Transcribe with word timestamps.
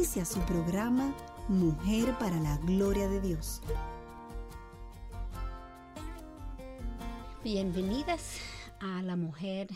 Inicia 0.00 0.24
su 0.24 0.40
programa 0.46 1.14
Mujer 1.48 2.14
para 2.18 2.34
la 2.36 2.56
Gloria 2.64 3.06
de 3.06 3.20
Dios. 3.20 3.60
Bienvenidas 7.44 8.38
a 8.80 9.02
la 9.02 9.16
Mujer 9.16 9.68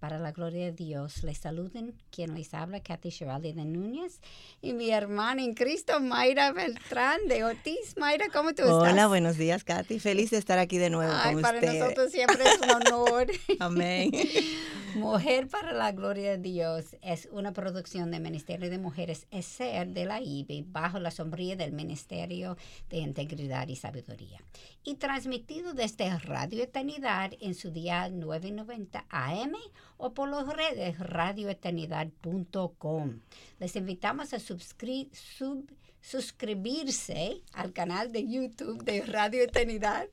para 0.00 0.18
la 0.18 0.32
Gloria 0.32 0.64
de 0.64 0.72
Dios. 0.72 1.22
Les 1.22 1.38
saluden 1.38 1.94
quien 2.10 2.34
les 2.34 2.52
habla, 2.52 2.80
Kathy 2.80 3.12
Chevalier 3.12 3.54
de 3.54 3.64
Núñez 3.64 4.18
y 4.60 4.72
mi 4.72 4.90
hermana 4.90 5.44
en 5.44 5.54
Cristo, 5.54 6.00
Mayra 6.00 6.50
Beltrán 6.50 7.20
de 7.28 7.44
Ortiz. 7.44 7.96
Mayra, 7.96 8.26
¿cómo 8.32 8.52
tú 8.54 8.62
estás? 8.62 8.92
Hola, 8.92 9.06
buenos 9.06 9.36
días, 9.36 9.62
Katy. 9.62 10.00
Feliz 10.00 10.30
de 10.30 10.38
estar 10.38 10.58
aquí 10.58 10.78
de 10.78 10.90
nuevo 10.90 11.12
Ay, 11.14 11.34
con 11.34 11.42
para 11.42 11.58
usted. 11.58 11.78
nosotros 11.78 12.10
siempre 12.10 12.42
es 12.42 12.60
un 12.60 12.70
honor. 12.70 13.28
Amén. 13.60 14.10
Mujer 14.96 15.48
para 15.48 15.72
la 15.72 15.92
Gloria 15.92 16.32
de 16.32 16.38
Dios 16.38 16.96
es 17.02 17.28
una 17.32 17.52
producción 17.52 18.10
del 18.10 18.22
Ministerio 18.22 18.70
de 18.70 18.78
Mujeres 18.78 19.26
ESER 19.30 19.88
de 19.88 20.04
la 20.04 20.20
IBI 20.20 20.64
bajo 20.68 20.98
la 20.98 21.10
sombría 21.10 21.56
del 21.56 21.72
Ministerio 21.72 22.56
de 22.88 22.98
Integridad 22.98 23.68
y 23.68 23.76
Sabiduría 23.76 24.40
y 24.82 24.94
transmitido 24.96 25.74
desde 25.74 26.16
Radio 26.18 26.62
Eternidad 26.64 27.32
en 27.40 27.54
su 27.54 27.70
día 27.70 28.08
990 28.08 29.04
AM 29.10 29.52
o 29.96 30.12
por 30.14 30.28
las 30.30 30.46
redes 30.46 30.98
radioeternidad.com. 30.98 33.20
Les 33.58 33.76
invitamos 33.76 34.32
a 34.32 34.38
sub- 34.40 34.60
suscribirse 36.00 37.42
al 37.52 37.72
canal 37.72 38.12
de 38.12 38.28
YouTube 38.28 38.82
de 38.84 39.02
Radio 39.02 39.42
Eternidad. 39.42 40.08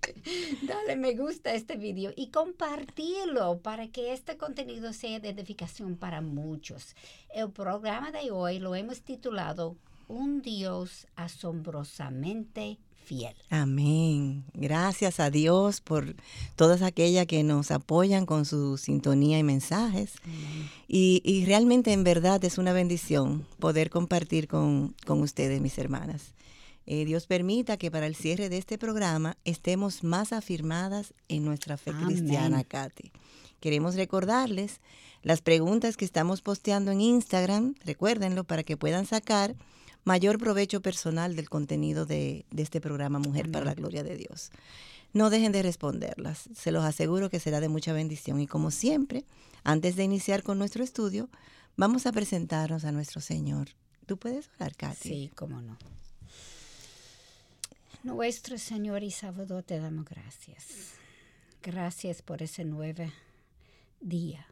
Dale 0.63 0.95
me 0.95 1.15
gusta 1.15 1.51
a 1.51 1.53
este 1.53 1.75
video 1.75 2.11
y 2.15 2.29
compartirlo 2.29 3.59
para 3.59 3.87
que 3.87 4.13
este 4.13 4.37
contenido 4.37 4.93
sea 4.93 5.19
de 5.19 5.29
edificación 5.29 5.95
para 5.95 6.21
muchos. 6.21 6.95
El 7.33 7.51
programa 7.51 8.11
de 8.11 8.31
hoy 8.31 8.59
lo 8.59 8.75
hemos 8.75 9.01
titulado 9.01 9.77
Un 10.07 10.41
Dios 10.41 11.07
asombrosamente 11.15 12.77
fiel. 13.07 13.33
Amén. 13.49 14.43
Gracias 14.53 15.19
a 15.21 15.31
Dios 15.31 15.79
por 15.79 16.15
todas 16.57 16.81
aquellas 16.81 17.25
que 17.25 17.41
nos 17.43 17.71
apoyan 17.71 18.25
con 18.25 18.45
su 18.45 18.77
sintonía 18.77 19.39
y 19.39 19.43
mensajes. 19.43 20.15
Y, 20.87 21.21
y 21.23 21.45
realmente 21.45 21.93
en 21.93 22.03
verdad 22.03 22.43
es 22.43 22.57
una 22.57 22.73
bendición 22.73 23.45
poder 23.59 23.89
compartir 23.89 24.47
con, 24.47 24.93
con 25.05 25.21
ustedes, 25.21 25.61
mis 25.61 25.77
hermanas. 25.77 26.33
Eh, 26.85 27.05
Dios 27.05 27.27
permita 27.27 27.77
que 27.77 27.91
para 27.91 28.07
el 28.07 28.15
cierre 28.15 28.49
de 28.49 28.57
este 28.57 28.77
programa 28.77 29.37
estemos 29.45 30.03
más 30.03 30.33
afirmadas 30.33 31.13
en 31.29 31.45
nuestra 31.45 31.77
fe 31.77 31.91
Amén. 31.91 32.07
cristiana, 32.07 32.63
Katy. 32.63 33.11
Queremos 33.59 33.95
recordarles 33.95 34.79
las 35.23 35.41
preguntas 35.41 35.97
que 35.97 36.05
estamos 36.05 36.41
posteando 36.41 36.91
en 36.91 37.01
Instagram, 37.01 37.75
recuérdenlo, 37.83 38.43
para 38.43 38.63
que 38.63 38.77
puedan 38.77 39.05
sacar 39.05 39.55
mayor 40.07 40.39
provecho 40.39 40.81
personal 40.81 41.35
del 41.35 41.49
contenido 41.49 42.05
de, 42.05 42.45
de 42.49 42.63
este 42.63 42.79
programa 42.79 43.19
Mujer 43.19 43.51
para 43.51 43.65
la 43.65 43.73
Gloria 43.73 44.03
de 44.03 44.15
Dios. 44.15 44.51
No 45.11 45.29
dejen 45.29 45.51
de 45.51 45.61
responderlas, 45.61 46.49
se 46.55 46.71
los 46.71 46.85
aseguro 46.85 47.29
que 47.29 47.41
será 47.41 47.59
de 47.59 47.67
mucha 47.67 47.91
bendición. 47.91 48.39
Y 48.39 48.47
como 48.47 48.71
siempre, 48.71 49.25
antes 49.65 49.97
de 49.97 50.05
iniciar 50.05 50.43
con 50.43 50.59
nuestro 50.59 50.81
estudio, 50.81 51.29
vamos 51.75 52.05
a 52.05 52.13
presentarnos 52.13 52.85
a 52.85 52.93
nuestro 52.93 53.19
Señor. 53.19 53.67
¿Tú 54.05 54.15
puedes 54.15 54.49
orar, 54.55 54.77
Katy? 54.77 55.09
Sí, 55.09 55.31
cómo 55.35 55.61
no. 55.61 55.77
Nuestro 58.03 58.57
Señor 58.57 59.03
y 59.03 59.11
Salvador, 59.11 59.63
te 59.63 59.77
damos 59.77 60.05
gracias. 60.05 60.93
Gracias 61.61 62.21
por 62.21 62.41
ese 62.41 62.63
nuevo 62.63 63.11
día 63.99 64.47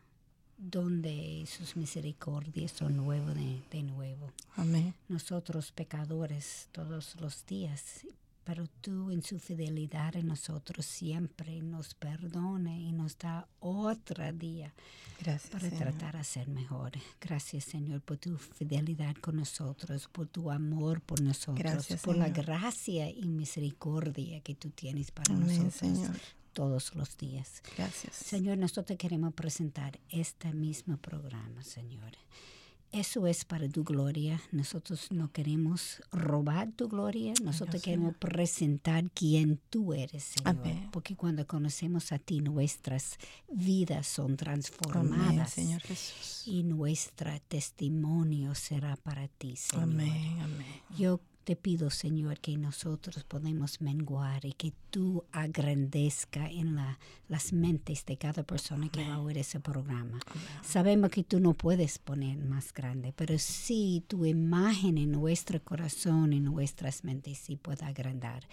donde 0.58 1.46
sus 1.48 1.76
misericordias 1.76 2.72
son 2.72 2.96
nuevos 2.98 3.36
de, 3.36 3.62
de 3.72 3.84
nuevo. 3.84 4.32
Amén. 4.56 4.94
Nosotros 5.08 5.72
pecadores 5.72 6.70
todos 6.72 7.16
los 7.20 7.46
días, 7.46 8.06
pero 8.44 8.68
tú 8.82 9.12
en 9.12 9.22
su 9.24 9.40
fidelidad 9.40 10.16
en 10.16 10.28
nosotros 10.28 10.86
siempre 10.86 11.62
nos 11.62 11.94
perdona 11.96 12.78
y 12.78 12.92
nos 12.92 13.18
da 13.18 13.48
otro 13.60 14.32
día 14.34 14.74
Gracias. 15.20 15.52
para 15.52 15.70
Señor. 15.70 15.84
tratar 15.84 16.18
a 16.18 16.24
ser 16.24 16.48
mejor. 16.48 16.92
Gracias, 17.20 17.64
Señor, 17.66 18.02
por 18.02 18.18
tu 18.18 18.38
fidelidad 18.38 19.16
con 19.16 19.38
nosotros, 19.38 20.08
por 20.12 20.28
tu 20.28 20.52
amor 20.52 21.02
por 21.02 21.22
nosotros, 21.22 21.58
Gracias, 21.58 22.02
por 22.02 22.16
la 22.18 22.30
gracia 22.30 23.10
y 23.10 23.26
misericordia 23.28 24.42
que 24.42 24.54
tú 24.56 24.70
tienes 24.70 25.12
para 25.12 25.34
Amén, 25.34 25.48
nosotros 25.66 25.74
Señor. 25.74 26.16
Todos 26.56 26.96
los 26.96 27.18
días. 27.18 27.62
Gracias. 27.78 28.16
Señor, 28.16 28.58
nosotros 28.58 28.98
queremos 28.98 29.34
presentar 29.34 30.00
este 30.10 30.54
mismo 30.54 30.98
programa, 30.98 31.62
Señor. 31.62 32.14
Eso 32.92 33.28
es 33.28 33.44
para 33.44 33.68
tu 33.68 33.84
gloria. 33.84 34.42
Nosotros 34.54 35.12
no 35.12 35.30
queremos 35.30 36.02
robar 36.14 36.72
tu 36.72 36.88
gloria. 36.88 37.34
Nosotros 37.44 37.82
queremos 37.82 38.16
presentar 38.16 39.12
quién 39.14 39.60
tú 39.70 39.94
eres, 39.94 40.24
Señor. 40.24 40.58
Amén. 40.62 40.90
Porque 40.94 41.18
cuando 41.18 41.46
conocemos 41.46 42.14
a 42.14 42.20
ti, 42.20 42.40
nuestras 42.40 43.18
vidas 43.52 44.08
son 44.08 44.26
Amén, 44.28 44.38
transformadas. 44.38 45.52
Señor 45.52 45.82
Jesús. 45.82 46.44
Y 46.46 46.64
nuestro 46.64 47.32
testimonio 47.50 48.56
será 48.56 48.96
para 48.96 49.28
ti, 49.28 49.58
Señor. 49.58 49.84
Amén, 49.84 50.40
amén. 50.40 50.82
Yo 50.98 51.20
te 51.45 51.56
pido, 51.56 51.89
Señor, 51.91 52.39
que 52.39 52.57
nosotros 52.57 53.23
podemos 53.23 53.79
menguar 53.79 54.44
y 54.45 54.53
que 54.53 54.73
tú 54.89 55.23
agrandezca 55.31 56.50
en 56.50 56.75
la- 56.75 56.97
las 57.29 57.53
mentes 57.53 58.06
de 58.06 58.17
cada 58.17 58.44
persona 58.44 58.89
que 58.89 59.07
va 59.07 59.16
a 59.16 59.19
oír 59.22 59.38
ese 59.38 59.59
programa. 59.59 60.19
Sabemos 60.63 61.11
que 61.11 61.23
tú 61.23 61.39
no 61.39 61.53
puedes 61.53 62.00
poner 62.00 62.38
más 62.39 62.73
grande, 62.73 63.13
pero 63.16 63.38
sí 63.39 64.03
tu 64.07 64.25
imagen 64.25 64.97
en 64.97 65.11
nuestro 65.11 65.63
corazón, 65.63 66.33
en 66.33 66.44
nuestras 66.45 67.03
mentes, 67.03 67.38
sí 67.38 67.56
puede 67.56 67.85
agrandar. 67.85 68.47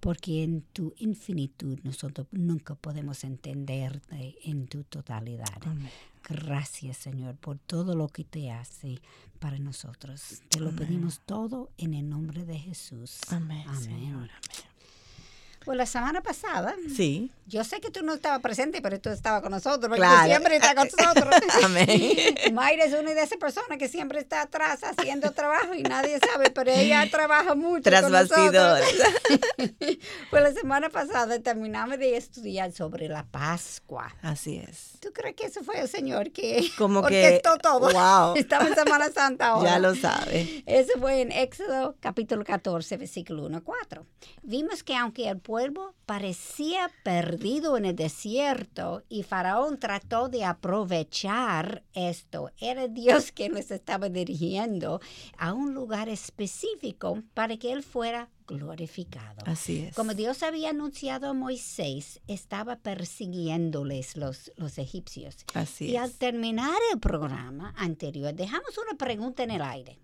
Porque 0.00 0.44
en 0.44 0.62
tu 0.72 0.94
infinitud 0.98 1.78
nosotros 1.82 2.26
nunca 2.30 2.74
podemos 2.74 3.24
entenderte 3.24 4.36
en 4.44 4.66
tu 4.66 4.84
totalidad. 4.84 5.62
Amén. 5.62 5.90
Gracias, 6.28 6.96
Señor, 6.96 7.36
por 7.36 7.58
todo 7.58 7.94
lo 7.94 8.08
que 8.08 8.24
te 8.24 8.50
hace 8.50 9.00
para 9.38 9.58
nosotros. 9.58 10.42
Te 10.48 10.60
lo 10.60 10.74
pedimos 10.74 11.20
todo 11.24 11.70
en 11.78 11.94
el 11.94 12.08
nombre 12.08 12.44
de 12.44 12.58
Jesús. 12.58 13.20
Amén, 13.28 13.64
Señor. 13.80 14.30
Amén. 14.30 14.75
Pues 15.66 15.76
la 15.76 15.84
semana 15.84 16.22
pasada, 16.22 16.74
Sí. 16.94 17.30
yo 17.48 17.64
sé 17.64 17.80
que 17.80 17.90
tú 17.90 18.04
no 18.04 18.14
estabas 18.14 18.40
presente, 18.40 18.80
pero 18.80 19.00
tú 19.00 19.10
estabas 19.10 19.42
con 19.42 19.50
nosotros, 19.50 19.80
porque 19.88 19.96
Claro. 19.96 20.26
siempre 20.26 20.56
estás 20.56 20.74
con 20.76 20.84
nosotros. 20.96 21.34
Amén. 21.64 22.36
Mayra 22.52 22.84
es 22.84 22.94
una 22.94 23.12
de 23.14 23.20
esas 23.22 23.36
personas 23.36 23.76
que 23.76 23.88
siempre 23.88 24.20
está 24.20 24.42
atrás 24.42 24.84
haciendo 24.84 25.32
trabajo 25.32 25.74
y 25.74 25.82
nadie 25.82 26.20
sabe, 26.20 26.50
pero 26.50 26.70
ella 26.70 27.04
trabaja 27.10 27.56
mucho. 27.56 27.82
Tras 27.82 28.02
con 28.02 28.12
bastidores. 28.12 28.88
Pues 30.30 30.42
la 30.42 30.52
semana 30.52 30.88
pasada 30.90 31.38
terminamos 31.40 31.98
de 31.98 32.16
estudiar 32.16 32.70
sobre 32.72 33.08
la 33.08 33.24
Pascua. 33.24 34.14
Así 34.22 34.56
es. 34.58 34.92
¿Tú 35.00 35.12
crees 35.12 35.34
que 35.34 35.46
eso 35.46 35.62
fue 35.64 35.80
el 35.80 35.88
Señor 35.88 36.30
que 36.30 36.68
Como 36.78 37.00
que. 37.04 37.24
orquestó 37.24 37.56
todo? 37.58 37.90
Wow. 37.90 38.36
Estamos 38.36 38.68
en 38.68 38.74
Semana 38.76 39.10
Santa 39.10 39.48
ahora. 39.48 39.70
Ya 39.70 39.78
lo 39.80 39.94
sabe. 39.96 40.62
Eso 40.66 40.92
fue 41.00 41.22
en 41.22 41.32
Éxodo 41.32 41.96
capítulo 42.00 42.44
14, 42.44 42.96
versículo 42.98 43.46
1 43.46 43.58
a 43.58 43.60
4. 43.62 44.06
Vimos 44.42 44.82
que 44.84 44.94
aunque 44.94 45.28
el 45.28 45.38
pueblo 45.38 45.55
parecía 46.06 46.90
perdido 47.02 47.76
en 47.76 47.84
el 47.84 47.96
desierto 47.96 49.02
y 49.08 49.22
Faraón 49.22 49.78
trató 49.78 50.28
de 50.28 50.44
aprovechar 50.44 51.82
esto, 51.92 52.50
era 52.58 52.88
Dios 52.88 53.32
quien 53.32 53.54
les 53.54 53.70
estaba 53.70 54.08
dirigiendo 54.08 55.00
a 55.36 55.52
un 55.52 55.74
lugar 55.74 56.08
específico 56.08 57.22
para 57.34 57.56
que 57.56 57.72
él 57.72 57.82
fuera 57.82 58.28
glorificado. 58.46 59.42
Así 59.44 59.86
es. 59.86 59.94
Como 59.96 60.14
Dios 60.14 60.42
había 60.42 60.70
anunciado 60.70 61.28
a 61.28 61.32
Moisés, 61.32 62.20
estaba 62.28 62.76
persiguiéndoles 62.76 64.16
los, 64.16 64.52
los 64.56 64.78
egipcios. 64.78 65.36
Así 65.54 65.86
Y 65.90 65.96
al 65.96 66.10
es. 66.10 66.18
terminar 66.18 66.76
el 66.92 67.00
programa 67.00 67.74
anterior, 67.76 68.32
dejamos 68.34 68.78
una 68.78 68.96
pregunta 68.96 69.42
en 69.42 69.50
el 69.50 69.62
aire. 69.62 69.98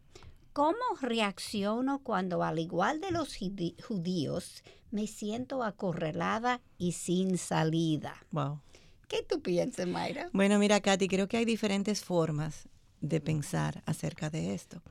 ¿Cómo 0.53 0.77
reacciono 1.01 2.01
cuando, 2.01 2.43
al 2.43 2.59
igual 2.59 3.01
de 3.01 3.11
los 3.11 3.39
judíos, 3.87 4.63
me 4.91 5.07
siento 5.07 5.63
acorralada 5.63 6.61
y 6.77 6.93
sin 6.93 7.39
salida? 7.39 8.27
Wow. 8.33 8.61
¿Qué 9.09 9.23
tú 9.23 9.41
piensas, 9.41 9.87
Mayra? 9.87 10.29
Bueno, 10.35 10.59
mira, 10.59 10.81
Katy, 10.81 11.09
creo 11.09 11.27
que 11.27 11.39
hay 11.39 11.47
diferentes 11.47 12.05
formas 12.05 12.69
de 13.01 13.21
pensar 13.21 13.83
acerca 13.87 14.29
de 14.29 14.53
esto. 14.53 14.83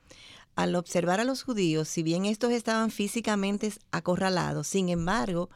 Al 0.56 0.74
observar 0.74 1.20
a 1.20 1.24
los 1.24 1.44
judíos, 1.44 1.88
si 1.88 2.02
bien 2.02 2.24
estos 2.24 2.50
estaban 2.50 2.90
físicamente 2.90 3.72
acorralados, 3.92 4.66
sin 4.66 4.88
embargo, 4.88 5.48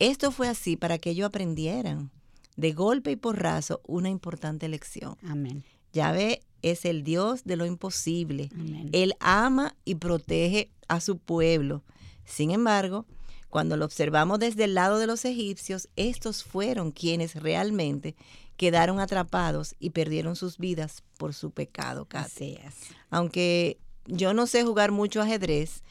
esto 0.00 0.32
fue 0.32 0.48
así 0.48 0.76
para 0.76 0.98
que 0.98 1.10
ellos 1.10 1.26
aprendieran 1.28 2.10
de 2.56 2.72
golpe 2.72 3.12
y 3.12 3.16
porrazo 3.16 3.80
una 3.86 4.08
importante 4.08 4.68
lección. 4.68 5.16
Amén. 5.22 5.64
Yahvé 5.92 6.42
es 6.70 6.84
el 6.84 7.02
Dios 7.02 7.44
de 7.44 7.56
lo 7.56 7.66
imposible. 7.66 8.50
Él 8.92 9.14
ama 9.20 9.76
y 9.84 9.96
protege 9.96 10.70
a 10.88 11.00
su 11.00 11.18
pueblo. 11.18 11.82
Sin 12.24 12.50
embargo, 12.50 13.06
cuando 13.50 13.76
lo 13.76 13.84
observamos 13.84 14.38
desde 14.38 14.64
el 14.64 14.74
lado 14.74 14.98
de 14.98 15.06
los 15.06 15.24
egipcios, 15.24 15.88
estos 15.96 16.44
fueron 16.44 16.90
quienes 16.90 17.34
realmente 17.36 18.16
quedaron 18.56 19.00
atrapados 19.00 19.74
y 19.78 19.90
perdieron 19.90 20.36
sus 20.36 20.58
vidas 20.58 21.02
por 21.18 21.34
su 21.34 21.50
pecado. 21.50 22.06
Así 22.10 22.58
es. 22.64 22.74
Aunque 23.10 23.78
yo 24.06 24.34
no 24.34 24.46
sé 24.46 24.64
jugar 24.64 24.92
mucho 24.92 25.20
ajedrez, 25.20 25.82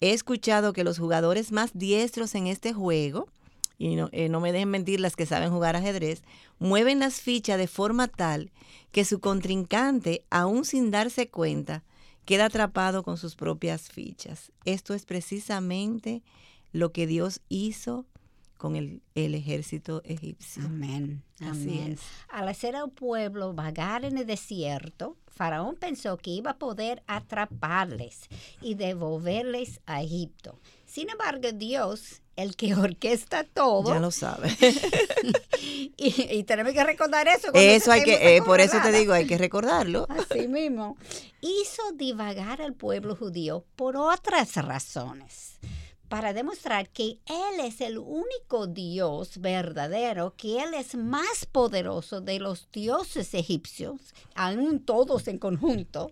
he 0.00 0.12
escuchado 0.12 0.72
que 0.72 0.84
los 0.84 0.98
jugadores 0.98 1.52
más 1.52 1.70
diestros 1.74 2.34
en 2.34 2.46
este 2.46 2.72
juego, 2.72 3.28
y 3.80 3.96
no, 3.96 4.10
eh, 4.12 4.28
no 4.28 4.40
me 4.40 4.52
dejen 4.52 4.68
mentir 4.68 5.00
las 5.00 5.16
que 5.16 5.24
saben 5.24 5.50
jugar 5.50 5.74
ajedrez, 5.74 6.22
mueven 6.58 6.98
las 6.98 7.22
fichas 7.22 7.56
de 7.56 7.66
forma 7.66 8.08
tal 8.08 8.52
que 8.92 9.06
su 9.06 9.20
contrincante, 9.20 10.26
aún 10.28 10.66
sin 10.66 10.90
darse 10.90 11.30
cuenta, 11.30 11.82
queda 12.26 12.44
atrapado 12.44 13.02
con 13.02 13.16
sus 13.16 13.36
propias 13.36 13.88
fichas. 13.88 14.52
Esto 14.66 14.92
es 14.92 15.06
precisamente 15.06 16.22
lo 16.72 16.92
que 16.92 17.06
Dios 17.06 17.40
hizo 17.48 18.04
con 18.58 18.76
el, 18.76 19.00
ejército 19.14 20.02
egipcio. 20.04 20.62
Amén. 20.66 21.22
Amén. 21.40 21.96
Al 22.28 22.48
hacer 22.48 22.76
al 22.76 22.90
pueblo 22.90 23.54
vagar 23.54 24.04
en 24.04 24.18
el 24.18 24.26
desierto, 24.26 25.16
Faraón 25.26 25.76
pensó 25.76 26.18
que 26.18 26.32
iba 26.32 26.50
a 26.50 26.58
poder 26.58 27.02
atraparles 27.06 28.28
y 28.60 28.74
devolverles 28.74 29.80
a 29.86 30.02
Egipto. 30.02 30.60
Sin 30.84 31.08
embargo, 31.08 31.52
Dios, 31.54 32.20
el 32.42 32.56
que 32.56 32.74
orquesta 32.74 33.44
todo. 33.44 33.92
Ya 33.92 34.00
lo 34.00 34.10
sabe. 34.10 34.50
y, 35.96 36.42
tenemos 36.44 36.72
que 36.72 36.84
recordar 36.84 37.28
eso. 37.28 37.48
Eso 37.54 37.92
hay 37.92 38.02
que, 38.02 38.36
eh, 38.36 38.42
por 38.42 38.60
eso 38.60 38.78
te 38.82 38.92
digo, 38.92 39.12
hay 39.12 39.26
que 39.26 39.38
recordarlo. 39.38 40.06
Así 40.30 40.48
mismo. 40.48 40.96
Hizo 41.40 41.82
divagar 41.94 42.62
al 42.62 42.74
pueblo 42.74 43.16
judío 43.16 43.64
por 43.76 43.96
otras 43.96 44.56
razones 44.56 45.58
para 46.10 46.32
demostrar 46.32 46.90
que 46.90 47.20
Él 47.26 47.60
es 47.64 47.80
el 47.80 47.96
único 47.96 48.66
Dios 48.66 49.38
verdadero, 49.38 50.34
que 50.36 50.60
Él 50.60 50.74
es 50.74 50.96
más 50.96 51.46
poderoso 51.46 52.20
de 52.20 52.40
los 52.40 52.68
dioses 52.72 53.32
egipcios, 53.32 54.12
aún 54.34 54.80
todos 54.80 55.28
en 55.28 55.38
conjunto, 55.38 56.10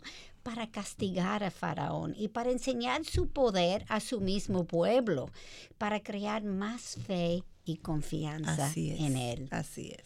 para 0.49 0.71
castigar 0.71 1.45
a 1.45 1.51
Faraón 1.51 2.15
y 2.17 2.29
para 2.29 2.51
enseñar 2.51 3.05
su 3.05 3.29
poder 3.29 3.85
a 3.91 4.01
su 4.01 4.23
mismo 4.23 4.65
pueblo, 4.65 5.31
para 5.77 6.01
crear 6.01 6.43
más 6.43 6.97
fe 7.07 7.45
y 7.67 7.77
confianza 7.77 8.73
en 8.75 9.19
Él. 9.19 9.49
Así 9.51 9.91
es. 9.91 10.05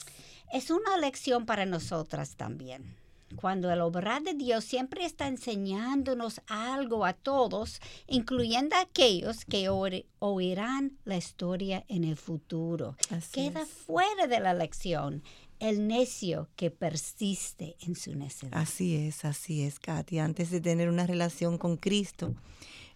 Es 0.52 0.70
una 0.70 0.96
lección 0.96 1.46
para 1.46 1.64
nosotras 1.64 2.34
también 2.34 2.96
cuando 3.36 3.70
el 3.70 3.80
obrar 3.80 4.22
de 4.22 4.34
Dios 4.34 4.64
siempre 4.64 5.04
está 5.04 5.26
enseñándonos 5.26 6.40
algo 6.46 7.04
a 7.04 7.12
todos, 7.12 7.80
incluyendo 8.06 8.76
a 8.76 8.82
aquellos 8.82 9.44
que 9.44 9.68
oirán 9.68 10.98
la 11.04 11.16
historia 11.16 11.84
en 11.88 12.04
el 12.04 12.16
futuro. 12.16 12.96
Queda 13.32 13.64
fuera 13.66 14.26
de 14.26 14.40
la 14.40 14.54
lección 14.54 15.22
el 15.62 15.86
necio 15.86 16.48
que 16.56 16.72
persiste 16.72 17.76
en 17.80 17.94
su 17.94 18.16
necedad. 18.16 18.58
Así 18.60 18.96
es, 18.96 19.24
así 19.24 19.62
es, 19.62 19.78
Katy. 19.78 20.18
Antes 20.18 20.50
de 20.50 20.60
tener 20.60 20.88
una 20.88 21.06
relación 21.06 21.56
con 21.56 21.76
Cristo, 21.76 22.34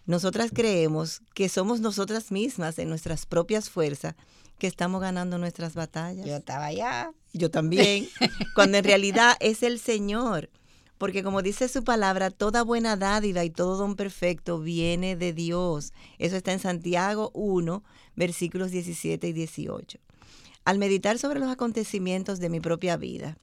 nosotras 0.05 0.51
creemos 0.53 1.21
que 1.33 1.47
somos 1.47 1.79
nosotras 1.79 2.29
mismas 2.29 2.77
en 2.77 2.89
nuestras 2.89 3.25
propias 3.25 3.69
fuerzas 3.69 4.15
que 4.59 4.67
estamos 4.67 4.99
ganando 4.99 5.37
nuestras 5.37 5.75
batallas. 5.75 6.25
Yo 6.25 6.35
estaba 6.35 6.65
allá. 6.65 7.13
Yo 7.31 7.49
también. 7.49 8.09
cuando 8.53 8.79
en 8.79 8.83
realidad 8.83 9.37
es 9.39 9.63
el 9.63 9.79
Señor. 9.79 10.49
Porque 10.97 11.23
como 11.23 11.41
dice 11.43 11.69
su 11.69 11.85
palabra, 11.85 12.31
toda 12.31 12.63
buena 12.63 12.97
dádiva 12.97 13.45
y 13.45 13.49
todo 13.49 13.77
don 13.77 13.95
perfecto 13.95 14.59
viene 14.59 15.15
de 15.15 15.31
Dios. 15.31 15.93
Eso 16.17 16.35
está 16.35 16.51
en 16.51 16.59
Santiago 16.59 17.31
1, 17.33 17.81
versículos 18.15 18.71
17 18.71 19.25
y 19.27 19.33
18. 19.33 19.99
Al 20.67 20.79
meditar 20.79 21.17
sobre 21.17 21.39
los 21.39 21.49
acontecimientos 21.49 22.41
de 22.41 22.49
mi 22.49 22.59
propia 22.59 22.97
vida, 22.97 23.37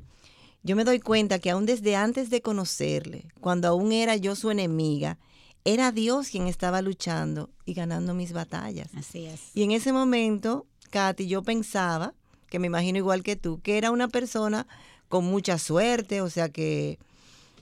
yo 0.63 0.77
me 0.77 0.85
doy 0.85 1.01
cuenta 1.01 1.39
que 1.39 1.49
aún 1.49 1.65
desde 1.65 1.97
antes 1.97 2.29
de 2.29 2.43
conocerle, 2.43 3.29
cuando 3.41 3.67
aún 3.67 3.93
era 3.93 4.15
yo 4.17 4.37
su 4.37 4.51
enemiga, 4.51 5.17
era 5.65 5.91
Dios 5.91 6.29
quien 6.29 6.49
estaba 6.49 6.83
luchando 6.83 7.49
y 7.65 7.73
ganando 7.73 8.13
mis 8.13 8.35
batallas. 8.35 8.91
Así 8.95 9.25
es. 9.25 9.41
Y 9.55 9.63
en 9.63 9.71
ese 9.71 9.91
momento 9.91 10.67
Katy, 10.91 11.27
yo 11.27 11.43
pensaba, 11.43 12.13
que 12.51 12.59
me 12.59 12.67
imagino 12.67 12.99
igual 12.99 13.23
que 13.23 13.37
tú, 13.37 13.59
que 13.63 13.79
era 13.79 13.91
una 13.91 14.09
persona 14.09 14.67
con 15.09 15.25
mucha 15.25 15.57
suerte, 15.57 16.21
o 16.21 16.29
sea 16.29 16.51
que 16.51 16.99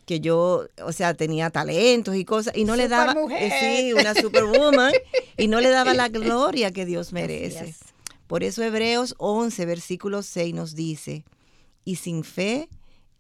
que 0.07 0.19
yo, 0.19 0.67
o 0.85 0.91
sea, 0.91 1.15
tenía 1.15 1.51
talentos 1.51 2.17
y 2.17 2.25
cosas 2.25 2.57
y 2.57 2.65
no 2.65 2.75
le 2.75 2.89
daba 2.89 3.15
eh, 3.31 3.85
sí, 3.87 3.93
una 3.93 4.13
superwoman 4.13 4.93
y 5.37 5.47
no 5.47 5.61
le 5.61 5.71
daba 5.71 5.95
la 5.95 6.09
gloria 6.09 6.73
que 6.73 6.85
Dios 6.85 7.13
merece. 7.13 7.77
Por 8.33 8.45
eso 8.45 8.63
Hebreos 8.63 9.15
11 9.19 9.67
versículo 9.67 10.23
6 10.23 10.55
nos 10.55 10.75
dice, 10.75 11.23
"Y 11.85 11.97
sin 11.97 12.25
fe 12.25 12.71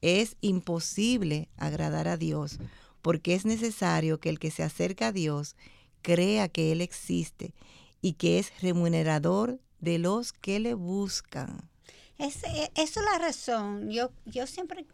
es 0.00 0.38
imposible 0.40 1.50
agradar 1.58 2.08
a 2.08 2.16
Dios, 2.16 2.58
porque 3.02 3.34
es 3.34 3.44
necesario 3.44 4.20
que 4.20 4.30
el 4.30 4.38
que 4.38 4.50
se 4.50 4.62
acerca 4.62 5.08
a 5.08 5.12
Dios 5.12 5.54
crea 6.00 6.48
que 6.48 6.72
él 6.72 6.80
existe 6.80 7.52
y 8.00 8.14
que 8.14 8.38
es 8.38 8.58
remunerador 8.62 9.60
de 9.80 9.98
los 9.98 10.32
que 10.32 10.58
le 10.60 10.72
buscan. 10.72 11.68
Es, 12.16 12.42
eh, 12.44 12.70
esa 12.74 13.00
es 13.00 13.06
la 13.12 13.18
razón. 13.18 13.90
Yo, 13.90 14.12
yo 14.24 14.46
siempre 14.46 14.86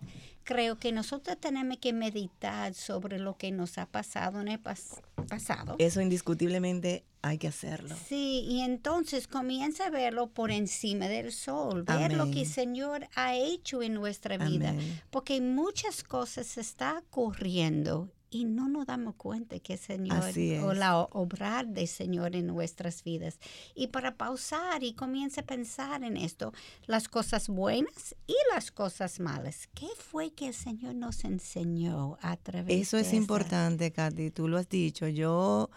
creo 0.49 0.79
que 0.79 0.93
nosotros 0.93 1.37
tenemos 1.39 1.77
que 1.77 1.93
meditar 1.93 2.73
sobre 2.73 3.19
lo 3.19 3.37
que 3.37 3.51
nos 3.51 3.77
ha 3.77 3.85
pasado 3.85 4.41
en 4.41 4.49
el 4.49 4.59
pasado. 4.59 5.77
Eso 5.79 6.01
indiscutiblemente 6.01 7.05
hay 7.21 7.37
que 7.37 7.49
hacerlo. 7.49 7.95
Sí, 8.09 8.47
y 8.49 8.63
entonces 8.63 9.29
comienza 9.29 9.89
a 9.89 9.91
verlo 9.91 10.29
por 10.29 10.51
encima 10.51 11.07
del 11.07 11.33
sol, 11.33 11.83
ver 11.83 12.15
lo 12.15 12.31
que 12.31 12.41
el 12.41 12.47
Señor 12.47 13.09
ha 13.15 13.35
hecho 13.35 13.83
en 13.83 13.93
nuestra 13.93 14.39
vida, 14.39 14.75
porque 15.11 15.39
muchas 15.43 16.03
cosas 16.03 16.57
está 16.57 17.03
ocurriendo 17.11 18.09
y 18.31 18.45
no 18.45 18.69
nos 18.69 18.87
damos 18.87 19.15
cuenta 19.17 19.59
que 19.59 19.75
el 19.75 19.79
Señor 19.79 20.25
o 20.63 20.75
la 20.75 20.99
obrar 20.99 21.67
del 21.69 21.89
Señor 21.89 22.37
en 22.37 22.47
nuestras 22.47 23.03
vidas. 23.03 23.39
Y 23.75 23.89
para 23.89 24.17
pausar 24.17 24.83
y 24.83 24.93
comience 24.93 25.41
a 25.41 25.47
pensar 25.47 26.03
en 26.05 26.17
esto, 26.17 26.53
las 26.87 27.09
cosas 27.09 27.49
buenas 27.49 28.15
y 28.27 28.35
las 28.55 28.71
cosas 28.71 29.21
malas. 29.21 29.69
¿Qué 29.75 29.89
fue 29.97 30.31
que 30.31 30.49
el 30.49 30.55
Señor 30.55 30.95
nos 30.95 31.25
enseñó 31.25 32.19
a 32.21 32.37
través 32.37 32.69
Eso 32.69 32.97
de 32.97 33.03
Eso 33.03 33.09
es 33.09 33.15
importante, 33.15 33.91
Katy, 33.91 34.31
tú 34.31 34.49
lo 34.49 34.59
has 34.59 34.69
dicho. 34.69 35.09
Yo, 35.09 35.71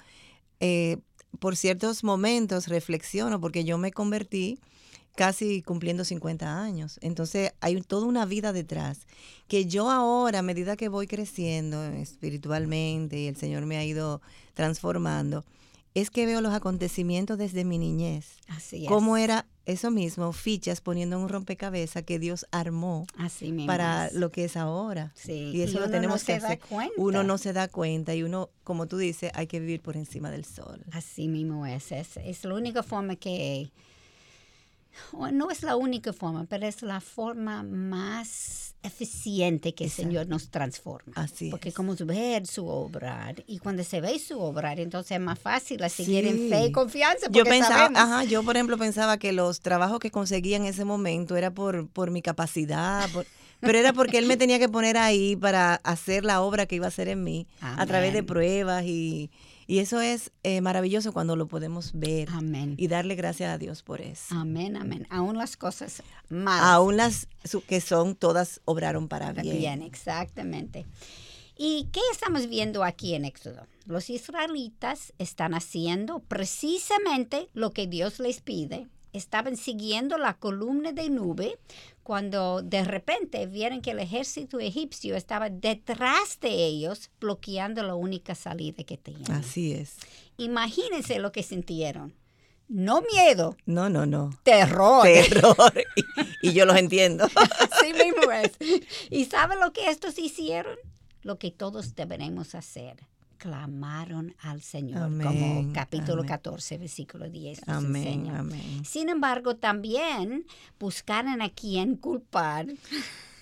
eh, 0.59 0.97
por 1.39 1.55
ciertos 1.55 2.03
momentos, 2.03 2.67
reflexiono 2.67 3.39
porque 3.39 3.63
yo 3.63 3.77
me 3.77 3.91
convertí 3.91 4.59
casi 5.15 5.61
cumpliendo 5.61 6.03
50 6.03 6.61
años. 6.61 6.97
Entonces 7.01 7.53
hay 7.59 7.81
toda 7.81 8.05
una 8.05 8.25
vida 8.25 8.53
detrás 8.53 9.07
que 9.47 9.65
yo 9.65 9.89
ahora, 9.89 10.39
a 10.39 10.43
medida 10.43 10.77
que 10.77 10.89
voy 10.89 11.07
creciendo 11.07 11.83
espiritualmente 11.83 13.19
y 13.19 13.27
el 13.27 13.35
Señor 13.35 13.65
me 13.65 13.77
ha 13.77 13.83
ido 13.83 14.21
transformando, 14.53 15.45
es 15.93 16.09
que 16.09 16.25
veo 16.25 16.39
los 16.39 16.53
acontecimientos 16.53 17.37
desde 17.37 17.65
mi 17.65 17.77
niñez. 17.77 18.37
Así 18.47 18.83
es. 18.83 18.87
Cómo 18.89 19.17
era 19.17 19.45
eso 19.65 19.91
mismo, 19.91 20.31
fichas 20.31 20.81
poniendo 20.81 21.19
un 21.19 21.29
rompecabezas 21.29 22.03
que 22.03 22.17
Dios 22.17 22.47
armó 22.51 23.05
Así 23.17 23.51
para 23.67 24.09
lo 24.11 24.31
que 24.31 24.45
es 24.45 24.57
ahora. 24.57 25.11
Sí. 25.15 25.51
Y 25.53 25.61
eso 25.61 25.79
lo 25.79 25.89
tenemos 25.89 26.23
que 26.23 26.33
hacer. 26.33 26.59
Uno 26.97 27.23
no 27.23 27.37
se 27.37 27.53
da 27.53 27.67
cuenta 27.67 28.15
y 28.15 28.23
uno, 28.23 28.49
como 28.63 28.87
tú 28.87 28.97
dices, 28.97 29.31
hay 29.35 29.47
que 29.47 29.59
vivir 29.59 29.81
por 29.81 29.97
encima 29.97 30.31
del 30.31 30.45
sol. 30.45 30.83
Así 30.91 31.27
mismo 31.27 31.65
es. 31.65 31.91
Es, 31.91 32.17
es 32.17 32.43
la 32.43 32.55
única 32.55 32.83
forma 32.83 33.15
que 33.17 33.71
no 35.31 35.51
es 35.51 35.63
la 35.63 35.75
única 35.75 36.13
forma, 36.13 36.45
pero 36.45 36.65
es 36.65 36.81
la 36.81 37.01
forma 37.01 37.63
más 37.63 38.75
eficiente 38.83 39.73
que 39.73 39.85
el 39.85 39.91
Señor 39.91 40.27
nos 40.27 40.49
transforma. 40.49 41.13
Así 41.15 41.49
Porque 41.49 41.71
como 41.71 41.95
ver 41.95 42.47
su 42.47 42.67
obra 42.67 43.33
y 43.45 43.59
cuando 43.59 43.83
se 43.83 44.01
ve 44.01 44.17
su 44.19 44.39
obra, 44.39 44.73
entonces 44.73 45.11
es 45.11 45.21
más 45.21 45.37
fácil 45.37 45.87
seguir 45.89 46.25
en 46.25 46.49
fe 46.49 46.67
y 46.67 46.71
confianza. 46.71 47.27
Yo 47.29 47.43
pensaba, 47.43 47.91
ajá, 47.93 48.23
yo 48.23 48.43
por 48.43 48.55
ejemplo 48.55 48.77
pensaba 48.77 49.17
que 49.17 49.31
los 49.33 49.61
trabajos 49.61 49.99
que 49.99 50.09
conseguía 50.09 50.57
en 50.57 50.65
ese 50.65 50.85
momento 50.85 51.35
era 51.35 51.51
por, 51.51 51.87
por 51.89 52.09
mi 52.09 52.21
capacidad, 52.21 53.07
pero 53.59 53.77
era 53.77 53.93
porque 53.93 54.17
Él 54.17 54.25
me 54.25 54.37
tenía 54.37 54.57
que 54.57 54.69
poner 54.69 54.97
ahí 54.97 55.35
para 55.35 55.75
hacer 55.75 56.25
la 56.25 56.41
obra 56.41 56.65
que 56.65 56.75
iba 56.75 56.85
a 56.85 56.89
hacer 56.89 57.07
en 57.07 57.23
mí, 57.23 57.47
a 57.61 57.85
través 57.85 58.13
de 58.13 58.23
pruebas 58.23 58.83
y 58.85 59.29
y 59.71 59.79
eso 59.79 60.01
es 60.01 60.31
eh, 60.43 60.59
maravilloso 60.59 61.13
cuando 61.13 61.37
lo 61.37 61.47
podemos 61.47 61.91
ver. 61.93 62.27
Amén. 62.33 62.75
Y 62.77 62.89
darle 62.89 63.15
gracias 63.15 63.53
a 63.53 63.57
Dios 63.57 63.83
por 63.83 64.01
eso. 64.01 64.35
Amén, 64.35 64.75
amén. 64.75 65.07
Aún 65.09 65.37
las 65.37 65.55
cosas 65.55 66.03
malas. 66.27 66.65
Aún 66.65 66.97
las 66.97 67.29
que 67.69 67.79
son, 67.79 68.17
todas 68.17 68.59
obraron 68.65 69.07
para 69.07 69.31
bien. 69.31 69.57
Bien, 69.57 69.81
exactamente. 69.81 70.85
¿Y 71.55 71.87
qué 71.93 72.01
estamos 72.11 72.49
viendo 72.49 72.83
aquí 72.83 73.13
en 73.15 73.23
Éxodo? 73.23 73.65
Los 73.85 74.09
israelitas 74.09 75.13
están 75.19 75.53
haciendo 75.53 76.19
precisamente 76.19 77.47
lo 77.53 77.71
que 77.71 77.87
Dios 77.87 78.19
les 78.19 78.41
pide. 78.41 78.89
Estaban 79.13 79.57
siguiendo 79.57 80.17
la 80.17 80.35
columna 80.37 80.91
de 80.91 81.09
nube 81.09 81.59
cuando 82.03 82.61
de 82.61 82.83
repente 82.83 83.45
vieron 83.45 83.81
que 83.81 83.91
el 83.91 83.99
ejército 83.99 84.59
egipcio 84.59 85.15
estaba 85.15 85.49
detrás 85.49 86.39
de 86.39 86.65
ellos, 86.65 87.11
bloqueando 87.19 87.83
la 87.83 87.95
única 87.95 88.35
salida 88.35 88.83
que 88.83 88.97
tenían. 88.97 89.31
Así 89.31 89.73
es. 89.73 89.97
Imagínense 90.37 91.19
lo 91.19 91.31
que 91.31 91.43
sintieron. 91.43 92.13
No 92.67 93.01
miedo. 93.01 93.57
No, 93.65 93.89
no, 93.89 94.05
no. 94.05 94.29
Terror. 94.43 95.03
Terror. 95.03 95.73
y, 96.41 96.49
y 96.49 96.53
yo 96.53 96.65
los 96.65 96.77
entiendo. 96.77 97.25
Así 97.35 97.91
mismo 97.91 98.31
es. 98.31 98.51
¿Y 99.09 99.25
saben 99.25 99.59
lo 99.59 99.73
que 99.73 99.89
estos 99.89 100.17
hicieron? 100.17 100.77
Lo 101.21 101.37
que 101.37 101.51
todos 101.51 101.95
deberemos 101.95 102.55
hacer. 102.55 103.05
Clamaron 103.41 104.35
al 104.41 104.61
Señor, 104.61 105.01
como 105.01 105.29
Amén, 105.29 105.71
capítulo 105.73 106.19
amén. 106.19 106.27
14, 106.27 106.77
versículo 106.77 107.27
10 107.27 107.65
nos 107.65 107.77
Amén, 107.77 108.27
enseña. 108.27 108.83
Sin 108.85 109.09
embargo, 109.09 109.55
también 109.55 110.45
buscaron 110.77 111.41
a 111.41 111.49
quien 111.49 111.95
culpar 111.95 112.67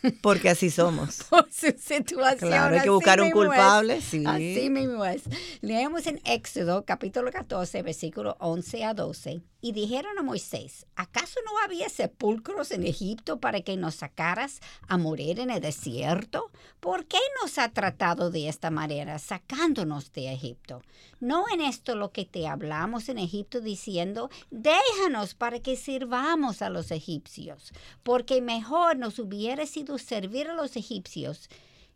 Porque 0.22 0.50
así 0.50 0.70
somos. 0.70 1.24
por 1.30 1.52
su 1.52 1.74
situación. 1.78 2.50
Claro, 2.50 2.76
hay 2.76 2.82
que 2.82 2.90
buscar 2.90 3.20
un 3.20 3.28
mismo 3.28 3.44
es. 3.44 3.50
culpable, 3.50 4.02
sí. 4.02 4.24
Así 4.26 4.70
mismo 4.70 5.04
es. 5.04 5.24
Leemos 5.62 6.08
en 6.08 6.22
Éxodo 6.24 6.86
capítulo 6.86 7.32
14, 7.32 7.82
versículo 7.82 8.38
11 8.40 8.86
a 8.86 8.94
12. 8.94 9.42
Y 9.62 9.74
dijeron 9.74 10.18
a 10.18 10.24
Moisés, 10.24 10.86
¿acaso 10.96 11.40
no 11.46 11.60
había 11.60 11.90
sepulcros 11.90 12.72
en 12.72 12.86
Egipto 12.86 13.40
para 13.40 13.62
que 13.62 13.76
nos 13.76 13.96
sacaras 13.96 14.62
a 14.88 14.98
morir 14.98 15.40
en 15.40 15.50
el 15.50 15.60
desierto? 15.60 16.50
¿Por 16.80 17.06
qué 17.06 17.18
nos 17.42 17.58
ha 17.58 17.70
tratado 17.70 18.32
de 18.32 18.48
esta 18.48 18.72
manera, 18.72 19.20
sacándonos 19.20 20.14
de 20.14 20.32
Egipto? 20.32 20.82
No 21.20 21.46
en 21.52 21.60
esto 21.60 21.96
lo 21.96 22.12
que 22.12 22.24
te 22.24 22.48
hablamos 22.48 23.10
en 23.10 23.18
Egipto 23.18 23.60
diciendo, 23.60 24.30
déjanos 24.50 25.36
para 25.36 25.60
que 25.60 25.76
sirvamos 25.76 26.62
a 26.62 26.70
los 26.70 26.92
egipcios, 26.92 27.74
porque 28.04 28.42
mejor 28.42 28.98
nos 28.98 29.20
hubiera 29.20 29.66
sido 29.66 29.98
servir 29.98 30.48
a 30.48 30.54
los 30.54 30.78
egipcios 30.78 31.50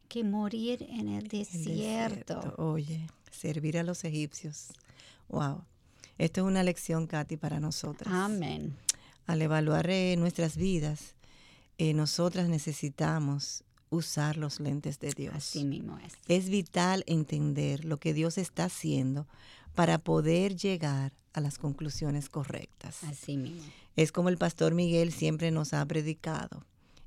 que 0.10 0.26
morir 0.26 0.86
en 0.90 1.08
el 1.08 1.24
El 1.24 1.30
desierto. 1.30 2.54
Oye, 2.58 3.08
servir 3.32 3.78
a 3.78 3.84
los 3.84 4.04
egipcios. 4.04 4.74
Wow. 5.30 5.64
Esto 6.18 6.42
es 6.42 6.48
una 6.48 6.64
lección, 6.64 7.08
Katy, 7.08 7.38
para 7.38 7.60
nosotras. 7.60 8.14
Amén. 8.14 8.76
Al 9.26 9.42
evaluar 9.42 9.90
eh, 9.90 10.16
nuestras 10.18 10.58
vidas, 10.58 11.16
eh, 11.78 11.94
nosotras 11.94 12.50
necesitamos 12.50 13.64
usar 13.90 14.38
los 14.38 14.60
lentes 14.60 15.00
de 15.00 15.12
Dios. 15.12 15.36
Así 15.36 15.64
mismo 15.66 15.98
es. 16.00 16.14
Es 16.28 16.50
vital 16.50 17.04
entender 17.08 17.86
lo 17.86 17.98
que 17.98 18.14
Dios 18.14 18.38
está 18.38 18.66
haciendo 18.66 19.28
para 19.76 19.98
poder 19.98 20.56
llegar 20.56 21.14
a 21.34 21.42
las 21.42 21.58
conclusiones 21.58 22.30
correctas. 22.30 23.04
Así 23.04 23.38
mismo. 23.38 23.72
Es 23.96 24.12
como 24.12 24.30
el 24.30 24.38
pastor 24.38 24.74
Miguel 24.74 25.12
siempre 25.12 25.52
nos 25.52 25.74
ha 25.74 25.86
predicado. 25.86 26.66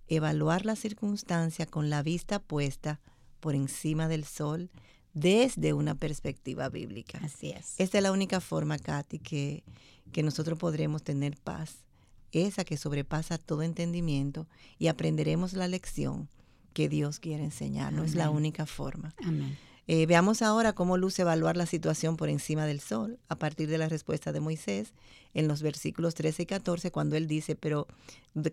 Evaluar 0.09 0.65
la 0.65 0.77
circunstancia 0.77 1.67
con 1.67 1.91
la 1.91 2.03
vista 2.03 2.39
puesta 2.39 3.01
por 3.41 3.55
encima 3.55 4.09
del 4.09 4.25
sol 4.25 4.71
desde 5.17 5.73
una 5.73 5.95
perspectiva 5.95 6.69
bíblica. 6.69 7.19
Así 7.25 7.51
es. 7.51 7.75
Esta 7.79 7.97
es 7.97 8.03
la 8.03 8.13
única 8.13 8.41
forma, 8.43 8.79
Katy, 8.79 9.19
que, 9.19 9.65
que 10.13 10.23
nosotros 10.23 10.59
podremos 10.59 11.03
tener 11.03 11.39
paz, 11.39 11.87
esa 12.33 12.65
que 12.65 12.77
sobrepasa 12.77 13.39
todo 13.39 13.63
entendimiento 13.63 14.47
y 14.79 14.89
aprenderemos 14.89 15.55
la 15.55 15.69
lección 15.69 16.29
que 16.75 16.91
Dios 16.91 17.19
quiere 17.19 17.45
enseñar. 17.45 17.95
No 17.95 18.05
es 18.05 18.15
la 18.15 18.29
única 18.29 18.67
forma. 18.67 19.15
Amén. 19.25 19.57
Eh, 19.89 20.05
veamos 20.05 20.43
ahora 20.43 20.75
cómo 20.75 20.99
luce 20.99 21.23
evaluar 21.23 21.57
la 21.57 21.65
situación 21.65 22.19
por 22.19 22.29
encima 22.29 22.67
del 22.67 22.81
sol 22.81 23.19
a 23.31 23.37
partir 23.37 23.71
de 23.71 23.79
la 23.79 23.89
respuesta 23.89 24.33
de 24.33 24.41
Moisés 24.41 24.93
en 25.33 25.49
los 25.49 25.63
versículos 25.63 26.15
13 26.15 26.43
y 26.43 26.47
14 26.47 26.91
cuando 26.91 27.17
él 27.17 27.27
dice, 27.27 27.57
pero 27.57 27.87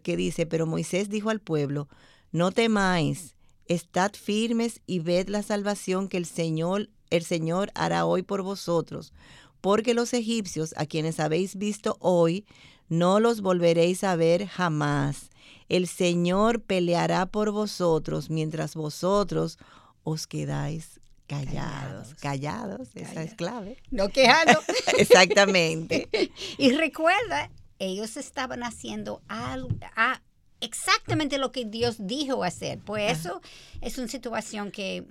que 0.01 0.15
dice, 0.15 0.45
pero 0.45 0.65
Moisés 0.65 1.09
dijo 1.09 1.29
al 1.29 1.41
pueblo, 1.41 1.89
no 2.31 2.51
temáis, 2.51 3.35
estad 3.67 4.11
firmes 4.13 4.81
y 4.85 4.99
ved 4.99 5.29
la 5.29 5.43
salvación 5.43 6.07
que 6.07 6.17
el 6.17 6.25
Señor 6.25 6.89
el 7.09 7.23
Señor 7.23 7.71
hará 7.75 8.05
hoy 8.05 8.23
por 8.23 8.41
vosotros, 8.41 9.13
porque 9.61 9.93
los 9.93 10.13
egipcios 10.13 10.73
a 10.77 10.87
quienes 10.87 11.19
habéis 11.19 11.55
visto 11.57 11.95
hoy 11.99 12.45
no 12.89 13.19
los 13.19 13.41
volveréis 13.41 14.03
a 14.03 14.15
ver 14.15 14.47
jamás. 14.47 15.29
El 15.69 15.87
Señor 15.87 16.61
peleará 16.61 17.27
por 17.27 17.51
vosotros 17.51 18.29
mientras 18.31 18.75
vosotros 18.75 19.59
os 20.03 20.25
quedáis 20.25 20.99
callados. 21.27 22.15
Callados, 22.15 22.89
esa 22.95 23.23
es 23.23 23.35
clave. 23.35 23.77
No 23.91 24.09
quejando. 24.09 24.59
Exactamente. 24.97 26.09
y 26.57 26.71
recuerda, 26.71 27.49
ellos 27.79 28.17
estaban 28.17 28.63
haciendo 28.63 29.21
algo, 29.27 29.69
a- 29.95 30.21
exactamente 30.63 31.37
lo 31.37 31.51
que 31.51 31.65
Dios 31.65 31.95
dijo 31.99 32.43
hacer. 32.43 32.79
Pues 32.79 33.19
eso 33.19 33.41
es 33.81 33.97
una 33.97 34.07
situación 34.07 34.71
que 34.71 35.05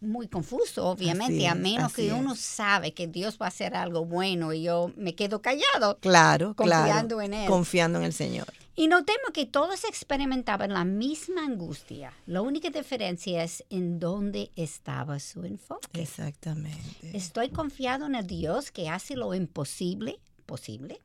muy 0.00 0.28
confuso, 0.28 0.86
obviamente, 0.86 1.36
Así 1.36 1.46
a 1.46 1.52
es, 1.52 1.56
menos 1.58 1.92
que 1.92 2.10
así 2.10 2.20
uno 2.20 2.34
es. 2.34 2.40
sabe 2.40 2.92
que 2.92 3.06
Dios 3.06 3.38
va 3.40 3.46
a 3.46 3.48
hacer 3.48 3.74
algo 3.74 4.04
bueno 4.04 4.52
y 4.52 4.62
yo 4.62 4.92
me 4.96 5.14
quedo 5.14 5.40
callado. 5.42 5.98
Claro, 6.00 6.54
Confiando 6.54 7.16
claro. 7.16 7.20
en 7.22 7.34
Él. 7.34 7.48
Confiando 7.48 7.98
en 7.98 8.04
el 8.04 8.12
Señor. 8.12 8.46
Y 8.78 8.88
notemos 8.88 9.30
que 9.32 9.46
todos 9.46 9.84
experimentaban 9.84 10.70
la 10.70 10.84
misma 10.84 11.44
angustia. 11.46 12.12
La 12.26 12.42
única 12.42 12.68
diferencia 12.68 13.42
es 13.42 13.64
en 13.70 13.98
dónde 13.98 14.50
estaba 14.54 15.18
su 15.18 15.44
enfoque. 15.44 16.02
Exactamente. 16.02 17.16
¿Estoy 17.16 17.48
confiado 17.48 18.04
en 18.04 18.14
el 18.16 18.26
Dios 18.26 18.70
que 18.70 18.90
hace 18.90 19.16
lo 19.16 19.32
imposible 19.34 20.20
posible? 20.44 21.00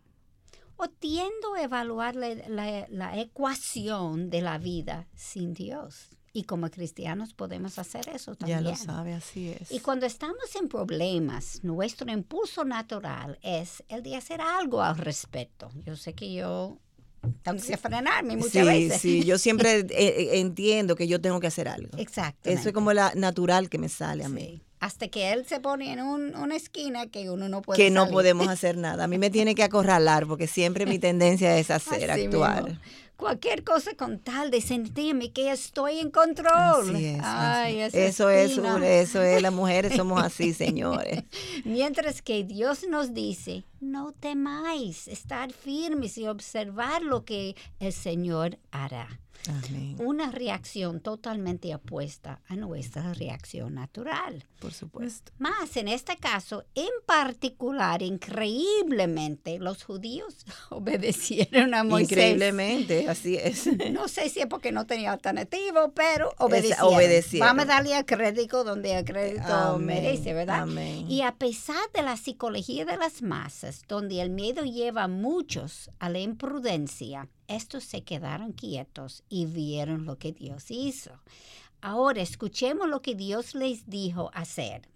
¿O 0.83 0.89
tiendo 0.89 1.53
a 1.55 1.61
evaluar 1.61 2.15
la, 2.15 2.33
la- 2.47 2.87
la 2.89 3.19
ecuación 3.19 4.29
de 4.31 4.41
la 4.41 4.57
vida 4.57 5.07
sin 5.15 5.53
Dios? 5.53 6.09
Y 6.33 6.43
como 6.43 6.69
cristianos 6.71 7.33
podemos 7.33 7.77
hacer 7.77 8.07
eso 8.09 8.31
Ya 8.31 8.37
también. 8.37 8.63
lo 8.63 8.75
sabe, 8.75 9.13
así 9.13 9.49
es. 9.49 9.69
Y 9.71 9.81
cuando 9.81 10.05
estamos 10.05 10.55
en 10.59 10.69
problemas, 10.69 11.63
nuestro 11.63 12.09
impulso 12.11 12.63
natural 12.63 13.37
es 13.43 13.83
el 13.89 14.01
de 14.01 14.15
hacer 14.15 14.39
algo 14.41 14.81
al 14.81 14.97
respecto. 14.97 15.69
Yo 15.85 15.95
sé 15.97 16.13
que 16.13 16.33
yo 16.33 16.79
tengo 17.43 17.61
que 17.61 17.77
frenarme 17.77 18.37
muchas 18.37 18.51
sí, 18.53 18.61
veces. 18.63 19.01
sí, 19.01 19.23
yo 19.25 19.37
siempre 19.45 19.79
eh, 19.81 19.87
eh, 19.91 20.39
entiendo 20.39 20.95
que 20.95 21.07
yo 21.07 21.19
tengo 21.21 21.39
que 21.41 21.47
hacer 21.47 21.67
algo. 21.67 21.95
Exacto. 21.97 22.49
Eso 22.49 22.69
es 22.69 22.73
como 22.73 22.93
la 22.93 23.13
natural 23.13 23.69
que 23.69 23.77
me 23.77 23.89
sale 23.89 24.23
a 24.23 24.29
mí. 24.29 24.41
Sí. 24.41 24.61
Hasta 24.81 25.07
que 25.07 25.31
él 25.31 25.45
se 25.45 25.59
pone 25.61 25.93
en 25.93 26.01
un- 26.01 26.35
una 26.35 26.55
esquina 26.55 27.05
que 27.07 27.29
uno 27.29 27.47
no 27.47 27.61
puede 27.61 27.77
que 27.77 27.89
no 27.91 28.09
podemos 28.09 28.47
hacer 28.49 28.75
nada. 28.77 29.03
A 29.05 29.07
mí 29.07 29.17
me 29.17 29.29
tiene 29.29 29.55
que 29.55 29.63
acorralar 29.63 30.25
porque 30.27 30.47
siempre 30.47 30.85
mi 30.85 30.97
tendencia 30.99 31.55
es 31.57 31.69
hacer, 31.71 32.11
Así 32.11 32.25
actuar. 32.25 32.63
mismo. 32.65 32.79
Cualquier 33.15 33.63
cosa 33.63 33.93
con 33.95 34.17
tal 34.17 34.49
de 34.49 34.59
sentirme 34.61 35.31
que 35.31 35.51
estoy 35.51 35.99
en 35.99 36.09
control. 36.09 36.95
Así 36.95 37.05
es. 37.05 37.19
Ay, 37.23 37.81
así. 37.81 37.97
Eso 37.99 38.31
es, 38.31 38.57
un- 38.57 38.81
eso 38.83 39.21
es, 39.21 39.39
las 39.43 39.53
mujeres 39.53 39.95
somos 39.95 40.19
así, 40.23 40.51
señores. 40.55 41.23
Mientras 41.63 42.23
que 42.23 42.43
Dios 42.43 42.83
nos 42.89 43.13
dice, 43.13 43.63
no 43.79 44.13
temáis, 44.13 45.07
estar 45.07 45.51
firmes 45.53 46.17
y 46.17 46.27
observar 46.27 47.03
lo 47.03 47.23
que 47.23 47.55
el 47.79 47.93
Señor 47.93 48.57
hará. 48.71 49.19
Amén, 49.49 49.95
Una 49.99 50.31
reacción 50.31 50.99
totalmente 51.01 51.73
opuesta 51.73 52.41
a 52.47 52.55
nuestra 52.55 53.13
reacción 53.13 53.73
natural. 53.73 54.45
por 54.59 54.71
supuesto. 54.73 55.31
Más 55.39 55.75
en 55.77 55.87
este 55.87 56.15
caso, 56.17 56.63
en 56.75 56.89
particular, 57.07 58.01
increíblemente, 58.03 59.57
los 59.59 59.83
judíos 59.83 60.45
obedecieron 60.69 61.73
a 61.73 61.83
Moisés. 61.83 62.11
Increíblemente, 62.11 63.09
así 63.09 63.35
es. 63.37 63.67
No 63.91 64.07
sé 64.07 64.29
si 64.29 64.39
es 64.39 64.47
porque 64.47 64.71
no 64.71 64.85
tenía 64.85 65.11
alternativo, 65.11 65.91
pero 65.93 66.33
obedecieron. 66.37 66.93
obedecieron. 66.93 67.47
Vamos 67.47 67.63
a 67.65 67.67
darle 67.67 67.97
el 67.97 68.05
crédito 68.05 68.63
donde 68.63 68.93
el 68.97 69.05
crédito 69.05 69.53
Amén, 69.53 69.85
merece, 69.87 70.33
¿verdad? 70.33 70.61
amén. 70.61 71.09
Y 71.09 71.21
a 71.23 71.33
pesar 71.35 71.77
de 71.93 72.03
la 72.03 72.15
psicología 72.17 72.85
de 72.85 72.97
las 72.97 73.21
masas, 73.21 73.83
donde 73.87 74.21
el 74.21 74.29
miedo 74.29 74.63
lleva 74.63 75.03
a 75.03 75.07
muchos 75.07 75.89
a 75.99 76.09
la 76.09 76.19
imprudencia, 76.19 77.27
estos 77.55 77.83
se 77.83 78.03
quedaron 78.03 78.51
quietos 78.53 79.23
y 79.29 79.45
vieron 79.45 80.05
lo 80.05 80.17
que 80.17 80.31
Dios 80.31 80.65
hizo. 80.69 81.11
Ahora 81.81 82.21
escuchemos 82.21 82.87
lo 82.87 83.01
que 83.01 83.15
Dios 83.15 83.55
les 83.55 83.89
dijo 83.89 84.29
hacer. 84.33 84.87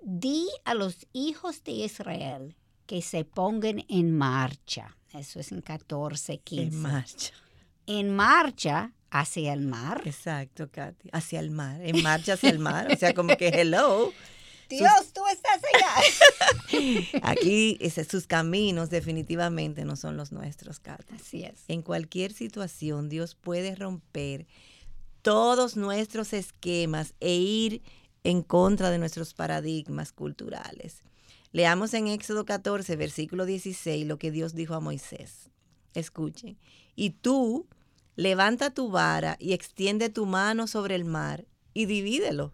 Di 0.00 0.46
a 0.64 0.74
los 0.74 1.06
hijos 1.12 1.62
de 1.64 1.72
Israel 1.72 2.56
que 2.86 3.02
se 3.02 3.24
pongan 3.24 3.84
en 3.88 4.16
marcha. 4.16 4.96
Eso 5.12 5.40
es 5.40 5.52
en 5.52 5.60
14, 5.62 6.38
15 6.38 6.66
En 6.76 6.82
marcha. 6.82 7.32
en 7.86 8.14
marcha 8.14 8.92
hacia 9.10 9.52
el 9.52 9.60
mar. 9.66 10.02
Exacto, 10.04 10.68
Katy. 10.70 11.10
Hacia 11.12 11.40
el 11.40 11.50
mar. 11.50 11.80
En 11.82 12.02
marcha 12.02 12.34
hacia 12.34 12.50
el 12.50 12.58
mar. 12.58 12.88
O 12.92 12.96
sea, 12.96 13.14
como 13.14 13.36
que 13.36 13.48
hello. 13.48 14.12
Dios, 14.78 15.12
tú 15.12 15.20
estás 15.32 15.60
allá. 15.74 17.02
Aquí 17.22 17.76
ese- 17.80 18.04
sus 18.04 18.26
caminos 18.26 18.90
definitivamente 18.90 19.84
no 19.84 19.96
son 19.96 20.16
los 20.16 20.32
nuestros, 20.32 20.78
Katy. 20.80 21.14
Así 21.14 21.44
es. 21.44 21.60
En 21.68 21.82
cualquier 21.82 22.32
situación, 22.32 23.08
Dios 23.08 23.34
puede 23.34 23.74
romper 23.74 24.46
todos 25.22 25.76
nuestros 25.76 26.32
esquemas 26.32 27.14
e 27.20 27.34
ir 27.34 27.82
en 28.24 28.42
contra 28.42 28.90
de 28.90 28.98
nuestros 28.98 29.34
paradigmas 29.34 30.12
culturales. 30.12 31.02
Leamos 31.52 31.92
en 31.94 32.06
Éxodo 32.08 32.44
14, 32.44 32.96
versículo 32.96 33.44
16, 33.44 34.06
lo 34.06 34.18
que 34.18 34.30
Dios 34.30 34.54
dijo 34.54 34.74
a 34.74 34.80
Moisés. 34.80 35.50
Escuchen. 35.94 36.56
Y 36.96 37.10
tú 37.10 37.66
levanta 38.16 38.70
tu 38.70 38.90
vara 38.90 39.36
y 39.38 39.52
extiende 39.52 40.08
tu 40.08 40.24
mano 40.26 40.66
sobre 40.66 40.94
el 40.94 41.04
mar 41.04 41.46
y 41.74 41.86
divídelo. 41.86 42.52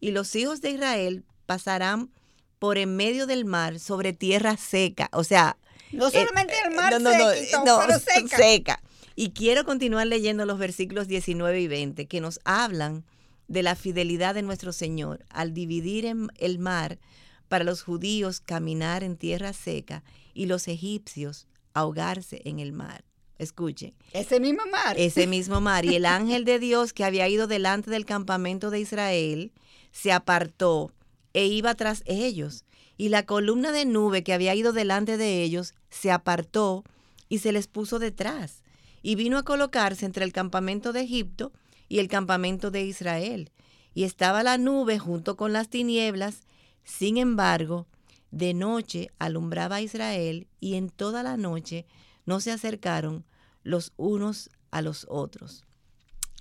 Y 0.00 0.12
los 0.12 0.34
hijos 0.36 0.60
de 0.60 0.70
Israel 0.70 1.24
pasarán 1.50 2.12
por 2.60 2.78
en 2.78 2.94
medio 2.94 3.26
del 3.26 3.44
mar 3.44 3.80
sobre 3.80 4.12
tierra 4.12 4.56
seca. 4.56 5.08
O 5.12 5.24
sea... 5.24 5.56
No 5.90 6.06
eh, 6.06 6.10
solamente 6.12 6.54
el 6.64 6.76
mar 6.76 6.94
pero 7.02 7.98
seca. 7.98 8.36
seca. 8.36 8.82
Y 9.16 9.30
quiero 9.30 9.64
continuar 9.64 10.06
leyendo 10.06 10.46
los 10.46 10.60
versículos 10.60 11.08
19 11.08 11.60
y 11.60 11.66
20 11.66 12.06
que 12.06 12.20
nos 12.20 12.38
hablan 12.44 13.04
de 13.48 13.64
la 13.64 13.74
fidelidad 13.74 14.36
de 14.36 14.42
nuestro 14.42 14.72
Señor 14.72 15.24
al 15.28 15.52
dividir 15.52 16.06
el 16.38 16.58
mar 16.60 17.00
para 17.48 17.64
los 17.64 17.82
judíos 17.82 18.38
caminar 18.40 19.02
en 19.02 19.16
tierra 19.16 19.52
seca 19.52 20.04
y 20.32 20.46
los 20.46 20.68
egipcios 20.68 21.48
ahogarse 21.74 22.42
en 22.44 22.60
el 22.60 22.72
mar. 22.72 23.02
Escuchen. 23.38 23.92
Ese 24.12 24.38
mismo 24.38 24.62
mar. 24.70 24.94
Ese 24.96 25.26
mismo 25.36 25.60
mar. 25.60 25.84
Y 25.84 25.96
el 25.96 26.06
ángel 26.06 26.44
de 26.44 26.60
Dios 26.60 26.92
que 26.92 27.02
había 27.02 27.26
ido 27.26 27.48
delante 27.48 27.90
del 27.90 28.04
campamento 28.06 28.70
de 28.70 28.78
Israel 28.78 29.52
se 29.90 30.12
apartó 30.12 30.92
e 31.32 31.46
iba 31.46 31.74
tras 31.74 32.02
ellos. 32.06 32.64
Y 32.96 33.08
la 33.08 33.24
columna 33.24 33.72
de 33.72 33.84
nube 33.84 34.22
que 34.22 34.32
había 34.32 34.54
ido 34.54 34.72
delante 34.72 35.16
de 35.16 35.42
ellos 35.42 35.74
se 35.88 36.10
apartó 36.10 36.84
y 37.28 37.38
se 37.38 37.52
les 37.52 37.66
puso 37.66 37.98
detrás. 37.98 38.62
Y 39.02 39.14
vino 39.14 39.38
a 39.38 39.44
colocarse 39.44 40.04
entre 40.04 40.24
el 40.24 40.32
campamento 40.32 40.92
de 40.92 41.00
Egipto 41.00 41.52
y 41.88 41.98
el 41.98 42.08
campamento 42.08 42.70
de 42.70 42.84
Israel. 42.84 43.50
Y 43.94 44.04
estaba 44.04 44.42
la 44.42 44.58
nube 44.58 44.98
junto 44.98 45.36
con 45.36 45.52
las 45.52 45.68
tinieblas. 45.68 46.42
Sin 46.84 47.16
embargo, 47.16 47.86
de 48.30 48.54
noche 48.54 49.10
alumbraba 49.18 49.76
a 49.76 49.82
Israel 49.82 50.46
y 50.60 50.74
en 50.74 50.90
toda 50.90 51.22
la 51.22 51.36
noche 51.36 51.86
no 52.26 52.40
se 52.40 52.52
acercaron 52.52 53.24
los 53.62 53.92
unos 53.96 54.50
a 54.70 54.82
los 54.82 55.06
otros. 55.08 55.64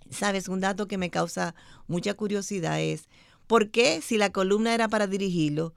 Sabes, 0.10 0.48
un 0.48 0.60
dato 0.60 0.88
que 0.88 0.98
me 0.98 1.10
causa 1.10 1.56
mucha 1.88 2.14
curiosidad 2.16 2.80
es, 2.82 3.08
¿por 3.50 3.72
qué 3.72 4.00
si 4.02 4.20
la 4.20 4.32
columna 4.32 4.76
era 4.76 4.88
para 4.88 5.08
dirigirlo, 5.08 5.74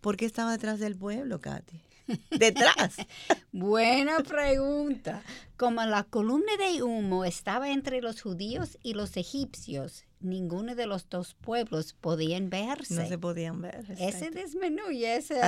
por 0.00 0.16
qué 0.16 0.26
estaba 0.26 0.52
detrás 0.52 0.78
del 0.78 0.94
pueblo, 0.94 1.40
Katy? 1.40 1.82
Detrás. 2.30 2.98
Buena 3.52 4.20
pregunta. 4.20 5.24
Como 5.56 5.84
la 5.84 6.04
columna 6.04 6.52
de 6.56 6.84
humo 6.84 7.24
estaba 7.24 7.70
entre 7.72 8.00
los 8.00 8.22
judíos 8.22 8.78
y 8.84 8.94
los 8.94 9.16
egipcios, 9.16 10.04
ninguno 10.20 10.74
de 10.74 10.86
los 10.86 11.08
dos 11.08 11.34
pueblos 11.34 11.94
podían 11.94 12.50
verse. 12.50 12.94
No 12.94 13.08
se 13.08 13.18
podían 13.18 13.60
ver. 13.60 13.84
Ese 13.98 14.30
desmenú 14.30 14.90
y 14.90 15.04
ese 15.04 15.40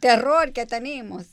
terror 0.00 0.52
que 0.52 0.66
tenemos. 0.66 1.26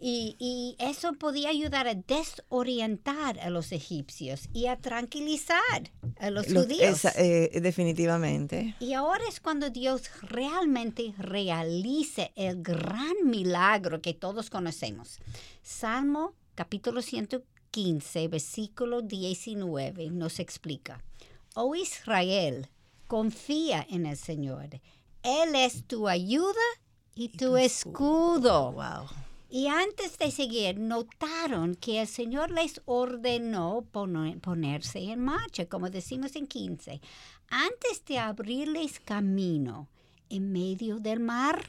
Y, 0.00 0.76
eso 0.78 1.14
podía 1.14 1.50
ayudar 1.50 1.88
a 1.88 1.94
desorientar 1.94 3.38
a 3.40 3.50
los 3.50 3.72
egipcios 3.72 4.48
y 4.52 4.66
a 4.66 4.76
tranquilizar 4.76 5.90
a 6.18 6.30
los, 6.30 6.46
judíos. 6.46 7.04
Eh, 7.16 7.60
definitivamente. 7.60 8.74
Y 8.80 8.92
ahora 8.92 9.24
es 9.28 9.40
cuando 9.40 9.70
Dios 9.70 10.02
realmente 10.22 11.14
realice 11.18 12.32
el 12.36 12.62
gran 12.62 13.14
milagro 13.24 14.00
que 14.00 14.14
todos 14.14 14.50
conocemos. 14.50 15.18
Salmo 15.62 16.34
capítulo 16.54 17.02
115, 17.02 18.28
versículo 18.28 19.02
19 19.02 20.10
nos 20.10 20.40
explica. 20.40 21.02
Oh 21.58 21.74
Israel, 21.74 22.68
confía 23.06 23.86
en 23.88 24.04
el 24.04 24.18
Señor. 24.18 24.68
Él 25.22 25.54
es 25.54 25.84
tu 25.84 26.06
ayuda 26.06 26.52
y, 27.14 27.30
tu, 27.30 27.56
escudo. 27.56 28.72
Wow. 28.72 29.08
Y 29.48 29.68
antes 29.68 30.18
de 30.18 30.30
seguir, 30.30 30.78
notaron 30.78 31.74
que 31.74 32.02
el 32.02 32.08
Señor 32.08 32.50
les 32.50 32.82
ordenó 32.84 33.86
ponerse 33.90 34.98
en 34.98 35.24
marcha, 35.24 35.66
como 35.66 35.88
decimos 35.88 36.36
en 36.36 36.46
15, 36.46 37.00
antes 37.48 38.04
de 38.04 38.18
abrirles 38.18 39.00
camino 39.00 39.88
en 40.28 40.52
medio 40.52 40.98
del 40.98 41.20
mar 41.20 41.64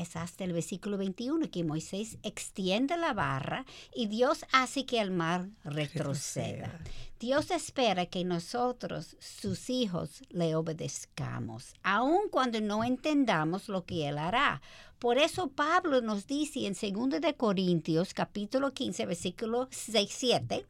es 0.00 0.16
hasta 0.16 0.44
el 0.44 0.52
versículo 0.52 0.98
21 0.98 1.50
que 1.50 1.64
Moisés 1.64 2.18
extiende 2.22 2.96
la 2.96 3.12
barra 3.12 3.64
y 3.94 4.06
Dios 4.06 4.44
hace 4.52 4.86
que 4.86 5.00
el 5.00 5.10
mar 5.10 5.48
retroceda. 5.64 6.80
Dios 7.18 7.50
espera 7.50 8.06
que 8.06 8.24
nosotros, 8.24 9.16
sus 9.20 9.68
hijos, 9.68 10.22
le 10.30 10.54
obedezcamos, 10.54 11.74
aun 11.82 12.28
cuando 12.30 12.60
no 12.60 12.82
entendamos 12.82 13.68
lo 13.68 13.84
que 13.84 14.08
Él 14.08 14.18
hará. 14.18 14.62
Por 14.98 15.18
eso 15.18 15.48
Pablo 15.48 16.00
nos 16.00 16.26
dice 16.26 16.66
en 16.66 16.74
2 16.74 17.20
de 17.20 17.34
Corintios 17.34 18.14
capítulo 18.14 18.72
15 18.72 19.06
versículo 19.06 19.68
6, 19.70 20.10
7, 20.10 20.66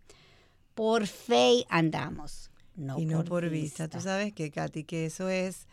por 0.74 1.06
fe 1.06 1.64
andamos. 1.68 2.50
No 2.74 2.98
y 2.98 3.04
no 3.04 3.24
por, 3.24 3.48
vista. 3.48 3.84
vista. 3.84 3.98
Tú 3.98 4.02
sabes 4.02 4.32
que, 4.32 4.50
Katy, 4.50 4.84
que 4.84 5.06
eso 5.06 5.28
es 5.28 5.66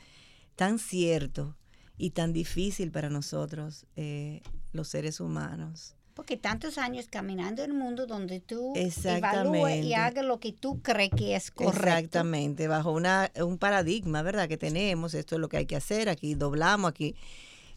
tan 0.55 0.79
cierto 0.79 1.55
y 1.97 2.11
tan 2.11 2.33
difícil 2.33 2.91
para 2.91 3.09
nosotros, 3.09 3.85
eh, 3.95 4.41
los 4.71 4.87
seres 4.87 5.19
humanos. 5.19 5.95
Porque 6.13 6.35
tantos 6.35 6.79
años 6.79 7.07
caminando 7.09 7.63
en 7.63 7.71
el 7.71 7.77
mundo 7.77 8.07
donde 8.07 8.39
tú 8.39 8.73
evalúes 8.75 9.85
y 9.85 9.93
hagas 9.93 10.25
lo 10.25 10.39
que 10.39 10.51
tú 10.51 10.81
crees 10.81 11.11
que 11.11 11.35
es 11.35 11.51
correcto. 11.51 11.87
Exactamente, 11.89 12.67
bajo 12.67 12.91
una, 12.91 13.31
un 13.39 13.59
paradigma, 13.59 14.23
¿verdad? 14.23 14.47
Que 14.47 14.57
tenemos, 14.57 15.13
esto 15.13 15.35
es 15.35 15.41
lo 15.41 15.47
que 15.47 15.57
hay 15.57 15.65
que 15.67 15.75
hacer, 15.75 16.09
aquí 16.09 16.33
doblamos, 16.33 16.89
aquí. 16.89 17.15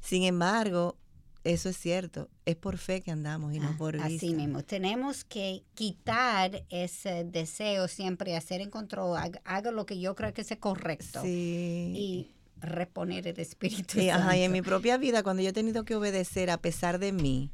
Sin 0.00 0.22
embargo, 0.22 0.96
eso 1.44 1.68
es 1.68 1.76
cierto, 1.76 2.28
es 2.46 2.56
por 2.56 2.78
fe 2.78 3.02
que 3.02 3.10
andamos 3.10 3.54
y 3.54 3.60
no 3.60 3.68
ah, 3.68 3.74
por 3.76 3.94
vista. 3.94 4.06
Así 4.06 4.34
mismo, 4.34 4.62
tenemos 4.62 5.24
que 5.24 5.62
quitar 5.74 6.64
ese 6.70 7.24
deseo 7.24 7.88
siempre, 7.88 8.36
hacer 8.36 8.62
en 8.62 8.70
control, 8.70 9.18
haga, 9.44 9.70
lo 9.70 9.84
que 9.84 10.00
yo 10.00 10.14
creo 10.14 10.32
que 10.32 10.42
es 10.42 10.56
correcto. 10.58 11.22
Sí. 11.22 11.92
Y 11.94 12.30
reponer 12.60 13.26
el 13.26 13.38
Espíritu 13.38 13.98
Ajá, 14.12 14.36
y 14.36 14.42
en 14.42 14.52
mi 14.52 14.62
propia 14.62 14.96
vida, 14.96 15.22
cuando 15.22 15.42
yo 15.42 15.50
he 15.50 15.52
tenido 15.52 15.84
que 15.84 15.94
obedecer 15.94 16.50
a 16.50 16.58
pesar 16.58 16.98
de 16.98 17.12
mí, 17.12 17.50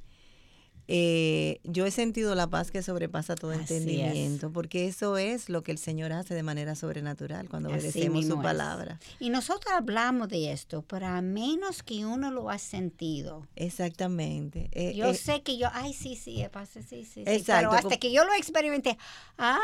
eh, 0.88 1.60
yo 1.64 1.84
he 1.84 1.90
sentido 1.90 2.34
la 2.34 2.46
paz 2.46 2.70
que 2.70 2.82
sobrepasa 2.82 3.34
todo 3.34 3.52
entendimiento, 3.52 4.52
porque 4.52 4.86
eso 4.86 5.18
es 5.18 5.48
lo 5.48 5.62
que 5.62 5.72
el 5.72 5.78
Señor 5.78 6.12
hace 6.12 6.34
de 6.34 6.42
manera 6.44 6.76
sobrenatural 6.76 7.48
cuando 7.48 7.70
obedecemos 7.70 8.24
su 8.26 8.40
palabra. 8.40 9.00
Y 9.18 9.30
nosotros 9.30 9.72
hablamos 9.74 10.28
de 10.28 10.52
esto, 10.52 10.82
pero 10.82 11.06
a 11.06 11.20
menos 11.22 11.82
que 11.82 12.06
uno 12.06 12.30
lo 12.30 12.50
ha 12.50 12.58
sentido. 12.58 13.46
Exactamente. 13.56 14.68
Eh, 14.72 14.94
yo 14.94 15.06
eh, 15.06 15.14
sé 15.14 15.42
que 15.42 15.58
yo, 15.58 15.68
ay, 15.72 15.92
sí, 15.92 16.14
sí, 16.14 16.44
pasa, 16.52 16.80
sí, 16.82 17.04
sí, 17.04 17.24
Exacto. 17.26 17.70
Pero 17.70 17.72
hasta 17.72 17.96
que 17.96 18.12
yo 18.12 18.24
lo 18.24 18.32
experimenté, 18.34 18.96
ah, 19.38 19.58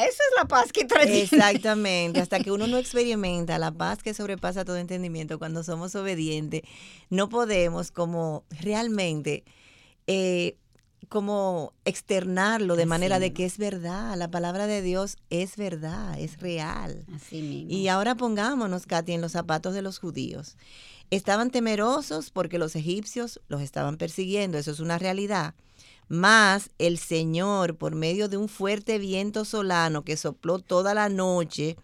esa 0.00 0.06
es 0.06 0.32
la 0.36 0.44
paz 0.44 0.70
que 0.72 0.84
trae. 0.84 1.22
Exactamente. 1.22 2.20
hasta 2.20 2.40
que 2.40 2.52
uno 2.52 2.66
no 2.66 2.76
experimenta 2.78 3.58
la 3.58 3.72
paz 3.72 4.02
que 4.02 4.12
sobrepasa 4.12 4.66
todo 4.66 4.76
entendimiento 4.76 5.38
cuando 5.38 5.64
somos 5.64 5.94
obedientes, 5.94 6.62
no 7.08 7.30
podemos 7.30 7.90
como 7.90 8.44
realmente 8.60 9.44
eh, 10.08 10.56
como 11.08 11.72
externarlo 11.84 12.76
de 12.76 12.86
manera 12.86 13.18
de 13.18 13.32
que 13.32 13.44
es 13.44 13.58
verdad, 13.58 14.16
la 14.16 14.30
palabra 14.30 14.66
de 14.66 14.82
Dios 14.82 15.16
es 15.30 15.56
verdad, 15.56 16.18
es 16.18 16.40
real. 16.40 17.04
Y 17.30 17.88
ahora 17.88 18.14
pongámonos, 18.14 18.86
Katy, 18.86 19.12
en 19.12 19.20
los 19.20 19.32
zapatos 19.32 19.74
de 19.74 19.82
los 19.82 19.98
judíos. 19.98 20.56
Estaban 21.10 21.50
temerosos 21.50 22.30
porque 22.30 22.58
los 22.58 22.74
egipcios 22.74 23.40
los 23.48 23.62
estaban 23.62 23.96
persiguiendo, 23.96 24.58
eso 24.58 24.70
es 24.70 24.80
una 24.80 24.98
realidad. 24.98 25.54
Mas 26.08 26.70
el 26.78 26.98
Señor, 26.98 27.76
por 27.76 27.94
medio 27.94 28.28
de 28.28 28.38
un 28.38 28.48
fuerte 28.48 28.98
viento 28.98 29.44
solano 29.44 30.04
que 30.04 30.16
sopló 30.16 30.58
toda 30.58 30.94
la 30.94 31.10
noche, 31.10 31.76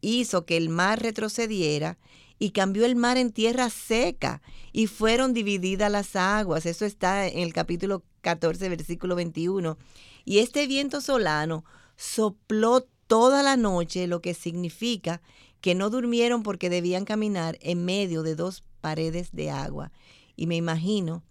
hizo 0.00 0.46
que 0.46 0.56
el 0.56 0.68
mar 0.68 1.02
retrocediera 1.02 1.98
y 2.38 2.50
cambió 2.50 2.84
el 2.84 2.96
mar 2.96 3.16
en 3.16 3.32
tierra 3.32 3.70
seca 3.70 4.42
y 4.72 4.86
fueron 4.86 5.34
divididas 5.34 5.90
las 5.90 6.16
aguas. 6.16 6.66
Eso 6.66 6.84
está 6.84 7.26
en 7.26 7.40
el 7.40 7.52
capítulo 7.52 8.02
14, 8.22 8.68
versículo 8.68 9.14
21. 9.14 9.78
Y 10.24 10.38
este 10.38 10.66
viento 10.66 11.00
solano 11.00 11.64
sopló 11.96 12.86
toda 13.06 13.42
la 13.42 13.56
noche, 13.56 14.06
lo 14.06 14.20
que 14.20 14.34
significa 14.34 15.20
que 15.60 15.74
no 15.74 15.90
durmieron 15.90 16.42
porque 16.42 16.70
debían 16.70 17.04
caminar 17.04 17.58
en 17.60 17.84
medio 17.84 18.22
de 18.22 18.34
dos 18.34 18.64
paredes 18.80 19.30
de 19.32 19.50
agua. 19.50 19.92
Y 20.36 20.46
me 20.46 20.56
imagino 20.56 21.22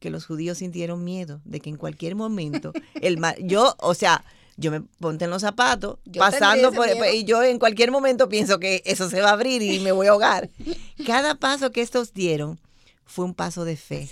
que 0.00 0.10
los 0.10 0.26
judíos 0.26 0.58
sintieron 0.58 1.04
miedo 1.04 1.40
de 1.44 1.60
que 1.60 1.70
en 1.70 1.76
cualquier 1.76 2.14
momento 2.14 2.72
el 3.00 3.18
mar, 3.18 3.36
yo, 3.40 3.74
o 3.80 3.94
sea, 3.94 4.24
yo 4.56 4.70
me 4.70 4.80
ponte 4.80 5.24
en 5.24 5.30
los 5.30 5.42
zapatos, 5.42 5.98
pasando 6.16 6.72
por 6.72 6.86
y 7.12 7.24
yo 7.24 7.42
en 7.42 7.58
cualquier 7.58 7.90
momento 7.90 8.28
pienso 8.28 8.58
que 8.58 8.82
eso 8.84 9.10
se 9.10 9.20
va 9.20 9.30
a 9.30 9.32
abrir 9.32 9.62
y 9.62 9.80
me 9.80 9.92
voy 9.92 10.06
a 10.06 10.10
ahogar. 10.10 10.48
Cada 11.06 11.34
paso 11.34 11.72
que 11.72 11.82
estos 11.82 12.12
dieron 12.12 12.58
fue 13.04 13.24
un 13.24 13.34
paso 13.34 13.64
de 13.64 13.76
fe. 13.76 14.08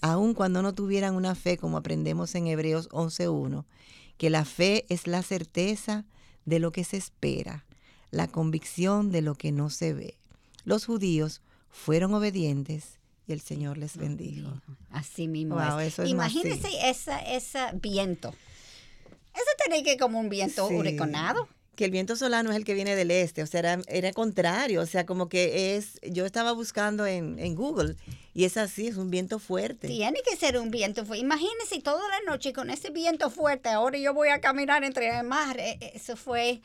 Aun 0.00 0.34
cuando 0.34 0.62
no 0.62 0.74
tuvieran 0.74 1.14
una 1.14 1.34
fe 1.34 1.58
como 1.58 1.76
aprendemos 1.76 2.34
en 2.34 2.46
Hebreos 2.46 2.88
11.1, 2.90 3.64
que 4.16 4.30
la 4.30 4.44
fe 4.44 4.86
es 4.88 5.06
la 5.06 5.22
certeza 5.22 6.04
de 6.44 6.58
lo 6.58 6.72
que 6.72 6.84
se 6.84 6.96
espera, 6.96 7.64
la 8.10 8.28
convicción 8.28 9.10
de 9.10 9.22
lo 9.22 9.34
que 9.34 9.52
no 9.52 9.70
se 9.70 9.92
ve. 9.92 10.18
los 10.64 10.86
judíos 10.86 11.42
fueron 11.70 12.14
obedientes 12.14 13.00
y 13.26 13.32
el 13.32 13.40
Señor 13.40 13.78
les 13.78 13.96
bendijo. 13.96 14.50
Así 14.90 15.28
mismo. 15.28 15.56
Wow, 15.56 15.80
es. 15.80 15.98
Imagínense 15.98 16.68
esa, 16.88 17.18
ese 17.20 17.58
viento. 17.74 18.34
Eso 19.34 19.44
tiene 19.64 19.82
que 19.82 19.96
como 19.96 20.18
un 20.20 20.28
viento 20.28 20.68
Sí. 20.68 20.74
huracanado. 20.74 21.48
que 21.76 21.84
el 21.86 21.90
viento 21.90 22.14
solano 22.14 22.50
es 22.52 22.56
el 22.56 22.64
que 22.64 22.72
viene 22.72 22.94
del 22.94 23.10
este, 23.10 23.42
o 23.42 23.46
sea, 23.48 23.58
era, 23.58 23.78
era 23.88 24.12
contrario, 24.12 24.80
o 24.80 24.86
sea, 24.86 25.04
como 25.06 25.28
que 25.28 25.74
es, 25.74 25.98
yo 26.08 26.24
estaba 26.24 26.52
buscando 26.52 27.04
en, 27.04 27.36
en 27.40 27.56
Google 27.56 27.96
y 28.32 28.44
es 28.44 28.56
así, 28.56 28.86
es 28.86 28.96
un 28.96 29.10
viento 29.10 29.40
fuerte. 29.40 29.88
Tiene 29.88 30.20
que 30.22 30.36
ser 30.36 30.56
un 30.56 30.70
viento 30.70 31.04
fuerte. 31.04 31.24
Imagínense 31.24 31.80
toda 31.82 32.00
la 32.10 32.30
noche 32.30 32.52
con 32.52 32.70
ese 32.70 32.90
viento 32.90 33.28
fuerte. 33.28 33.70
Ahora 33.70 33.98
yo 33.98 34.14
voy 34.14 34.28
a 34.28 34.40
caminar 34.40 34.84
entre 34.84 35.08
el 35.18 35.24
mar. 35.26 35.58
Eh, 35.58 35.78
Eso 35.94 36.14
fue 36.16 36.60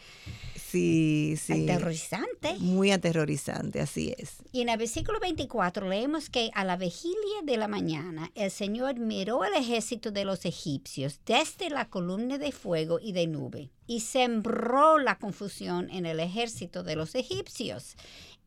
Sí, 0.70 1.36
sí. 1.38 1.64
aterrorizante. 1.64 2.56
Muy 2.60 2.92
aterrorizante, 2.92 3.82
así 3.82 4.14
es. 4.18 4.38
Y 4.52 4.62
en 4.62 4.70
el 4.70 4.78
versículo 4.78 5.20
24 5.20 5.90
leemos 5.90 6.30
que 6.30 6.52
a 6.54 6.64
la 6.64 6.78
vigilia 6.78 7.42
de 7.44 7.58
la 7.58 7.68
mañana 7.68 8.32
el 8.36 8.52
Señor 8.52 9.00
miró 9.00 9.44
el 9.44 9.54
ejército 9.56 10.12
de 10.12 10.26
los 10.26 10.46
egipcios 10.46 11.20
desde 11.26 11.70
la 11.70 11.90
columna 11.90 12.38
de 12.38 12.52
fuego 12.52 13.00
y 13.02 13.14
de 13.14 13.28
nube 13.28 13.72
y 13.88 14.02
sembró 14.02 15.00
la 15.00 15.18
confusión 15.18 15.90
en 15.90 16.06
el 16.06 16.20
ejército 16.20 16.84
de 16.84 16.96
los 16.96 17.16
egipcios 17.16 17.96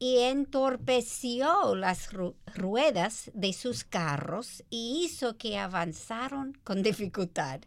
y 0.05 0.19
entorpeció 0.23 1.77
las 1.77 2.11
ru- 2.13 2.35
ruedas 2.57 3.31
de 3.35 3.53
sus 3.53 3.85
carros 3.85 4.65
y 4.69 5.05
hizo 5.05 5.37
que 5.37 5.57
avanzaron 5.59 6.59
con 6.65 6.83
dificultad. 6.83 7.61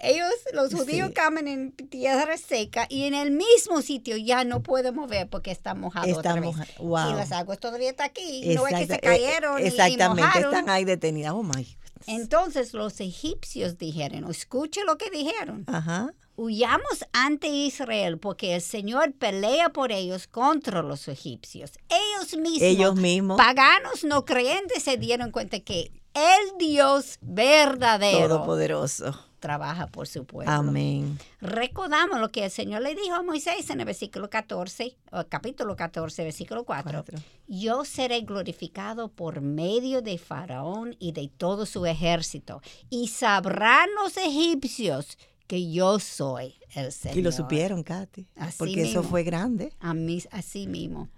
Ellos, 0.00 0.30
los 0.52 0.72
judíos, 0.72 1.08
Sí. 1.08 1.14
caminan 1.14 1.48
en 1.48 1.72
tierra 1.72 2.36
seca 2.36 2.86
y 2.88 3.04
en 3.04 3.14
el 3.14 3.32
mismo 3.32 3.82
sitio 3.82 4.16
ya 4.16 4.44
no 4.44 4.62
pueden 4.62 4.94
mover 4.94 5.28
porque 5.28 5.50
está 5.50 5.74
mojado 5.74 6.06
Está 6.06 6.18
otra 6.20 6.34
vez. 6.34 6.44
moja- 6.44 6.66
wow. 6.78 7.10
Y 7.10 7.14
las 7.14 7.32
aguas 7.32 7.58
todavía 7.58 7.90
están 7.90 8.06
aquí. 8.06 8.54
No 8.54 8.68
es 8.68 8.74
que 8.74 8.86
se 8.86 8.94
eh, 8.94 9.00
cayeron 9.02 9.58
y- 9.60 9.64
y 9.64 9.66
Exactamente, 9.66 10.22
mojaron. 10.22 10.54
están 10.54 10.70
ahí 10.70 10.84
detenidas. 10.84 11.32
Oh 11.32 11.42
my. 11.42 11.66
Entonces 12.06 12.72
los 12.74 13.00
egipcios 13.00 13.78
dijeron, 13.78 14.30
escuche 14.30 14.84
lo 14.84 14.96
que 14.98 15.10
dijeron, 15.10 15.64
Ajá. 15.66 16.12
Huyamos 16.36 17.04
ante 17.12 17.48
Israel 17.48 18.18
porque 18.18 18.54
el 18.54 18.60
Señor 18.60 19.12
pelea 19.14 19.70
por 19.70 19.92
ellos 19.92 20.26
contra 20.26 20.82
los 20.82 21.08
egipcios. 21.08 21.72
Ellos 21.88 22.36
mismos, 22.36 22.62
Ellos 22.62 22.96
mismos, 22.96 23.36
paganos 23.36 24.04
no 24.04 24.24
creyentes, 24.24 24.82
se 24.82 24.96
dieron 24.96 25.30
cuenta 25.30 25.60
que 25.60 25.92
el 26.14 26.58
Dios 26.58 27.18
verdadero 27.20 28.28
todopoderoso. 28.28 29.18
trabaja 29.40 29.88
por 29.88 30.06
su 30.06 30.24
pueblo. 30.24 30.52
Amén. 30.52 31.18
Recordamos 31.40 32.20
lo 32.20 32.30
que 32.30 32.44
el 32.44 32.50
Señor 32.50 32.82
le 32.82 32.94
dijo 32.94 33.14
a 33.14 33.22
Moisés 33.22 33.68
en 33.70 33.80
el 33.80 33.86
versículo 33.86 34.30
14, 34.30 34.96
o 35.10 35.24
capítulo 35.28 35.74
14, 35.74 36.22
versículo 36.22 36.64
4. 36.64 36.92
Cuatro. 36.92 37.18
Yo 37.48 37.84
seré 37.84 38.20
glorificado 38.20 39.08
por 39.08 39.40
medio 39.40 40.02
de 40.02 40.16
Faraón 40.18 40.96
y 41.00 41.12
de 41.12 41.28
todo 41.36 41.66
su 41.66 41.84
ejército, 41.84 42.62
y 42.90 43.08
sabrán 43.08 43.88
los 44.02 44.16
egipcios 44.16 45.18
que 45.46 45.70
yo 45.70 45.98
soy 45.98 46.54
el 46.74 46.92
Señor. 46.92 47.18
Y 47.18 47.22
lo 47.22 47.32
supieron, 47.32 47.82
Katy. 47.82 48.26
Así 48.36 48.58
porque 48.58 48.82
eso 48.82 49.02
fue 49.02 49.22
grande. 49.22 49.72
A 49.80 49.94
mí, 49.94 50.22
así 50.30 50.66
mismo. 50.66 51.08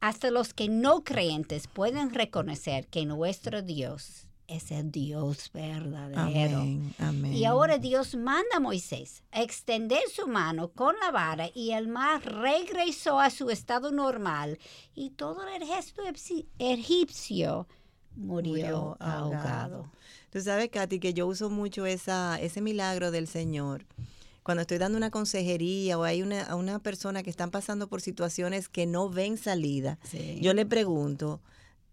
Hasta 0.00 0.30
los 0.30 0.52
que 0.52 0.68
no 0.68 1.04
creyentes 1.04 1.68
pueden 1.68 2.12
reconocer 2.12 2.86
que 2.88 3.06
nuestro 3.06 3.62
Dios 3.62 4.28
es 4.48 4.70
el 4.70 4.92
Dios 4.92 5.50
verdadero. 5.52 6.20
Amén. 6.20 6.94
Amén. 6.98 7.32
Y 7.32 7.44
ahora 7.44 7.78
Dios 7.78 8.14
manda 8.14 8.56
a 8.56 8.60
Moisés 8.60 9.24
a 9.32 9.42
extender 9.42 10.02
su 10.14 10.28
mano 10.28 10.68
con 10.68 10.94
la 11.00 11.10
vara 11.10 11.48
y 11.54 11.72
el 11.72 11.88
mar 11.88 12.22
regresó 12.24 13.18
a 13.18 13.30
su 13.30 13.50
estado 13.50 13.90
normal 13.90 14.58
y 14.94 15.10
todo 15.10 15.46
el 15.48 15.62
ejército 15.62 16.02
egipci- 16.04 16.46
egipcio 16.58 17.66
murió, 18.16 18.50
Murió 18.52 18.96
ahogado. 19.00 19.34
ahogado. 19.34 19.92
Tú 20.30 20.40
sabes, 20.40 20.68
Katy, 20.70 20.98
que 20.98 21.14
yo 21.14 21.26
uso 21.26 21.50
mucho 21.50 21.86
esa, 21.86 22.40
ese 22.40 22.60
milagro 22.60 23.10
del 23.10 23.26
Señor. 23.28 23.84
Cuando 24.42 24.60
estoy 24.60 24.78
dando 24.78 24.96
una 24.96 25.10
consejería 25.10 25.98
o 25.98 26.04
hay 26.04 26.22
una, 26.22 26.42
a 26.44 26.54
una 26.56 26.78
persona 26.78 27.22
que 27.22 27.30
están 27.30 27.50
pasando 27.50 27.88
por 27.88 28.00
situaciones 28.00 28.68
que 28.68 28.86
no 28.86 29.08
ven 29.10 29.38
salida, 29.38 29.98
Sí. 30.04 30.38
yo 30.40 30.54
le 30.54 30.64
pregunto, 30.66 31.40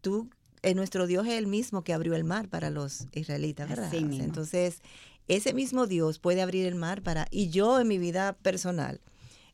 tú, 0.01 0.29
eh, 0.61 0.75
nuestro 0.75 1.07
Dios 1.07 1.25
es 1.25 1.33
el 1.33 1.47
mismo 1.47 1.83
que 1.83 1.93
abrió 1.93 2.15
el 2.15 2.23
mar 2.23 2.47
para 2.49 2.69
los 2.69 3.07
israelitas, 3.13 3.67
¿verdad? 3.69 3.87
Así 3.87 4.03
mismo. 4.03 4.23
Entonces, 4.23 4.81
ese 5.27 5.53
mismo 5.53 5.87
Dios 5.87 6.19
puede 6.19 6.41
abrir 6.41 6.65
el 6.65 6.75
mar 6.75 7.01
para... 7.01 7.27
Y 7.31 7.49
yo 7.49 7.79
en 7.79 7.87
mi 7.87 7.97
vida 7.97 8.33
personal 8.41 9.01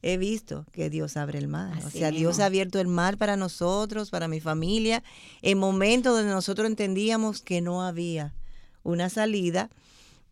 he 0.02 0.18
visto 0.18 0.66
que 0.72 0.90
Dios 0.90 1.18
abre 1.18 1.40
el 1.40 1.48
mar. 1.48 1.78
o 1.86 1.90
sea, 1.90 2.12
Dios 2.12 2.40
ha 2.40 2.46
abierto 2.46 2.80
el 2.80 2.88
mar 2.88 3.18
para 3.18 3.36
nosotros, 3.36 4.10
para 4.10 4.28
mi 4.28 4.40
familia, 4.40 5.04
en 5.42 5.58
momentos 5.58 6.16
donde 6.16 6.32
nosotros 6.32 6.68
entendíamos 6.68 7.42
que 7.42 7.62
no 7.62 7.84
había 7.84 8.34
una 8.84 9.10
salida, 9.10 9.70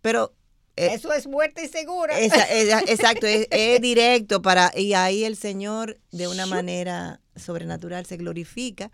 pero... 0.01 0.33
eh, 0.77 0.91
Eso 0.93 1.11
es 1.11 1.27
muerte 1.27 1.67
segura. 1.67 2.17
esa- 2.19 2.43
esa- 2.45 2.79
exacto, 2.87 3.27
es, 3.27 3.47
es 3.51 3.81
directo 3.81 4.41
para 4.41 4.71
y 4.77 4.93
ahí 4.93 5.23
el 5.25 5.35
Señor 5.35 5.99
de 6.11 6.27
una 6.29 6.45
manera 6.45 7.19
sobrenatural 7.35 8.05
se 8.05 8.15
glorifica 8.17 8.89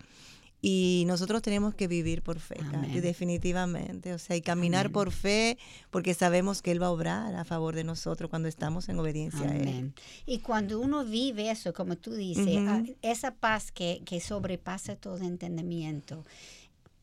y 0.65 1.03
nosotros 1.07 1.41
tenemos 1.41 1.75
que 1.75 1.89
vivir 1.89 2.21
por 2.21 2.39
fe, 2.39 2.55
Amén. 2.61 3.01
definitivamente, 3.01 4.13
o 4.13 4.17
sea, 4.17 4.37
y 4.37 4.41
caminar 4.41 4.85
Amén. 4.85 4.93
por 4.93 5.11
fe 5.11 5.57
porque 5.91 6.13
sabemos 6.13 6.61
que 6.61 6.71
él 6.71 6.81
va 6.81 6.87
a 6.87 6.91
obrar 6.91 7.35
a 7.35 7.43
favor 7.43 7.75
de 7.75 7.83
nosotros 7.83 8.29
cuando 8.29 8.47
estamos 8.47 8.87
en 8.87 8.97
obediencia 8.97 9.41
a 9.41 9.53
él. 9.55 9.61
Amén. 9.63 9.93
Y 10.25 10.39
cuando 10.39 10.79
uno 10.79 11.03
vive 11.03 11.51
eso, 11.51 11.73
como 11.73 11.97
tú 11.97 12.13
dices, 12.13 12.47
Ujú. 12.47 12.65
ah, 12.69 12.81
esa 13.01 13.35
paz 13.35 13.73
que, 13.73 14.03
que 14.05 14.21
sobrepasa 14.21 14.95
todo 14.95 15.17
entendimiento, 15.17 16.23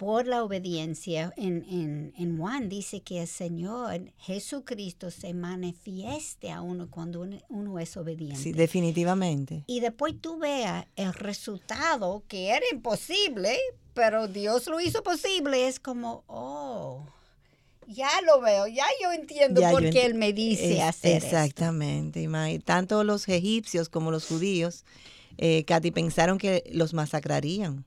por 0.00 0.26
la 0.26 0.42
obediencia, 0.42 1.30
en, 1.36 1.62
en, 1.68 2.14
en 2.16 2.38
Juan 2.38 2.70
dice 2.70 3.02
que 3.02 3.20
el 3.20 3.28
Señor 3.28 4.10
Jesucristo 4.16 5.10
se 5.10 5.34
manifieste 5.34 6.50
a 6.50 6.62
uno 6.62 6.88
cuando 6.90 7.20
uno, 7.20 7.36
uno 7.50 7.78
es 7.78 7.98
obediente. 7.98 8.36
Sí, 8.38 8.52
definitivamente. 8.52 9.62
y 9.66 9.80
después 9.80 10.14
tú 10.18 10.38
veas 10.38 10.86
el 10.96 11.12
resultado 11.12 12.22
que 12.28 12.48
era 12.48 12.64
imposible, 12.72 13.58
pero 13.92 14.26
Dios 14.26 14.66
lo 14.68 14.80
hizo 14.80 15.02
posible, 15.02 15.68
es 15.68 15.78
como, 15.78 16.24
oh, 16.28 17.04
ya 17.86 18.08
lo 18.24 18.40
veo, 18.40 18.66
ya 18.68 18.86
yo 19.02 19.12
entiendo 19.12 19.60
Ya 19.60 19.70
por 19.70 19.82
yo 19.84 19.90
qué 19.90 20.06
Él 20.06 20.14
me 20.14 20.32
dice 20.32 20.78
Es- 20.78 20.82
hacer. 20.82 21.22
Exactamente. 21.22 22.22
Ima- 22.22 22.58
Tanto 22.64 23.04
los 23.04 23.28
egipcios 23.28 23.90
como 23.90 24.10
los 24.10 24.26
judíos, 24.26 24.86
eh, 25.36 25.64
Katy, 25.66 25.90
pensaron 25.90 26.38
que 26.38 26.62
los 26.72 26.94
masacrarían, 26.94 27.84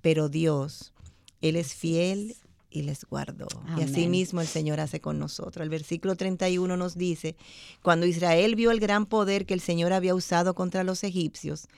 pero 0.00 0.28
Dios, 0.28 0.92
Él 1.40 1.56
es 1.56 1.74
fiel 1.74 2.36
y 2.70 2.82
les 2.82 3.04
guardó. 3.04 3.46
Y 3.78 3.82
así 3.82 4.06
mismo 4.06 4.40
el 4.40 4.46
Señor 4.46 4.80
hace 4.80 5.00
con 5.00 5.18
nosotros. 5.18 5.62
El 5.62 5.70
versículo 5.70 6.16
31 6.16 6.76
nos 6.76 6.96
dice, 6.96 7.36
cuando 7.82 8.06
Israel 8.06 8.54
vio 8.54 8.70
el 8.70 8.80
gran 8.80 9.06
poder 9.06 9.46
que 9.46 9.54
el 9.54 9.60
Señor 9.60 9.92
había 9.92 10.14
usado 10.14 10.54
contra 10.54 10.84
los 10.84 11.02
egipcios, 11.04 11.68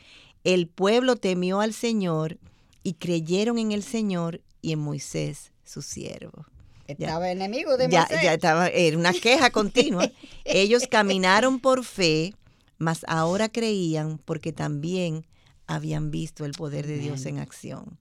el 0.44 0.66
pueblo 0.66 1.16
temió 1.16 1.60
al 1.60 1.72
Señor 1.72 2.38
y 2.82 2.94
creyeron 2.94 3.58
en 3.58 3.72
el 3.72 3.82
Señor 3.82 4.40
y 4.62 4.72
en 4.72 4.78
Moisés, 4.80 5.52
su 5.64 5.82
siervo 5.82 6.46
Estaba 6.86 7.30
enemigo 7.30 7.76
de 7.76 7.88
ya, 7.90 8.00
Moisés. 8.00 8.22
ya 8.22 8.34
estaba, 8.34 8.68
era 8.68 8.96
una 8.96 9.12
queja 9.12 9.50
continua. 9.52 10.10
Ellos 10.44 10.84
caminaron 10.90 11.60
por 11.60 11.84
fe, 11.84 12.34
mas 12.78 13.04
ahora 13.08 13.48
creían 13.50 14.18
porque 14.24 14.52
también 14.52 15.26
habían 15.66 16.10
visto 16.10 16.44
el 16.46 16.52
poder 16.52 16.86
de 16.86 16.98
Dios 16.98 17.20
Amén. 17.22 17.36
en 17.36 17.42
acción. 17.42 17.98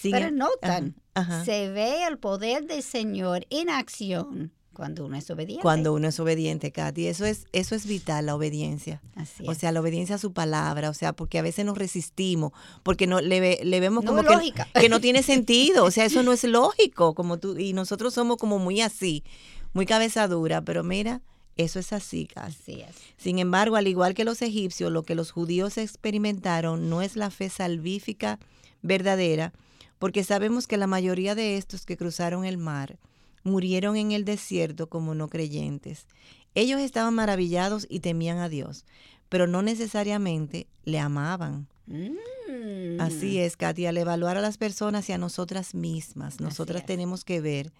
Sin 0.00 0.12
Pero 0.12 0.30
notan, 0.30 0.94
ajá, 1.14 1.36
ajá. 1.38 1.44
se 1.44 1.68
ve 1.70 2.06
el 2.06 2.18
poder 2.18 2.66
del 2.66 2.82
Señor 2.82 3.46
en 3.50 3.70
acción 3.70 4.52
cuando 4.72 5.06
uno 5.06 5.16
es 5.16 5.28
obediente. 5.28 5.60
Cuando 5.60 5.92
uno 5.92 6.06
es 6.06 6.20
obediente, 6.20 6.70
Katy, 6.70 7.08
eso 7.08 7.24
es, 7.24 7.46
eso 7.52 7.74
es 7.74 7.84
vital, 7.84 8.26
la 8.26 8.36
obediencia. 8.36 9.02
Así 9.16 9.42
O 9.48 9.50
es. 9.50 9.58
sea, 9.58 9.72
la 9.72 9.80
obediencia 9.80 10.14
a 10.14 10.18
su 10.18 10.32
palabra, 10.32 10.88
o 10.88 10.94
sea, 10.94 11.12
porque 11.14 11.40
a 11.40 11.42
veces 11.42 11.64
nos 11.64 11.76
resistimos, 11.76 12.52
porque 12.84 13.08
no 13.08 13.20
le, 13.20 13.64
le 13.64 13.80
vemos 13.80 14.04
como 14.04 14.22
que, 14.22 14.52
que 14.80 14.88
no 14.88 15.00
tiene 15.00 15.24
sentido, 15.24 15.84
o 15.84 15.90
sea, 15.90 16.04
eso 16.04 16.22
no 16.22 16.32
es 16.32 16.44
lógico, 16.44 17.14
como 17.16 17.38
tú, 17.38 17.58
y 17.58 17.72
nosotros 17.72 18.14
somos 18.14 18.36
como 18.36 18.60
muy 18.60 18.80
así, 18.80 19.24
muy 19.72 19.84
cabeza 19.84 20.28
dura, 20.28 20.62
pero 20.62 20.84
mira, 20.84 21.22
eso 21.56 21.80
es 21.80 21.92
así, 21.92 22.28
Katy. 22.28 22.46
Así 22.46 22.80
es. 22.82 22.94
Sin 23.16 23.40
embargo, 23.40 23.74
al 23.74 23.88
igual 23.88 24.14
que 24.14 24.22
los 24.24 24.42
egipcios, 24.42 24.92
lo 24.92 25.02
que 25.02 25.16
los 25.16 25.32
judíos 25.32 25.76
experimentaron 25.76 26.88
no 26.88 27.02
es 27.02 27.16
la 27.16 27.30
fe 27.30 27.48
salvífica 27.48 28.38
verdadera, 28.82 29.52
porque 29.98 30.24
sabemos 30.24 30.66
que 30.66 30.76
la 30.76 30.86
mayoría 30.86 31.34
de 31.34 31.56
estos 31.56 31.84
que 31.84 31.96
cruzaron 31.96 32.44
el 32.44 32.58
mar 32.58 32.98
murieron 33.42 33.96
en 33.96 34.12
el 34.12 34.24
desierto 34.24 34.88
como 34.88 35.14
no 35.14 35.28
creyentes. 35.28 36.06
Ellos 36.54 36.80
estaban 36.80 37.14
maravillados 37.14 37.86
y 37.88 38.00
temían 38.00 38.38
a 38.38 38.48
Dios, 38.48 38.84
pero 39.28 39.46
no 39.46 39.62
necesariamente 39.62 40.66
le 40.84 40.98
amaban. 40.98 41.68
Mm. 41.86 43.00
Así 43.00 43.38
es, 43.38 43.56
Katy, 43.56 43.86
al 43.86 43.96
evaluar 43.96 44.36
a 44.36 44.40
las 44.40 44.58
personas 44.58 45.08
y 45.08 45.12
a 45.12 45.18
nosotras 45.18 45.74
mismas, 45.74 46.40
nosotras 46.40 46.84
tenemos 46.84 47.24
que 47.24 47.40
ver 47.40 47.72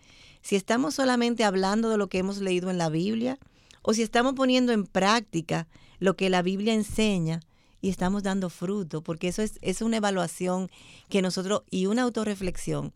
si 0.43 0.57
estamos 0.57 0.95
solamente 0.95 1.45
hablando 1.45 1.91
de 1.91 1.99
lo 1.99 2.09
que 2.09 2.19
hemos 2.19 2.39
leído 2.39 2.71
en 2.71 2.79
la 2.79 2.89
Biblia 2.89 3.39
o 3.83 3.95
si 3.95 4.03
estamos 4.03 4.35
poniendo 4.35 4.73
en 4.73 4.87
práctica 4.87 5.67
lo 5.99 6.17
que 6.17 6.31
la 6.31 6.43
Biblia 6.43 6.75
enseña 6.75 7.41
y 7.81 7.89
estamos 7.91 8.23
dando 8.23 8.51
fruto, 8.51 9.03
porque 9.03 9.29
eso 9.29 9.43
es, 9.43 9.59
es 9.63 9.83
una 9.83 9.99
evaluación 9.99 10.71
que 11.09 11.23
nosotros 11.23 11.63
y 11.71 11.87
una 11.87 12.03
autorreflexión 12.03 12.93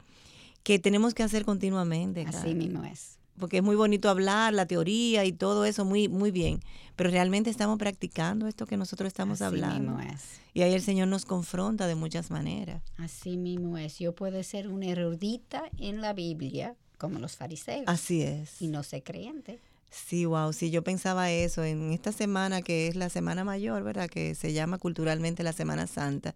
que 0.62 0.79
tenemos 0.79 1.14
que 1.14 1.23
hacer 1.23 1.45
continuamente. 1.45 2.25
Así 2.27 2.55
mismo 2.55 2.85
es. 2.85 3.18
Porque 3.38 3.57
es 3.59 3.62
muy 3.62 3.77
bonito 3.77 4.11
hablar, 4.11 4.53
la 4.53 4.66
teoría 4.66 5.25
y 5.25 5.33
todo 5.33 5.64
eso, 5.64 5.85
muy, 5.85 6.07
muy 6.09 6.31
bien. 6.31 6.61
Pero 6.97 7.11
realmente 7.11 7.49
estamos 7.49 7.79
practicando 7.79 8.47
esto 8.47 8.66
que 8.66 8.77
nosotros 8.77 9.07
estamos 9.09 9.40
Así 9.40 9.45
hablando. 9.45 9.92
mismo 9.97 10.01
es. 10.01 10.40
Y 10.53 10.61
ahí 10.62 10.75
el 10.75 10.83
Señor 10.83 11.09
nos 11.09 11.25
confronta 11.25 11.87
de 11.87 11.95
muchas 11.95 12.31
maneras. 12.31 12.83
Así 12.99 13.37
mismo 13.38 13.79
es. 13.79 13.99
Yo 13.99 14.14
puedo 14.14 14.40
ser 14.42 14.68
una 14.68 14.87
erudita 14.87 15.64
en 15.79 16.03
la 16.03 16.12
Biblia, 16.12 16.77
como 16.99 17.18
los 17.18 17.37
fariseos, 17.37 17.85
Así 17.87 18.21
es. 18.23 18.61
y 18.61 18.68
no 18.68 18.83
ser 18.83 19.03
creyente. 19.03 19.61
Sí, 19.93 20.25
wow, 20.25 20.53
sí, 20.55 20.71
yo 20.71 20.83
pensaba 20.83 21.31
eso 21.31 21.63
en 21.65 21.93
esta 21.93 22.13
semana 22.13 22.63
que 22.63 22.89
es 22.89 22.97
la 22.97 23.11
Semana 23.11 23.45
Mayor, 23.45 23.83
¿verdad? 23.83 24.09
Que 24.09 24.35
se 24.35 24.55
llama 24.55 24.79
culturalmente 24.79 25.43
la 25.43 25.53
Semana 25.53 25.87
Santa. 25.87 26.35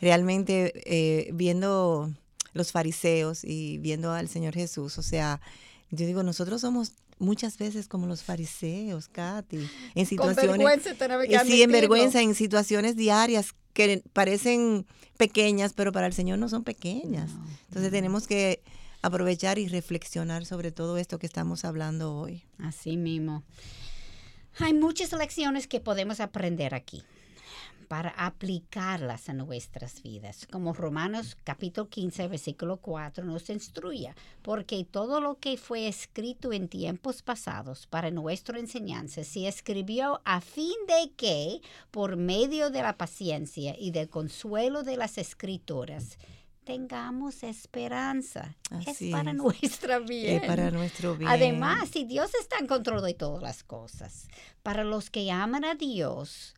Realmente 0.00 0.72
eh, 0.86 1.30
viendo 1.32 2.12
los 2.52 2.70
fariseos 2.70 3.42
y 3.42 3.78
viendo 3.78 4.12
al 4.12 4.28
Señor 4.28 4.54
Jesús, 4.54 4.96
o 4.98 5.02
sea, 5.02 5.40
yo 5.90 6.06
digo, 6.06 6.22
nosotros 6.22 6.60
somos 6.60 6.92
muchas 7.18 7.58
veces 7.58 7.88
como 7.88 8.06
los 8.06 8.22
fariseos, 8.22 9.08
Katy, 9.08 9.68
en 9.94 10.06
situaciones... 10.06 10.44
tenemos 10.96 11.24
Eh, 11.24 11.40
sí, 11.44 11.62
en 11.62 11.72
vergüenza, 11.72 12.22
en 12.22 12.34
situaciones 12.36 12.94
diarias 12.94 13.54
que 13.72 14.04
parecen 14.12 14.86
pequeñas, 15.16 15.72
pero 15.72 15.90
para 15.90 16.06
el 16.06 16.12
Señor 16.12 16.38
no 16.38 16.48
son 16.48 16.62
pequeñas. 16.62 17.30
No, 17.32 17.44
Entonces 17.68 17.90
tenemos 17.90 18.28
que 18.28 18.62
aprovechar 19.04 19.58
y 19.58 19.68
reflexionar 19.68 20.46
sobre 20.46 20.72
todo 20.72 20.96
esto 20.96 21.18
que 21.18 21.26
estamos 21.26 21.64
hablando 21.64 22.16
hoy. 22.16 22.42
Así 22.58 22.96
mismo. 22.96 23.42
Hay 24.58 24.72
muchas 24.72 25.12
lecciones 25.12 25.66
que 25.66 25.80
podemos 25.80 26.20
aprender 26.20 26.74
aquí 26.74 27.02
para 27.84 28.10
aplicarlas 28.10 29.28
a 29.28 29.34
nuestras 29.34 30.02
vidas, 30.02 30.46
como 30.50 30.72
Romanos 30.72 31.36
capítulo 31.44 31.88
15, 31.90 32.28
versículo 32.28 32.78
4 32.78 33.24
nos 33.24 33.50
instruye, 33.50 34.14
porque 34.40 34.86
todo 34.90 35.20
lo 35.20 35.38
que 35.38 35.58
fue 35.58 35.86
escrito 35.86 36.52
en 36.52 36.68
tiempos 36.68 37.20
pasados 37.20 37.86
para 37.86 38.10
nuestra 38.10 38.58
enseñanza 38.58 39.22
se 39.22 39.46
escribió 39.46 40.22
a 40.24 40.40
fin 40.40 40.74
de 40.88 41.12
que, 41.16 41.60
por 41.90 42.16
medio 42.16 42.70
de 42.70 42.80
la 42.80 42.96
paciencia 42.96 43.76
y 43.78 43.90
del 43.90 44.08
consuelo 44.08 44.82
de 44.82 44.96
las 44.96 45.18
escrituras, 45.18 46.18
tengamos 46.64 47.42
esperanza. 47.42 48.56
Así 48.70 49.08
es 49.08 49.12
para 49.12 49.30
es. 49.30 49.36
nuestra 49.36 49.98
bien. 49.98 50.42
Es 50.42 50.48
para 50.48 50.70
nuestro 50.70 51.16
bien. 51.16 51.30
Además, 51.30 51.90
si 51.90 52.04
Dios 52.04 52.30
está 52.40 52.58
en 52.58 52.66
control 52.66 53.02
de 53.02 53.14
todas 53.14 53.42
las 53.42 53.62
cosas, 53.62 54.28
para 54.62 54.84
los 54.84 55.10
que 55.10 55.30
aman 55.30 55.64
a 55.64 55.74
Dios, 55.74 56.54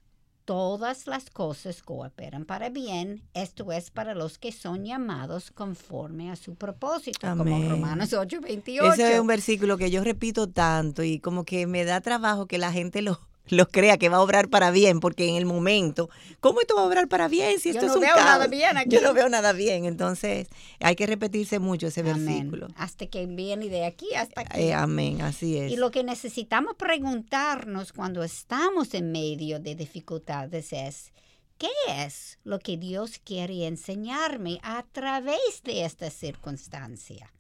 todas 0.47 1.07
las 1.07 1.29
cosas 1.29 1.83
cooperan 1.83 2.47
para 2.47 2.71
bien. 2.71 3.23
Esto 3.35 3.73
es 3.73 3.91
para 3.91 4.15
los 4.15 4.39
que 4.39 4.53
son 4.53 4.85
llamados 4.85 5.51
conforme 5.51 6.31
a 6.31 6.37
su 6.37 6.55
propósito, 6.55 7.27
como 7.29 7.43
Amén. 7.43 7.69
Romanos 7.69 8.13
8, 8.15 8.41
28. 8.41 8.93
Ese 8.93 9.15
es 9.15 9.21
un 9.21 9.27
versículo 9.27 9.77
que 9.77 9.91
yo 9.91 10.03
repito 10.03 10.49
tanto 10.49 11.03
y 11.03 11.19
como 11.19 11.45
que 11.45 11.67
me 11.67 11.85
da 11.85 12.01
trabajo 12.01 12.47
que 12.47 12.59
la 12.59 12.73
gente 12.73 13.03
lo, 13.03 13.21
lo 13.49 13.69
crea 13.69 13.97
que 13.97 14.09
va 14.09 14.17
a 14.19 14.21
obrar 14.23 14.49
para 14.49 14.71
bien, 14.71 15.01
porque 15.01 15.29
en 15.29 15.37
el 15.37 15.47
momento, 15.47 16.09
¿cómo 16.41 16.61
esto 16.61 16.75
va 16.77 16.83
a 16.83 16.87
obrar 16.87 17.09
para 17.09 17.29
bien 17.29 17.61
si 17.61 17.73
Yo 17.73 17.81
esto 17.81 17.87
no 17.87 17.93
es 17.93 17.97
un 17.97 18.01
veo 18.03 18.15
caos? 18.15 18.25
nada 18.27 18.47
bien 18.49 18.77
aquí. 18.77 18.91
Yo 18.91 19.01
no 19.01 19.15
veo 19.15 19.29
nada 19.29 19.53
bien, 19.53 19.85
entonces 19.85 20.49
hay 20.81 20.97
que 20.97 21.07
repetirse 21.07 21.59
mucho 21.59 21.87
ese 21.89 22.01
Amén. 22.01 22.27
versículo. 22.27 22.69
Hasta 22.77 23.07
que 23.07 23.27
viene 23.27 23.69
de 23.69 23.85
aquí 23.85 24.15
hasta 24.15 24.41
aquí. 24.43 24.61
Eh, 24.61 24.75
amén, 24.75 25.23
así 25.23 25.57
es. 25.57 25.73
Y 25.73 25.77
lo 25.77 25.91
que 25.91 26.03
necesitamos 26.05 26.75
preguntarnos 26.77 27.93
cuando 27.93 28.23
estamos 28.23 28.95
en 28.95 29.13
medio 29.13 29.61
de 29.61 29.75
dificultades 29.75 30.73
es, 30.73 31.13
¿qué 31.59 31.71
es 31.89 32.39
lo 32.45 32.59
que 32.59 32.77
Dios 32.77 33.21
quiere 33.25 33.67
enseñarme 33.67 34.59
a 34.63 34.85
través 34.93 35.63
de 35.65 35.85
esta 35.85 36.11
circunstancia? 36.11 37.33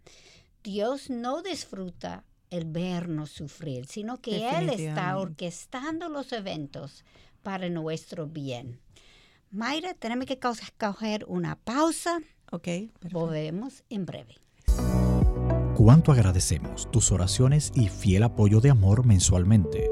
Dios 0.62 1.10
no 1.10 1.42
disfruta 1.42 2.24
el 2.50 2.64
vernos 2.64 3.30
sufrir, 3.30 3.86
sino 3.86 4.18
que 4.20 4.48
Él 4.58 4.70
está 4.70 5.16
orquestando 5.18 6.08
los 6.08 6.32
eventos 6.32 7.04
para 7.42 7.68
nuestro 7.68 8.26
bien. 8.26 8.80
Mayra, 9.50 9.94
tenemos 9.94 10.26
que 10.26 10.38
co- 10.38 10.52
coger 10.78 11.24
una 11.28 11.56
pausa. 11.56 12.18
ok, 12.50 12.62
perfecto. 12.62 13.08
Volvemos 13.12 13.84
en 13.90 14.04
breve. 14.06 14.36
Cuánto 15.74 16.10
agradecemos 16.10 16.90
tus 16.90 17.12
oraciones 17.12 17.70
y 17.74 17.88
fiel 17.88 18.22
apoyo 18.22 18.60
de 18.60 18.70
amor 18.70 19.04
mensualmente. 19.04 19.90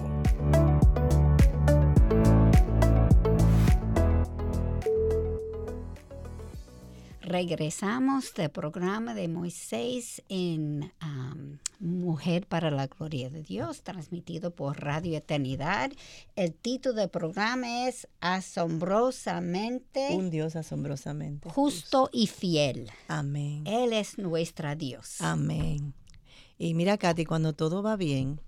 Regresamos 7.29 8.33
del 8.33 8.49
programa 8.49 9.12
de 9.12 9.29
Moisés 9.29 10.23
en 10.31 10.91
Mujer 11.79 12.47
para 12.47 12.71
la 12.71 12.87
Gloria 12.87 13.29
de 13.29 13.43
Dios, 13.43 13.83
transmitido 13.83 14.51
por 14.51 14.81
Radio 14.81 15.19
Eternidad. 15.19 15.93
El 16.37 16.55
título 16.55 16.95
del 16.95 17.11
programa 17.11 17.87
es 17.87 18.09
Asombrosamente 18.23 20.09
Un 20.12 20.31
Dios 20.31 20.57
asombrosamente. 20.57 21.51
Justo 21.51 22.09
y 22.14 22.29
Fiel. 22.29 22.91
Amén. 23.09 23.62
Él 23.67 23.93
es 23.93 24.17
nuestra 24.17 24.75
Dios. 24.75 25.21
Amén. 25.21 25.93
Y 26.57 26.73
mira, 26.73 26.97
Katy, 26.97 27.27
cuando 27.27 27.53
todo 27.53 27.83
va 27.83 27.97
bien, 27.97 28.41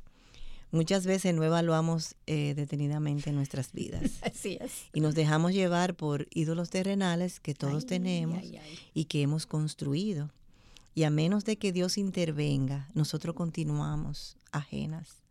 muchas 0.71 1.07
veces 1.07 1.35
no 1.35 1.45
evaluamos 1.45 2.15
eh, 2.27 2.55
detenidamente 2.55 3.33
nuestras 3.33 3.73
vidas 3.73 4.03
Así 4.23 4.59
es. 4.61 4.73
y 4.93 5.01
nos 5.01 5.15
dejamos 5.15 5.53
llevar 5.53 5.95
por 5.95 6.29
ídolos 6.31 6.71
terrenales 6.71 7.41
que 7.41 7.55
todos 7.55 7.83
Ay, 7.85 7.89
tenemos 7.89 8.39
ay, 8.39 8.57
ay. 8.57 8.79
y 8.95 9.05
que 9.07 9.23
hemos 9.23 9.47
construido. 9.47 10.31
Y 10.95 11.05
a 11.05 11.11
menos 11.11 11.45
de 11.45 11.57
que 11.57 11.73
Dios 11.73 11.99
intervenga, 11.99 12.89
nosotros 12.95 13.35
continuamos 13.37 14.37
ajenas. 14.51 15.23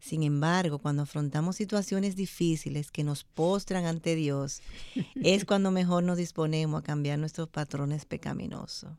Sin 0.00 0.22
embargo, 0.22 0.78
cuando 0.78 1.02
afrontamos 1.02 1.56
situaciones 1.56 2.14
difíciles 2.14 2.90
que 2.90 3.04
nos 3.04 3.24
postran 3.24 3.84
ante 3.86 4.14
Dios, 4.14 4.60
es 5.16 5.44
cuando 5.44 5.70
mejor 5.70 6.04
nos 6.04 6.18
disponemos 6.18 6.80
a 6.80 6.84
cambiar 6.84 7.18
nuestros 7.18 7.48
patrones 7.48 8.04
pecaminosos. 8.04 8.90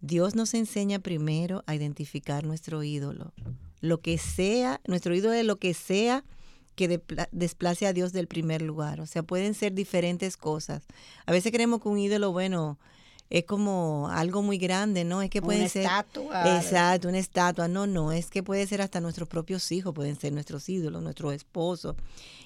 Dios 0.00 0.34
nos 0.34 0.54
enseña 0.54 1.00
primero 1.00 1.64
a 1.66 1.74
identificar 1.74 2.44
nuestro 2.44 2.82
ídolo. 2.82 3.32
Lo 3.86 4.00
que 4.00 4.18
sea, 4.18 4.80
nuestro 4.86 5.14
ídolo 5.14 5.34
es 5.34 5.44
lo 5.44 5.56
que 5.56 5.74
sea 5.74 6.24
que 6.74 7.00
desplace 7.32 7.86
a 7.86 7.92
Dios 7.92 8.12
del 8.12 8.26
primer 8.26 8.60
lugar. 8.62 9.00
O 9.00 9.06
sea, 9.06 9.22
pueden 9.22 9.54
ser 9.54 9.72
diferentes 9.72 10.36
cosas. 10.36 10.84
A 11.24 11.32
veces 11.32 11.50
creemos 11.50 11.80
que 11.80 11.88
un 11.88 11.98
ídolo, 11.98 12.32
bueno, 12.32 12.78
es 13.30 13.44
como 13.44 14.08
algo 14.12 14.42
muy 14.42 14.58
grande, 14.58 15.04
¿no? 15.04 15.22
Es 15.22 15.30
que 15.30 15.42
pueden 15.42 15.62
Una 15.62 15.70
ser... 15.70 15.82
estatua. 15.84 16.56
Exacto, 16.58 17.08
una 17.08 17.18
estatua. 17.18 17.66
No, 17.66 17.86
no, 17.86 18.12
es 18.12 18.30
que 18.30 18.42
puede 18.42 18.66
ser 18.66 18.82
hasta 18.82 19.00
nuestros 19.00 19.28
propios 19.28 19.72
hijos, 19.72 19.94
pueden 19.94 20.18
ser 20.18 20.32
nuestros 20.32 20.68
ídolos, 20.68 21.02
nuestros 21.02 21.32
esposos. 21.32 21.96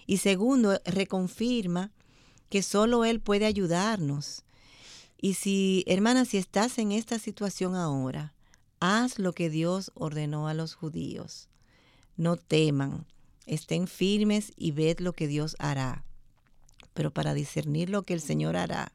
Y 0.06 0.18
segundo, 0.18 0.80
reconfirma 0.84 1.90
que 2.48 2.62
solo 2.62 3.04
Él 3.04 3.20
puede 3.20 3.46
ayudarnos. 3.46 4.44
Y 5.20 5.34
si, 5.34 5.84
hermana, 5.86 6.24
si 6.24 6.38
estás 6.38 6.78
en 6.78 6.92
esta 6.92 7.18
situación 7.18 7.74
ahora, 7.74 8.32
haz 8.80 9.18
lo 9.18 9.32
que 9.32 9.50
Dios 9.50 9.92
ordenó 9.94 10.48
a 10.48 10.54
los 10.54 10.74
judíos. 10.74 11.48
No 12.16 12.36
teman, 12.36 13.06
estén 13.46 13.86
firmes 13.86 14.52
y 14.56 14.72
ved 14.72 14.98
lo 14.98 15.12
que 15.12 15.28
Dios 15.28 15.54
hará. 15.58 16.04
Pero 16.94 17.12
para 17.12 17.34
discernir 17.34 17.90
lo 17.90 18.02
que 18.02 18.14
el 18.14 18.20
Señor 18.20 18.56
hará, 18.56 18.92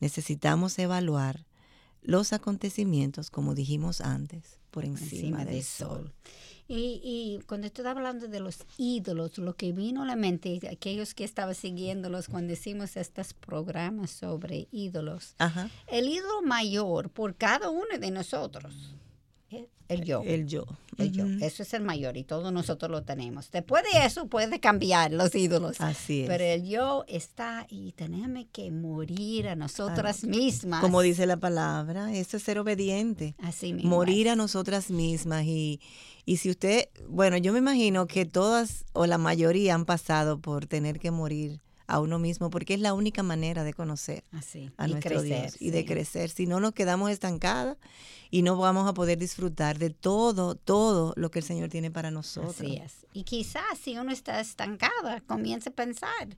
necesitamos 0.00 0.78
evaluar 0.78 1.46
los 2.02 2.32
acontecimientos, 2.32 3.30
como 3.30 3.54
dijimos 3.54 4.00
antes, 4.00 4.58
por 4.70 4.84
encima, 4.84 5.44
del 5.44 5.62
sol. 5.62 6.12
Y, 6.66 7.00
y 7.02 7.42
cuando 7.46 7.66
estoy 7.66 7.84
hablando 7.86 8.28
de 8.28 8.40
los 8.40 8.58
ídolos, 8.78 9.36
lo 9.38 9.56
que 9.56 9.72
vino 9.72 10.02
a 10.02 10.06
la 10.06 10.16
mente, 10.16 10.60
aquellos 10.70 11.14
que 11.14 11.24
estaban 11.24 11.54
siguiéndolos 11.54 12.28
cuando 12.28 12.52
hicimos 12.52 12.96
estos 12.96 13.34
programas 13.34 14.10
sobre 14.10 14.68
ídolos, 14.70 15.34
Ajá. 15.38 15.68
el 15.88 16.08
ídolo 16.08 16.42
mayor 16.42 17.10
por 17.10 17.34
cada 17.34 17.70
uno 17.70 17.98
de 17.98 18.10
nosotros 18.12 18.94
el 19.88 20.04
yo. 20.04 20.22
El 20.24 20.46
yo. 20.46 20.64
El 20.98 21.12
yo. 21.12 21.24
Eso 21.44 21.62
es 21.62 21.74
el 21.74 21.82
mayor 21.82 22.16
y 22.16 22.24
todos 22.24 22.52
nosotros 22.52 22.90
lo 22.90 23.02
tenemos. 23.02 23.50
Después 23.50 23.82
de 23.92 24.06
eso 24.06 24.26
puede 24.26 24.60
cambiar 24.60 25.12
los 25.12 25.34
ídolos. 25.34 25.80
Así 25.80 26.22
es. 26.22 26.28
Pero 26.28 26.44
el 26.44 26.68
yo 26.68 27.04
está 27.08 27.66
y 27.68 27.92
tenemos 27.92 28.44
que 28.52 28.70
morir 28.70 29.48
a 29.48 29.56
nosotras 29.56 30.22
mismas. 30.24 30.80
Como 30.80 31.00
dice 31.02 31.26
la 31.26 31.38
palabra, 31.38 32.12
eso 32.14 32.36
es 32.36 32.42
ser 32.42 32.58
obediente. 32.58 33.34
Así 33.38 33.72
mismo. 33.72 33.90
Morir 33.90 34.28
es. 34.28 34.34
a 34.34 34.36
nosotras 34.36 34.90
mismas. 34.90 35.44
Y, 35.44 35.80
y 36.24 36.36
si 36.36 36.50
usted, 36.50 36.88
bueno, 37.08 37.36
yo 37.36 37.52
me 37.52 37.58
imagino 37.58 38.06
que 38.06 38.26
todas 38.26 38.84
o 38.92 39.06
la 39.06 39.18
mayoría 39.18 39.74
han 39.74 39.86
pasado 39.86 40.38
por 40.38 40.66
tener 40.66 41.00
que 41.00 41.10
morir 41.10 41.60
a 41.90 42.00
uno 42.00 42.18
mismo, 42.18 42.50
porque 42.50 42.74
es 42.74 42.80
la 42.80 42.94
única 42.94 43.22
manera 43.22 43.64
de 43.64 43.74
conocer 43.74 44.24
Así. 44.32 44.70
a 44.76 44.86
y 44.86 44.92
nuestro 44.92 45.20
crecer, 45.20 45.50
Dios 45.50 45.56
y 45.60 45.70
de 45.70 45.84
crecer. 45.84 46.30
Si 46.30 46.46
no 46.46 46.60
nos 46.60 46.72
quedamos 46.72 47.10
estancadas 47.10 47.76
y 48.30 48.42
no 48.42 48.56
vamos 48.56 48.88
a 48.88 48.94
poder 48.94 49.18
disfrutar 49.18 49.78
de 49.78 49.90
todo, 49.90 50.54
todo 50.54 51.12
lo 51.16 51.30
que 51.30 51.40
el 51.40 51.44
Señor 51.44 51.68
tiene 51.68 51.90
para 51.90 52.10
nosotros. 52.10 52.56
Así 52.60 52.76
es. 52.76 53.06
Y 53.12 53.24
quizás 53.24 53.78
si 53.82 53.98
uno 53.98 54.12
está 54.12 54.40
estancada, 54.40 55.20
comience 55.26 55.70
a 55.70 55.72
pensar 55.72 56.28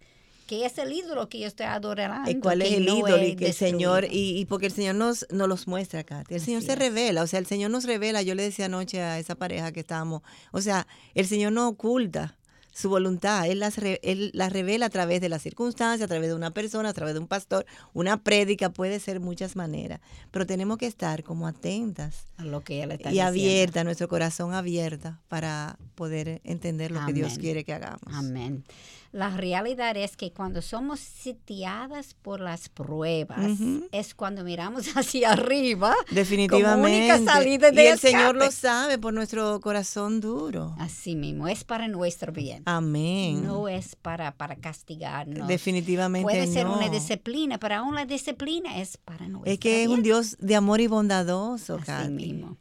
qué 0.47 0.65
es 0.65 0.79
el 0.79 0.93
ídolo 0.93 1.29
que 1.29 1.39
yo 1.39 1.47
estoy 1.47 1.67
adorando. 1.67 2.31
Eh, 2.31 2.41
¿Cuál 2.41 2.63
es 2.63 2.69
que 2.69 2.77
el 2.77 2.87
no 2.87 2.99
ídolo? 2.99 3.23
Y 3.23 3.37
que 3.37 3.49
el 3.49 3.53
Señor, 3.53 4.07
y, 4.11 4.39
y 4.39 4.45
porque 4.47 4.67
el 4.67 4.73
Señor 4.73 4.95
nos, 4.95 5.27
nos 5.31 5.49
los 5.49 5.67
muestra, 5.67 6.03
Katy. 6.03 6.35
El 6.35 6.41
Señor 6.41 6.63
se 6.63 6.73
es. 6.73 6.79
revela, 6.79 7.23
o 7.23 7.27
sea, 7.27 7.39
el 7.39 7.47
Señor 7.47 7.71
nos 7.71 7.85
revela. 7.85 8.23
Yo 8.23 8.35
le 8.35 8.43
decía 8.43 8.67
anoche 8.67 9.03
a 9.03 9.19
esa 9.19 9.35
pareja 9.35 9.73
que 9.73 9.81
estábamos, 9.81 10.23
o 10.51 10.61
sea, 10.61 10.87
el 11.15 11.27
Señor 11.27 11.53
no 11.53 11.69
oculta 11.69 12.39
su 12.75 12.89
voluntad, 12.89 13.47
Él 13.49 13.59
las, 13.61 13.77
re- 13.77 14.01
él 14.03 14.31
las 14.33 14.53
revela 14.53 14.87
a 14.87 14.91
través 14.91 15.21
de 15.21 15.29
las 15.29 15.43
circunstancias, 15.43 16.05
a 16.05 16.09
través 16.09 16.29
de 16.31 16.35
una 16.35 16.53
persona, 16.53 16.89
a 16.89 16.93
través 16.95 17.13
de 17.15 17.21
un 17.21 17.27
pastor, 17.29 17.67
una 17.93 18.23
prédica, 18.23 18.71
puede 18.73 18.99
ser 18.99 19.21
muchas 19.21 19.57
maneras, 19.57 20.01
pero 20.31 20.47
tenemos 20.47 20.79
que 20.79 20.87
estar 20.87 21.23
como 21.23 21.47
atentas 21.47 22.25
A 22.39 22.45
lo 22.45 22.63
que 22.63 22.83
él 22.83 22.93
está 22.93 23.11
y 23.11 23.13
diciendo. 23.13 23.29
abierta, 23.29 23.85
nuestro 23.85 24.09
corazón 24.09 24.55
abierta 24.55 25.21
para 25.29 25.77
poder 25.95 26.41
entender 26.45 26.91
lo 26.91 27.05
que 27.05 27.13
Dios 27.13 27.39
quiere 27.39 27.65
que 27.65 27.75
hagamos. 27.75 28.01
Amén. 28.07 28.65
La 29.13 29.29
realidad 29.29 29.95
es 29.99 30.17
que 30.17 30.33
cuando 30.33 30.63
somos 30.63 30.99
sitiadas 30.99 32.15
por 32.15 32.41
las 32.41 32.71
pruebas, 32.71 33.61
Ujú. 33.61 33.87
es 33.93 34.15
cuando 34.15 34.43
miramos 34.43 34.87
hacia 34.97 35.33
arriba. 35.33 35.95
Definitivamente. 36.11 36.73
Como 36.75 36.85
única 37.19 37.33
salida 37.33 37.71
de 37.71 37.85
y 37.85 37.87
el 37.89 37.99
Señor 37.99 38.35
lo 38.37 38.45
escape. 38.45 38.57
sabe 38.69 38.99
por 38.99 39.13
nuestro 39.13 39.61
corazón 39.61 40.21
duro. 40.21 40.75
Así 40.79 41.15
mismo, 41.15 41.47
es 41.47 41.63
para 41.65 41.89
nuestro 41.89 42.33
bien. 42.33 42.63
Amén. 42.65 43.45
No 43.45 43.69
es 43.69 43.97
para, 43.97 44.33
para 44.35 44.57
castigarnos. 44.57 45.47
Definitivamente 45.47 46.23
Puede 46.23 46.47
ser 46.47 46.67
no. 46.67 46.79
una 46.79 46.89
disciplina, 46.89 47.59
pero 47.59 47.75
aún 47.77 47.95
la 47.95 48.07
disciplina 48.07 48.79
es 48.81 48.97
para 48.97 49.29
nuestro 49.29 49.53
Es 49.53 49.59
que 49.59 49.83
es 49.83 49.89
un 49.89 49.97
bien. 49.97 50.05
Dios 50.05 50.37
de 50.41 50.57
amor 50.57 50.81
y 50.81 50.87
bondadoso, 50.87 51.75
Así 51.77 51.85
Katy. 51.85 52.09
mismo. 52.11 52.57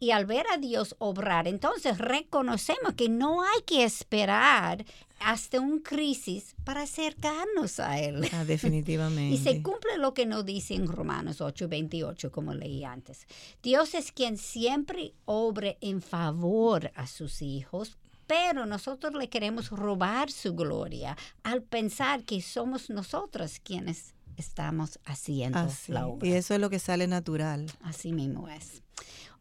Y 0.00 0.12
al 0.12 0.26
ver 0.26 0.46
a 0.54 0.58
Dios 0.58 0.94
obrar, 1.00 1.48
entonces 1.48 1.98
reconocemos 1.98 2.94
que 2.94 3.08
no 3.08 3.42
hay 3.42 3.62
que 3.66 3.82
esperar 3.82 4.84
hasta 5.20 5.60
un 5.60 5.80
crisis 5.80 6.54
para 6.64 6.82
acercarnos 6.82 7.80
a 7.80 7.98
Él. 8.00 8.28
Ah, 8.32 8.44
definitivamente. 8.44 9.34
Y 9.38 9.38
se 9.38 9.62
cumple 9.62 9.98
lo 9.98 10.14
que 10.14 10.26
nos 10.26 10.44
dice 10.44 10.74
en 10.74 10.86
Romanos 10.86 11.40
8, 11.40 11.68
28, 11.68 12.30
como 12.32 12.54
leí 12.54 12.84
antes. 12.84 13.26
Dios 13.62 13.94
es 13.94 14.12
quien 14.12 14.36
siempre 14.38 15.14
obre 15.24 15.78
en 15.80 16.00
favor 16.00 16.90
a 16.94 17.06
sus 17.06 17.42
hijos, 17.42 17.98
pero 18.26 18.66
nosotros 18.66 19.14
le 19.14 19.28
queremos 19.28 19.70
robar 19.70 20.30
su 20.30 20.54
gloria 20.54 21.16
al 21.42 21.62
pensar 21.62 22.24
que 22.24 22.40
somos 22.42 22.90
nosotras 22.90 23.60
quienes 23.60 24.14
estamos 24.36 25.00
haciendo 25.04 25.58
Así. 25.58 25.92
la 25.92 26.06
obra. 26.06 26.26
Y 26.26 26.32
eso 26.32 26.54
es 26.54 26.60
lo 26.60 26.70
que 26.70 26.78
sale 26.78 27.06
natural. 27.06 27.66
Así 27.82 28.12
mismo 28.12 28.48
es. 28.48 28.82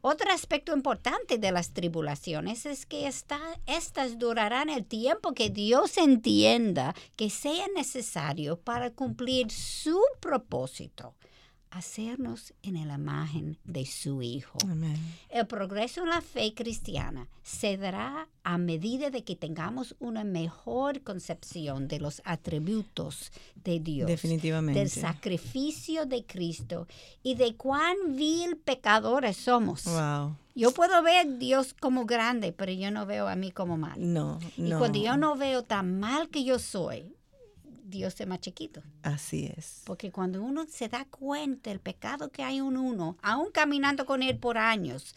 Otro 0.01 0.31
aspecto 0.31 0.73
importante 0.73 1.37
de 1.37 1.51
las 1.51 1.71
tribulaciones 1.73 2.65
es 2.65 2.85
que 2.85 3.07
esta- 3.07 3.59
estas 3.65 4.19
durarán 4.19 4.69
el 4.69 4.85
tiempo 4.85 5.33
que 5.33 5.49
Dios 5.49 5.97
entienda 5.97 6.93
que 7.15 7.29
sea 7.29 7.65
necesario 7.75 8.57
para 8.59 8.91
cumplir 8.91 9.51
su 9.51 9.99
propósito, 10.19 11.15
hacernos 11.77 12.53
en 12.63 12.87
la 12.87 12.95
imagen 12.95 13.57
de 13.63 13.85
su 13.85 14.21
Hijo. 14.21 14.57
Amén. 14.63 14.97
El 15.29 15.47
progreso 15.47 16.03
en 16.03 16.09
la 16.09 16.21
fe 16.21 16.53
cristiana 16.53 17.27
se 17.43 17.77
dará 17.77 18.27
a 18.43 18.57
medida 18.57 19.09
de 19.09 19.23
que 19.23 19.35
tengamos 19.35 19.95
una 19.99 20.23
mejor 20.23 21.01
concepción 21.01 21.87
de 21.87 21.99
los 21.99 22.21
atributos 22.25 23.31
de 23.55 23.79
Dios 23.79 24.07
Definitivamente. 24.07 24.79
del 24.79 24.89
sacrificio 24.89 26.05
de 26.05 26.25
Cristo 26.25 26.87
y 27.23 27.35
de 27.35 27.55
cuán 27.55 27.95
vil 28.15 28.57
pecadores 28.57 29.37
somos. 29.37 29.85
Wow. 29.85 30.35
Yo 30.55 30.71
puedo 30.71 31.03
ver 31.03 31.27
a 31.27 31.29
Dios 31.29 31.75
como 31.79 32.05
grande, 32.05 32.51
pero 32.51 32.71
yo 32.71 32.89
no 32.89 33.05
veo 33.05 33.27
a 33.27 33.35
mí 33.35 33.51
como 33.51 33.77
mal. 33.77 33.95
No, 33.97 34.39
no. 34.57 34.75
Y 34.75 34.79
cuando 34.79 34.99
yo 34.99 35.15
no 35.17 35.35
veo 35.35 35.63
tan 35.63 35.99
mal 35.99 36.29
que 36.29 36.43
yo 36.43 36.57
soy, 36.57 37.16
Dios 37.87 38.19
es 38.19 38.27
más 38.27 38.41
chiquito. 38.41 38.81
Así 39.01 39.51
es. 39.55 39.81
Porque 39.85 40.11
cuando 40.11 40.43
uno 40.43 40.65
se 40.69 40.89
da 40.89 41.05
cuenta 41.05 41.69
del 41.69 41.79
pecado 41.79 42.29
que 42.29 42.43
hay 42.43 42.57
en 42.57 42.77
uno, 42.77 43.17
aún 43.21 43.49
caminando 43.51 44.05
con 44.05 44.21
Él 44.21 44.37
por 44.37 44.57
años, 44.57 45.15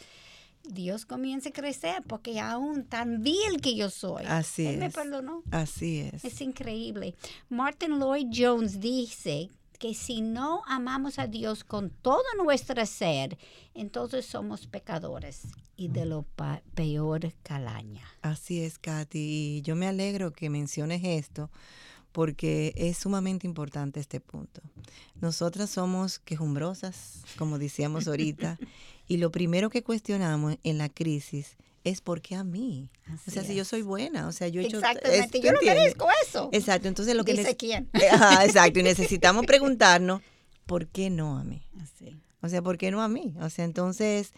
Dios 0.63 1.05
comienza 1.05 1.49
a 1.49 1.53
crecer 1.53 2.03
porque 2.07 2.39
aún 2.39 2.85
tan 2.85 3.23
vil 3.23 3.61
que 3.61 3.75
yo 3.75 3.91
soy, 3.91 4.25
Así 4.27 4.67
Él 4.67 4.79
me 4.79 4.91
perdonó. 4.91 5.43
Así 5.51 6.01
es. 6.01 6.25
Es 6.25 6.41
increíble. 6.41 7.15
Martin 7.49 7.99
Lloyd 7.99 8.29
Jones 8.33 8.79
dice 8.79 9.51
que 9.79 9.95
si 9.95 10.21
no 10.21 10.63
amamos 10.67 11.19
a 11.19 11.27
Dios 11.27 11.65
con 11.65 11.91
todo 11.91 12.23
nuestro 12.45 12.85
ser, 12.87 13.39
entonces 13.75 14.27
somos 14.27 14.67
pecadores 14.67 15.49
y 15.77 15.89
de 15.89 16.05
lo 16.05 16.27
peor 16.75 17.33
calaña. 17.43 18.07
Así 18.21 18.63
es, 18.63 18.79
Katy. 18.79 19.19
Y 19.19 19.63
yo 19.63 19.75
me 19.75 19.89
alegro 19.89 20.33
que 20.33 20.51
menciones 20.51 21.01
esto 21.03 21.51
porque 22.13 22.73
es 22.77 22.99
sumamente 22.99 23.47
importante 23.47 24.01
este 24.01 24.21
punto. 24.21 24.61
Nosotras 25.21 25.71
somos 25.71 26.19
quejumbrosas, 26.19 27.23
como 27.37 27.59
decíamos 27.59 28.09
ahorita, 28.09 28.59
y 29.07 29.19
lo 29.19 29.31
primero 29.31 29.71
que 29.71 29.83
cuestionamos 29.83 30.57
en 30.63 30.79
la 30.79 30.89
crisis 30.89 31.57
es 31.85 32.01
¿por 32.01 32.21
qué 32.21 32.35
a 32.35 32.45
mí? 32.45 32.91
Así 33.07 33.31
o 33.31 33.33
sea, 33.33 33.45
si 33.45 33.55
yo 33.55 33.65
soy 33.65 33.83
buena, 33.83 34.29
o 34.29 34.33
sea, 34.33 34.49
yo 34.49 34.61
he 34.61 34.67
hecho... 34.67 34.79
Exactamente. 34.79 35.41
¿tú 35.41 35.47
Yo 35.47 35.53
no 35.53 35.61
merezco 35.63 36.09
eso. 36.27 36.51
Exacto, 36.53 36.89
entonces 36.89 37.15
lo 37.15 37.25
que... 37.25 37.33
Dice 37.33 37.57
quién. 37.57 37.89
Ajá, 38.13 38.45
exacto, 38.45 38.81
y 38.81 38.83
necesitamos 38.83 39.47
preguntarnos, 39.47 40.21
¿por 40.67 40.89
qué 40.89 41.11
no 41.11 41.39
a 41.39 41.45
mí? 41.45 41.63
Así. 41.81 42.21
O 42.43 42.49
sea, 42.49 42.63
¿por 42.63 42.77
qué 42.77 42.91
no 42.91 43.03
a 43.03 43.09
mí? 43.09 43.35
O 43.41 43.49
sea, 43.51 43.65
entonces, 43.65 44.33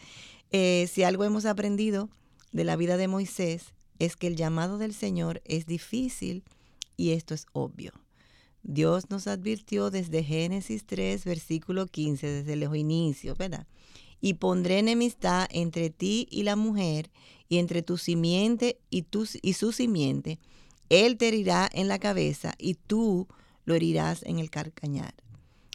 eh, 0.50 0.88
si 0.92 1.02
algo 1.02 1.24
hemos 1.24 1.46
aprendido 1.46 2.08
de 2.52 2.64
la 2.64 2.76
vida 2.76 2.96
de 2.96 3.08
Moisés 3.08 3.74
es 3.98 4.16
que 4.16 4.26
el 4.26 4.37
llamado 4.37 4.78
del 4.78 4.94
Señor 4.94 5.42
es 5.44 5.66
difícil 5.66 6.44
y 7.02 7.10
esto 7.10 7.34
es 7.34 7.46
obvio. 7.52 7.90
Dios 8.62 9.10
nos 9.10 9.26
advirtió 9.26 9.90
desde 9.90 10.22
Génesis 10.22 10.86
3, 10.86 11.24
versículo 11.24 11.88
15, 11.88 12.28
desde 12.28 12.54
los 12.54 12.76
inicios, 12.76 13.36
¿verdad? 13.36 13.66
Y 14.20 14.34
pondré 14.34 14.78
enemistad 14.78 15.48
entre 15.50 15.90
ti 15.90 16.28
y 16.30 16.44
la 16.44 16.54
mujer, 16.54 17.10
y 17.48 17.58
entre 17.58 17.82
tu 17.82 17.98
simiente 17.98 18.78
y, 18.88 19.02
tu, 19.02 19.26
y 19.42 19.54
su 19.54 19.72
simiente. 19.72 20.38
Él 20.90 21.16
te 21.16 21.26
herirá 21.26 21.68
en 21.72 21.88
la 21.88 21.98
cabeza 21.98 22.54
y 22.56 22.74
tú 22.74 23.26
lo 23.64 23.74
herirás 23.74 24.22
en 24.22 24.38
el 24.38 24.48
carcañar. 24.48 25.14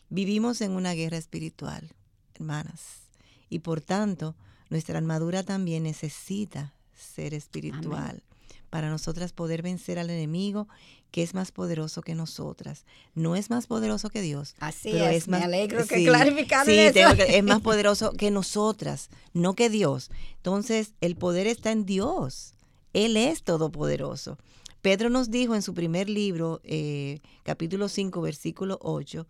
Vivimos 0.10 0.62
en 0.62 0.72
una 0.72 0.94
guerra 0.94 1.18
espiritual, 1.18 1.92
hermanas, 2.36 3.10
y 3.50 3.60
por 3.60 3.82
tanto 3.82 4.34
nuestra 4.70 4.98
armadura 4.98 5.44
también 5.44 5.84
necesita 5.84 6.74
ser 6.94 7.34
espiritual 7.34 8.24
para 8.70 8.90
nosotras 8.90 9.34
poder 9.34 9.62
vencer 9.62 10.00
al 10.00 10.10
enemigo 10.10 10.68
que 11.12 11.24
es 11.24 11.34
más 11.34 11.52
poderoso 11.52 12.02
que 12.02 12.16
nosotras. 12.16 12.86
No 13.16 13.36
es 13.36 13.50
más 13.50 13.68
poderoso 13.68 14.10
que 14.10 14.22
Dios. 14.22 14.56
Así 14.60 14.90
pero 14.92 15.06
es. 15.08 15.28
Me 15.28 15.38
alegro 15.38 15.86
que 15.88 15.98
sí, 15.98 16.06
clarificaron 16.06 16.66
sí, 16.68 16.78
eso. 16.80 16.94
tengo 16.94 17.16
que- 17.16 17.38
es 17.38 17.44
más 17.44 17.62
poderoso 17.62 18.12
que 18.12 18.30
nosotras, 18.32 19.10
no 19.34 19.54
que 19.56 19.70
Dios. 19.70 20.12
Entonces, 20.38 20.94
el 21.02 21.16
poder 21.16 21.48
está 21.48 21.72
en 21.72 21.86
Dios. 21.86 22.54
Él 22.94 23.16
es 23.18 23.44
todopoderoso. 23.44 24.38
Pedro 24.82 25.10
nos 25.10 25.32
dijo 25.32 25.56
en 25.56 25.62
su 25.62 25.74
primer 25.74 26.10
libro, 26.10 26.62
eh, 26.64 27.20
capítulo 27.44 27.90
5, 27.90 28.22
versículo 28.22 28.78
8, 28.82 29.26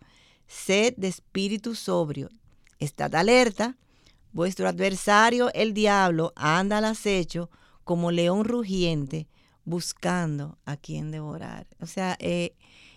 sed 0.46 0.94
de 0.96 1.08
espíritu 1.08 1.74
sobrio, 1.74 2.28
estad 2.78 3.14
alerta, 3.14 3.76
vuestro 4.32 4.68
adversario, 4.68 5.50
el 5.54 5.74
diablo, 5.74 6.32
anda 6.36 6.78
al 6.78 6.84
acecho 6.84 7.50
como 7.84 8.10
león 8.12 8.44
rugiente, 8.44 9.26
buscando 9.68 10.58
a 10.64 10.76
quien 10.76 11.10
devorar. 11.10 11.66
O 11.80 11.86
sea, 11.86 12.16
eh, 12.20 12.54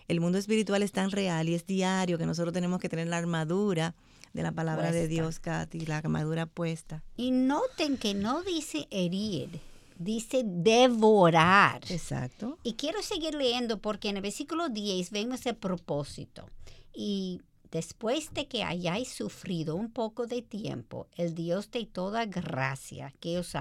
el 0.07 0.21
mundo 0.21 0.37
espiritual 0.37 0.83
es 0.83 0.91
tan 0.91 1.11
real 1.11 1.49
y 1.49 1.53
es 1.53 1.65
diario 1.65 2.17
que 2.17 2.25
nosotros 2.25 2.53
tenemos 2.53 2.79
que 2.79 2.89
tener 2.89 3.07
la 3.07 3.17
armadura 3.17 3.93
de 4.33 4.43
la 4.43 4.51
palabra 4.51 4.91
de. 4.91 5.07
Dios, 5.07 5.39
Katy, 5.39 5.85
la 5.85 5.97
armadura 5.97 6.45
puesta. 6.45 7.03
Y 7.17 7.31
noten 7.31 7.97
que 7.97 8.13
no 8.13 8.41
dice 8.43 8.87
herir, 8.89 9.59
dice 9.97 10.43
devorar. 10.45 11.81
Exacto. 11.89 12.57
Y 12.63 12.73
quiero 12.73 13.01
seguir 13.01 13.35
leyendo 13.35 13.79
porque 13.79 14.09
en 14.09 14.17
el 14.17 14.21
versículo 14.21 14.69
10 14.69 15.11
vemos 15.11 15.45
el 15.45 15.55
propósito. 15.55 16.45
Y 16.93 17.41
Después 17.71 18.33
de 18.33 18.49
que 18.49 18.63
hayáis 18.63 19.07
sufrido 19.13 19.77
un 19.77 19.91
poco 19.91 20.27
de 20.27 20.41
tiempo, 20.41 21.07
el 21.15 21.35
Dios 21.35 21.71
de 21.71 21.85
toda 21.85 22.25
gracia, 22.25 23.13
que 23.21 23.39
os, 23.39 23.55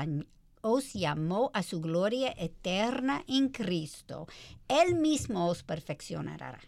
os 0.60 0.92
llamó 0.92 1.50
a 1.54 1.62
su 1.62 1.80
gloria 1.80 2.34
eterna 2.36 3.24
en 3.26 3.48
Cristo, 3.48 4.26
Él 4.68 4.96
mismo 4.96 5.48
os 5.48 5.62
perfeccionará, 5.62 6.60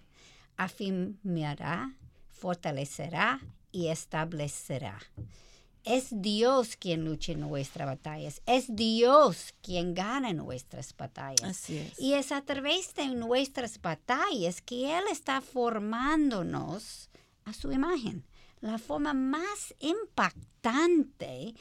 afirmará, 0.56 1.94
fortalecerá 2.28 3.40
y 3.70 3.88
establecerá. 3.88 4.98
Es 5.84 6.08
Dios 6.12 6.76
quien 6.76 7.04
lucha 7.04 7.32
en 7.32 7.40
nuestras 7.40 7.88
batallas. 7.88 8.40
Es 8.46 8.66
Dios 8.76 9.52
quien 9.62 9.94
gana 9.94 10.32
nuestras 10.32 10.96
batallas. 10.96 11.42
Así 11.42 11.78
es. 11.78 11.98
Y 11.98 12.14
es 12.14 12.30
a 12.30 12.42
través 12.42 12.94
de 12.94 13.08
nuestras 13.08 13.80
batallas 13.80 14.62
que 14.62 14.96
Él 14.96 15.04
está 15.10 15.40
formándonos 15.40 17.10
a 17.44 17.52
su 17.52 17.72
imagen. 17.72 18.24
La 18.62 18.78
forma 18.78 19.12
más 19.12 19.74
impactante 19.80 21.52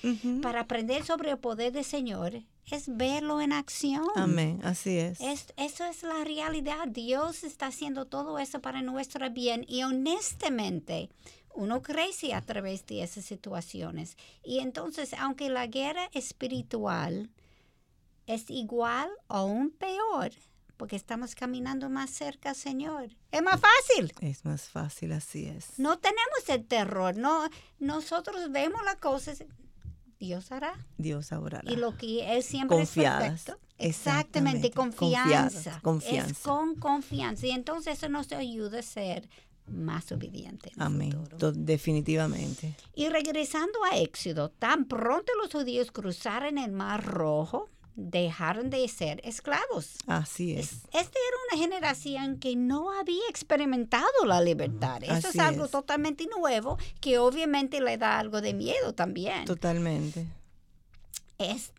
para 0.41 0.61
aprender 0.61 1.03
sobre 1.03 1.31
el 1.31 1.39
poder 1.39 1.73
del 1.73 1.83
Señor 1.83 2.43
es 2.69 2.95
verlo 2.95 3.41
en 3.41 3.53
acción. 3.53 4.05
Amén, 4.15 4.59
así 4.63 4.97
es. 4.97 5.19
es. 5.19 5.47
Eso 5.57 5.83
es 5.85 6.03
la 6.03 6.23
realidad. 6.23 6.87
Dios 6.87 7.43
está 7.43 7.67
haciendo 7.67 8.05
todo 8.05 8.37
eso 8.37 8.61
para 8.61 8.83
nuestro 8.83 9.29
bien 9.31 9.65
y 9.67 9.81
honestamente 9.81 11.09
uno 11.55 11.81
crece 11.81 12.35
a 12.35 12.41
través 12.41 12.85
de 12.85 13.01
esas 13.01 13.25
situaciones. 13.25 14.15
Y 14.43 14.59
entonces, 14.59 15.13
aunque 15.17 15.49
la 15.49 15.65
guerra 15.65 16.07
espiritual 16.13 17.31
es 18.27 18.49
igual 18.51 19.09
o 19.27 19.33
aún 19.35 19.71
peor, 19.71 20.31
porque 20.81 20.95
estamos 20.95 21.35
caminando 21.35 21.91
más 21.91 22.09
cerca, 22.09 22.55
Señor. 22.55 23.11
Es 23.31 23.43
más 23.43 23.61
fácil. 23.61 24.11
Es 24.19 24.43
más 24.45 24.63
fácil, 24.63 25.11
así 25.11 25.45
es. 25.45 25.77
No 25.77 25.99
tenemos 25.99 26.49
el 26.49 26.65
terror, 26.65 27.15
no, 27.15 27.47
nosotros 27.77 28.51
vemos 28.51 28.83
las 28.83 28.95
cosas, 28.95 29.43
Dios 30.17 30.51
hará. 30.51 30.73
Dios 30.97 31.31
hará. 31.33 31.61
Y 31.65 31.75
lo 31.75 31.95
que 31.95 32.35
Él 32.35 32.41
siempre 32.41 32.81
es 32.81 32.89
perfecto. 32.89 33.59
Exactamente, 33.77 34.71
confianza. 34.71 35.79
confianza. 35.83 36.31
Es 36.31 36.39
con 36.39 36.73
confianza. 36.73 37.45
Y 37.45 37.51
entonces 37.51 37.99
eso 37.99 38.09
nos 38.09 38.31
ayuda 38.31 38.79
a 38.79 38.81
ser 38.81 39.29
más 39.67 40.11
obediente. 40.11 40.71
Amén. 40.79 41.15
Definitivamente. 41.57 42.75
Y 42.95 43.07
regresando 43.09 43.77
a 43.91 43.99
Éxodo, 43.99 44.49
tan 44.49 44.85
pronto 44.85 45.31
los 45.43 45.51
judíos 45.51 45.91
cruzaron 45.91 46.57
el 46.57 46.71
Mar 46.71 47.05
Rojo, 47.05 47.69
dejaron 48.09 48.69
de 48.69 48.87
ser 48.87 49.21
esclavos. 49.23 49.97
Así 50.07 50.53
es. 50.53 50.83
Esta 50.91 50.99
era 50.99 51.37
una 51.51 51.61
generación 51.61 52.39
que 52.39 52.55
no 52.55 52.91
había 52.91 53.27
experimentado 53.29 54.25
la 54.25 54.41
libertad. 54.41 55.03
Eso 55.03 55.29
es 55.29 55.39
algo 55.39 55.67
totalmente 55.67 56.27
nuevo 56.27 56.77
que 56.99 57.17
obviamente 57.17 57.81
le 57.81 57.97
da 57.97 58.19
algo 58.19 58.41
de 58.41 58.53
miedo 58.53 58.93
también. 58.93 59.45
Totalmente. 59.45 60.27
Es, 61.37 61.71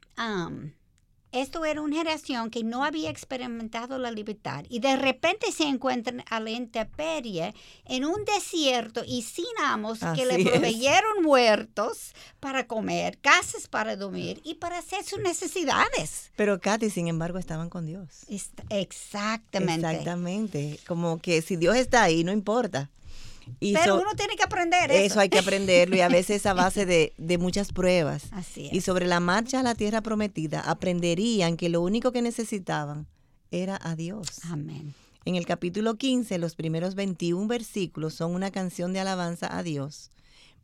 esto 1.32 1.64
era 1.64 1.80
una 1.80 1.96
generación 1.96 2.50
que 2.50 2.62
no 2.62 2.84
había 2.84 3.10
experimentado 3.10 3.98
la 3.98 4.10
libertad 4.10 4.64
y 4.68 4.80
de 4.80 4.96
repente 4.96 5.50
se 5.50 5.64
encuentran 5.64 6.22
a 6.28 6.40
la 6.40 6.50
intemperie 6.50 7.54
en 7.86 8.04
un 8.04 8.24
desierto 8.24 9.02
y 9.06 9.22
sin 9.22 9.44
amos 9.64 10.00
que 10.14 10.26
le 10.26 10.44
proveyeron 10.44 11.22
muertos 11.22 12.14
para 12.38 12.66
comer, 12.66 13.18
casas 13.18 13.68
para 13.68 13.96
dormir 13.96 14.40
y 14.44 14.54
para 14.54 14.78
hacer 14.78 15.04
sus 15.04 15.20
necesidades. 15.20 16.30
Pero 16.36 16.60
Katy, 16.60 16.90
sin 16.90 17.08
embargo, 17.08 17.38
estaban 17.38 17.70
con 17.70 17.86
Dios. 17.86 18.26
Exactamente. 18.68 19.90
Exactamente. 19.90 20.78
Como 20.86 21.18
que 21.18 21.42
si 21.42 21.56
Dios 21.56 21.76
está 21.76 22.02
ahí, 22.02 22.24
no 22.24 22.32
importa. 22.32 22.90
Pero 23.60 24.00
uno 24.00 24.14
tiene 24.16 24.36
que 24.36 24.42
aprender 24.42 24.90
eso. 24.90 25.04
Eso 25.04 25.20
hay 25.20 25.28
que 25.28 25.38
aprenderlo 25.38 25.96
y 25.96 26.00
a 26.00 26.08
veces 26.08 26.46
a 26.46 26.54
base 26.54 26.86
de, 26.86 27.38
muchas 27.38 27.72
pruebas. 27.72 28.24
Así 28.32 28.66
es. 28.66 28.72
Y 28.72 28.80
sobre 28.80 29.06
la 29.06 29.20
marcha 29.20 29.60
a 29.60 29.62
la 29.62 29.74
tierra 29.74 30.00
prometida 30.00 30.60
aprenderían 30.60 31.56
que 31.56 31.68
lo 31.68 31.80
único 31.80 32.12
que 32.12 32.22
necesitaban 32.22 33.06
era 33.50 33.78
a 33.82 33.96
Dios. 33.96 34.40
Amén. 34.44 34.94
En 35.24 35.36
el 35.36 35.46
capítulo 35.46 35.94
15, 35.94 36.38
los 36.38 36.56
primeros 36.56 36.94
21 36.94 37.46
versículos 37.46 38.14
son 38.14 38.34
una 38.34 38.50
canción 38.50 38.92
de 38.92 39.00
alabanza 39.00 39.56
a 39.56 39.62
Dios. 39.62 40.10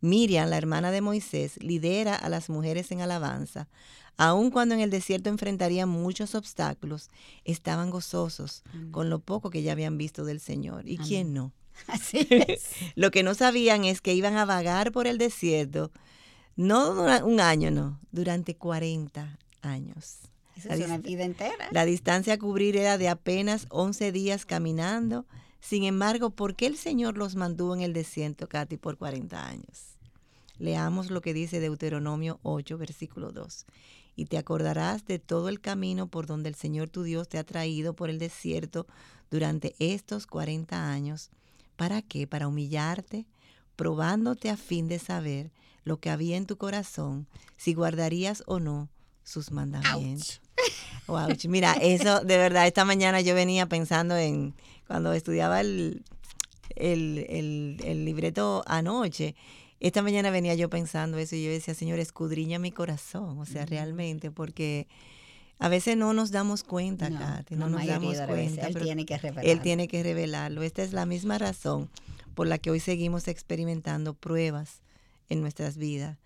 Miriam, 0.01 0.49
la 0.49 0.59
hermana 0.59 0.91
de 0.91 1.01
Moisés, 1.01 1.63
lidera 1.63 2.15
a 2.15 2.29
las 2.29 2.49
mujeres 2.49 2.91
en 2.91 3.01
alabanza. 3.01 3.69
Aun 4.17 4.51
cuando 4.51 4.75
en 4.75 4.81
el 4.81 4.91
desierto 4.91 5.29
enfrentarían 5.29 5.89
muchos 5.89 6.35
obstáculos, 6.35 7.09
estaban 7.45 7.91
gozosos 7.91 8.65
con 8.91 9.11
lo 9.11 9.21
poco 9.21 9.51
que 9.51 9.63
ya 9.63 9.73
habían 9.73 9.97
visto 9.97 10.25
del 10.25 10.41
Señor. 10.41 10.89
¿Y 10.89 10.99
quién 10.99 11.33
no? 11.33 11.53
Así 11.87 12.27
es. 12.31 12.71
Lo 12.95 13.11
que 13.11 13.23
no 13.23 13.35
sabían 13.35 13.85
es 13.85 14.01
que 14.01 14.15
iban 14.15 14.37
a 14.37 14.45
vagar 14.45 14.93
por 14.93 15.07
el 15.07 15.19
desierto, 15.19 15.91
no 16.57 16.91
un 17.25 17.41
año, 17.41 17.71
no, 17.71 18.01
durante 18.11 18.57
40 18.57 19.39
años. 19.63 20.19
Eso 20.57 20.71
es 20.71 20.85
una 20.85 20.99
vida 20.99 21.25
entera. 21.25 21.69
La 21.71 21.85
distancia 21.85 22.35
a 22.35 22.39
cubrir 22.39 22.77
era 22.77 22.99
de 22.99 23.09
apenas 23.09 23.67
11 23.71 24.11
días 24.11 24.45
caminando. 24.45 25.25
Sin 25.61 25.85
embargo, 25.85 26.31
¿por 26.31 26.57
qué 26.57 26.67
el 26.67 26.77
Señor 26.77 27.17
los 27.17 27.37
mantuvo 27.37 27.75
en 27.75 27.83
el 27.83 27.93
desierto, 27.93 28.49
Katy, 28.49 28.77
por 28.77 28.97
40 28.99 29.47
años? 29.47 29.97
Leamos 30.59 31.11
lo 31.11 31.21
que 31.21 31.33
dice 31.33 31.61
Deuteronomio 31.61 32.41
8, 32.43 32.77
versículo 32.77 33.31
2. 33.31 33.67
Y 34.17 34.25
te 34.25 34.37
acordarás 34.37 35.07
de 35.07 35.21
todo 35.21 35.49
el 35.49 35.61
camino 35.61 36.09
por 36.09 36.27
donde 36.27 36.49
el 36.49 36.57
Señor 36.57 36.91
tu 36.91 37.05
Dios 37.05 37.29
te 37.29 37.39
ha 37.39 37.45
traído 37.45 37.95
por 37.95 38.11
el 38.11 38.19
desierto 38.19 38.89
durante 39.31 39.77
estos 39.79 40.27
40 40.27 40.91
años 40.91 41.31
¿Para 41.79 42.03
qué? 42.03 42.27
Para 42.27 42.49
humillarte, 42.49 43.25
probándote 43.77 44.51
a 44.51 44.57
fin 44.57 44.89
de 44.89 44.99
saber 44.99 45.53
lo 45.85 46.01
que 46.01 46.11
había 46.11 46.37
en 46.37 46.45
tu 46.45 46.57
corazón, 46.57 47.29
si 47.57 47.73
guardarías 47.73 48.43
o 48.47 48.59
no 48.59 48.89
sus 49.23 49.53
mandamientos. 49.53 50.41
Mira, 51.49 51.75
eso 51.75 52.19
de 52.21 52.37
verdad, 52.37 52.67
esta 52.67 52.85
mañana 52.85 53.21
yo 53.21 53.33
venía 53.37 53.67
pensando 53.67 54.17
en 54.17 54.55
cuando 54.89 55.13
estudiaba 55.13 55.61
el, 55.61 56.03
el, 56.75 58.05
libreto 58.05 58.65
anoche. 58.67 59.37
Esta 59.79 60.03
mañana 60.03 60.31
venía 60.31 60.57
yo 60.57 60.69
pensando 60.69 61.17
eso 61.17 61.37
y 61.37 61.45
yo 61.45 61.51
decía, 61.53 61.75
Señor, 61.75 62.01
escudriña 62.01 62.59
mi 62.59 62.73
corazón, 62.73 63.39
o 63.39 63.47
sea, 63.47 63.67
realmente, 63.67 64.33
porque 64.33 64.89
a 65.59 65.69
veces 65.69 65.97
no 65.97 66.13
nos 66.13 66.31
damos 66.31 66.63
cuenta, 66.63 67.11
no, 67.11 67.19
Katy, 67.19 67.57
no 67.57 67.69
nos 67.69 67.85
damos 67.87 68.17
cuenta. 68.21 68.69
Él 68.69 68.79
tiene 68.81 69.05
que 69.07 69.19
revelarlo. 69.19 69.51
Él 69.51 69.61
tiene 69.61 69.89
que 69.89 70.03
revelarlo. 70.03 70.63
Esta 70.63 70.83
es 70.83 70.93
la 70.93 71.05
misma 71.05 71.39
razón 71.39 71.91
por 72.35 72.47
la 72.47 72.59
que 72.59 72.71
hoy 72.71 72.79
seguimos 72.79 73.27
experimentando 73.27 74.15
pruebas 74.15 74.83
en 75.29 75.41
nuestras 75.41 75.77
vidas. 75.77 76.19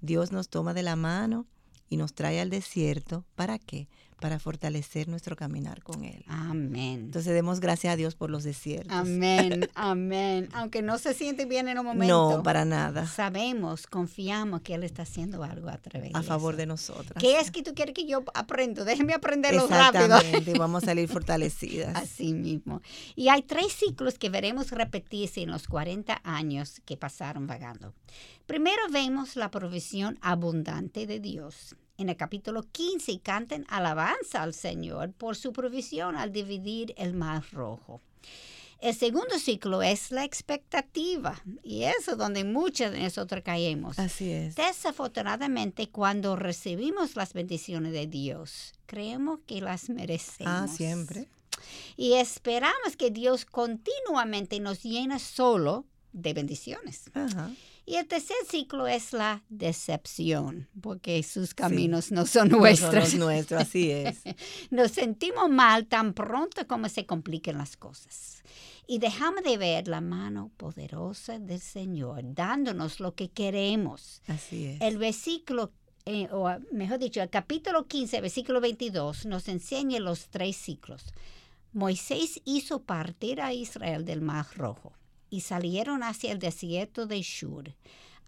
Dios 0.00 0.32
nos 0.32 0.48
toma 0.48 0.74
de 0.74 0.82
la 0.82 0.96
mano 0.96 1.46
y 1.88 1.96
nos 1.96 2.14
trae 2.14 2.40
al 2.40 2.50
desierto. 2.50 3.24
¿Para 3.36 3.58
qué? 3.58 3.88
Para 4.20 4.38
fortalecer 4.38 5.08
nuestro 5.08 5.34
caminar 5.34 5.82
con 5.82 6.04
Él. 6.04 6.24
Amén. 6.28 7.00
Entonces 7.06 7.32
demos 7.32 7.60
gracias 7.60 7.94
a 7.94 7.96
Dios 7.96 8.14
por 8.14 8.30
los 8.30 8.44
desiertos. 8.44 8.92
Amén, 8.92 9.68
amén. 9.74 10.48
Aunque 10.52 10.82
no 10.82 10.98
se 10.98 11.14
siente 11.14 11.46
bien 11.46 11.68
en 11.68 11.78
un 11.78 11.86
momento. 11.86 12.36
No, 12.36 12.42
para 12.42 12.64
nada. 12.64 13.06
Sabemos, 13.06 13.86
confiamos 13.86 14.60
que 14.60 14.74
Él 14.74 14.84
está 14.84 15.02
haciendo 15.02 15.42
algo 15.42 15.68
a 15.68 15.78
través 15.78 16.14
A 16.14 16.22
favor 16.22 16.56
de 16.56 16.66
nosotras. 16.66 17.14
¿Qué 17.18 17.40
es 17.40 17.50
que 17.50 17.62
tú 17.62 17.74
quieres 17.74 17.94
que 17.94 18.06
yo 18.06 18.22
aprenda? 18.34 18.84
Déjeme 18.84 19.14
aprenderlo 19.14 19.66
rápido. 19.66 20.04
Exactamente, 20.04 20.58
vamos 20.58 20.82
a 20.82 20.86
salir 20.86 21.08
fortalecidas. 21.12 21.96
Así 21.96 22.32
mismo. 22.32 22.82
Y 23.16 23.28
hay 23.28 23.42
tres 23.42 23.72
ciclos 23.72 24.18
que 24.18 24.28
veremos 24.28 24.70
repetirse 24.70 25.42
en 25.42 25.50
los 25.50 25.66
40 25.66 26.20
años 26.22 26.80
que 26.84 26.96
pasaron 26.96 27.46
vagando. 27.46 27.94
Primero 28.46 28.82
vemos 28.90 29.36
la 29.36 29.50
provisión 29.50 30.18
abundante 30.20 31.06
de 31.06 31.20
Dios 31.20 31.76
en 32.00 32.08
el 32.08 32.16
capítulo 32.16 32.62
15 32.62 33.20
canten 33.20 33.66
alabanza 33.68 34.42
al 34.42 34.54
Señor 34.54 35.12
por 35.12 35.36
su 35.36 35.52
provisión 35.52 36.16
al 36.16 36.32
dividir 36.32 36.94
el 36.96 37.12
mar 37.12 37.44
rojo. 37.52 38.00
El 38.80 38.94
segundo 38.94 39.38
ciclo 39.38 39.82
es 39.82 40.10
la 40.10 40.24
expectativa 40.24 41.42
y 41.62 41.82
eso 41.82 42.12
es 42.12 42.16
donde 42.16 42.44
muchas 42.44 42.92
de 42.92 43.00
nosotros 43.00 43.42
caemos. 43.44 43.98
Así 43.98 44.30
es. 44.30 44.54
Desafortunadamente, 44.54 45.90
cuando 45.90 46.34
recibimos 46.36 47.14
las 47.16 47.34
bendiciones 47.34 47.92
de 47.92 48.06
Dios, 48.06 48.72
creemos 48.86 49.40
que 49.46 49.60
las 49.60 49.90
merecemos. 49.90 50.52
Ah, 50.54 50.66
siempre. 50.66 51.28
Y 51.98 52.14
esperamos 52.14 52.96
que 52.96 53.10
Dios 53.10 53.44
continuamente 53.44 54.58
nos 54.60 54.82
llene 54.82 55.18
solo 55.18 55.84
de 56.12 56.34
bendiciones. 56.34 57.10
Ajá. 57.14 57.50
Y 57.90 57.96
el 57.96 58.06
tercer 58.06 58.36
ciclo 58.48 58.86
es 58.86 59.12
la 59.12 59.42
decepción, 59.48 60.68
porque 60.80 61.22
sus 61.24 61.54
caminos 61.54 62.12
no 62.12 62.24
son 62.24 62.48
nuestros. 62.48 62.94
No 62.94 63.06
son 63.06 63.18
nuestros, 63.18 63.62
así 63.62 63.90
es. 63.90 64.18
Nos 64.70 64.92
sentimos 64.92 65.50
mal 65.50 65.86
tan 65.86 66.14
pronto 66.14 66.66
como 66.68 66.88
se 66.88 67.04
compliquen 67.04 67.58
las 67.58 67.76
cosas. 67.76 68.44
Y 68.86 68.98
dejamos 68.98 69.42
de 69.42 69.56
ver 69.56 69.88
la 69.88 70.00
mano 70.00 70.52
poderosa 70.56 71.40
del 71.40 71.60
Señor 71.60 72.22
dándonos 72.24 73.00
lo 73.00 73.14
que 73.14 73.28
queremos. 73.30 74.22
Así 74.28 74.66
es. 74.66 74.80
El 74.80 74.98
versículo 74.98 75.72
eh, 76.06 76.28
o 76.30 76.48
mejor 76.72 76.98
dicho, 76.98 77.20
el 77.20 77.28
capítulo 77.28 77.86
15, 77.86 78.20
versículo 78.20 78.60
22, 78.60 79.26
nos 79.26 79.48
enseña 79.48 79.98
los 80.00 80.28
tres 80.28 80.56
ciclos. 80.56 81.12
Moisés 81.72 82.40
hizo 82.44 82.82
partir 82.82 83.40
a 83.40 83.52
Israel 83.52 84.04
del 84.04 84.20
Mar 84.20 84.46
Rojo 84.56 84.92
y 85.30 85.40
salieron 85.40 86.02
hacia 86.02 86.32
el 86.32 86.38
desierto 86.38 87.06
de 87.06 87.22
Shur. 87.22 87.74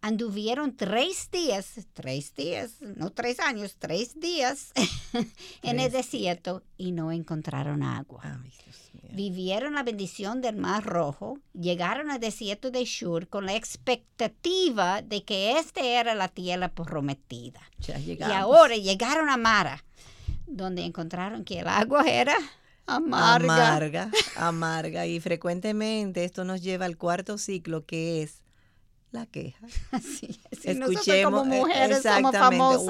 Anduvieron 0.00 0.76
tres 0.76 1.30
días, 1.30 1.86
tres 1.92 2.34
días, 2.34 2.80
no 2.80 3.10
tres 3.10 3.38
años, 3.38 3.76
tres 3.78 4.18
días 4.18 4.72
en 5.62 5.78
el 5.78 5.92
desierto 5.92 6.64
y 6.76 6.92
no 6.92 7.12
encontraron 7.12 7.82
agua. 7.82 8.22
Ay. 8.24 8.52
Vivieron 9.14 9.74
la 9.74 9.82
bendición 9.82 10.40
del 10.40 10.56
Mar 10.56 10.84
Rojo, 10.84 11.38
llegaron 11.52 12.10
al 12.10 12.18
desierto 12.18 12.70
de 12.70 12.84
Shur 12.84 13.28
con 13.28 13.44
la 13.44 13.54
expectativa 13.54 15.02
de 15.02 15.22
que 15.22 15.58
esta 15.58 15.82
era 15.82 16.14
la 16.14 16.28
tierra 16.28 16.68
prometida. 16.68 17.60
Ya 17.78 17.98
Y 17.98 18.32
ahora 18.32 18.74
llegaron 18.76 19.28
a 19.28 19.36
Mara, 19.36 19.84
donde 20.46 20.84
encontraron 20.84 21.44
que 21.44 21.60
el 21.60 21.68
agua 21.68 22.04
era 22.08 22.34
amarga. 22.86 23.68
amarga, 23.68 24.10
amarga. 24.36 25.06
Y 25.06 25.20
frecuentemente 25.20 26.24
esto 26.24 26.44
nos 26.44 26.62
lleva 26.62 26.86
al 26.86 26.96
cuarto 26.96 27.38
ciclo 27.38 27.84
que 27.86 28.22
es 28.22 28.42
la 29.10 29.26
queja. 29.26 29.66
Sí, 30.02 30.38
sí, 30.60 30.74
nosotros 30.74 31.04
como 31.24 31.44
eh, 31.44 31.58
somos 31.60 31.70
exactamente, 31.90 32.38
famosas 32.38 32.82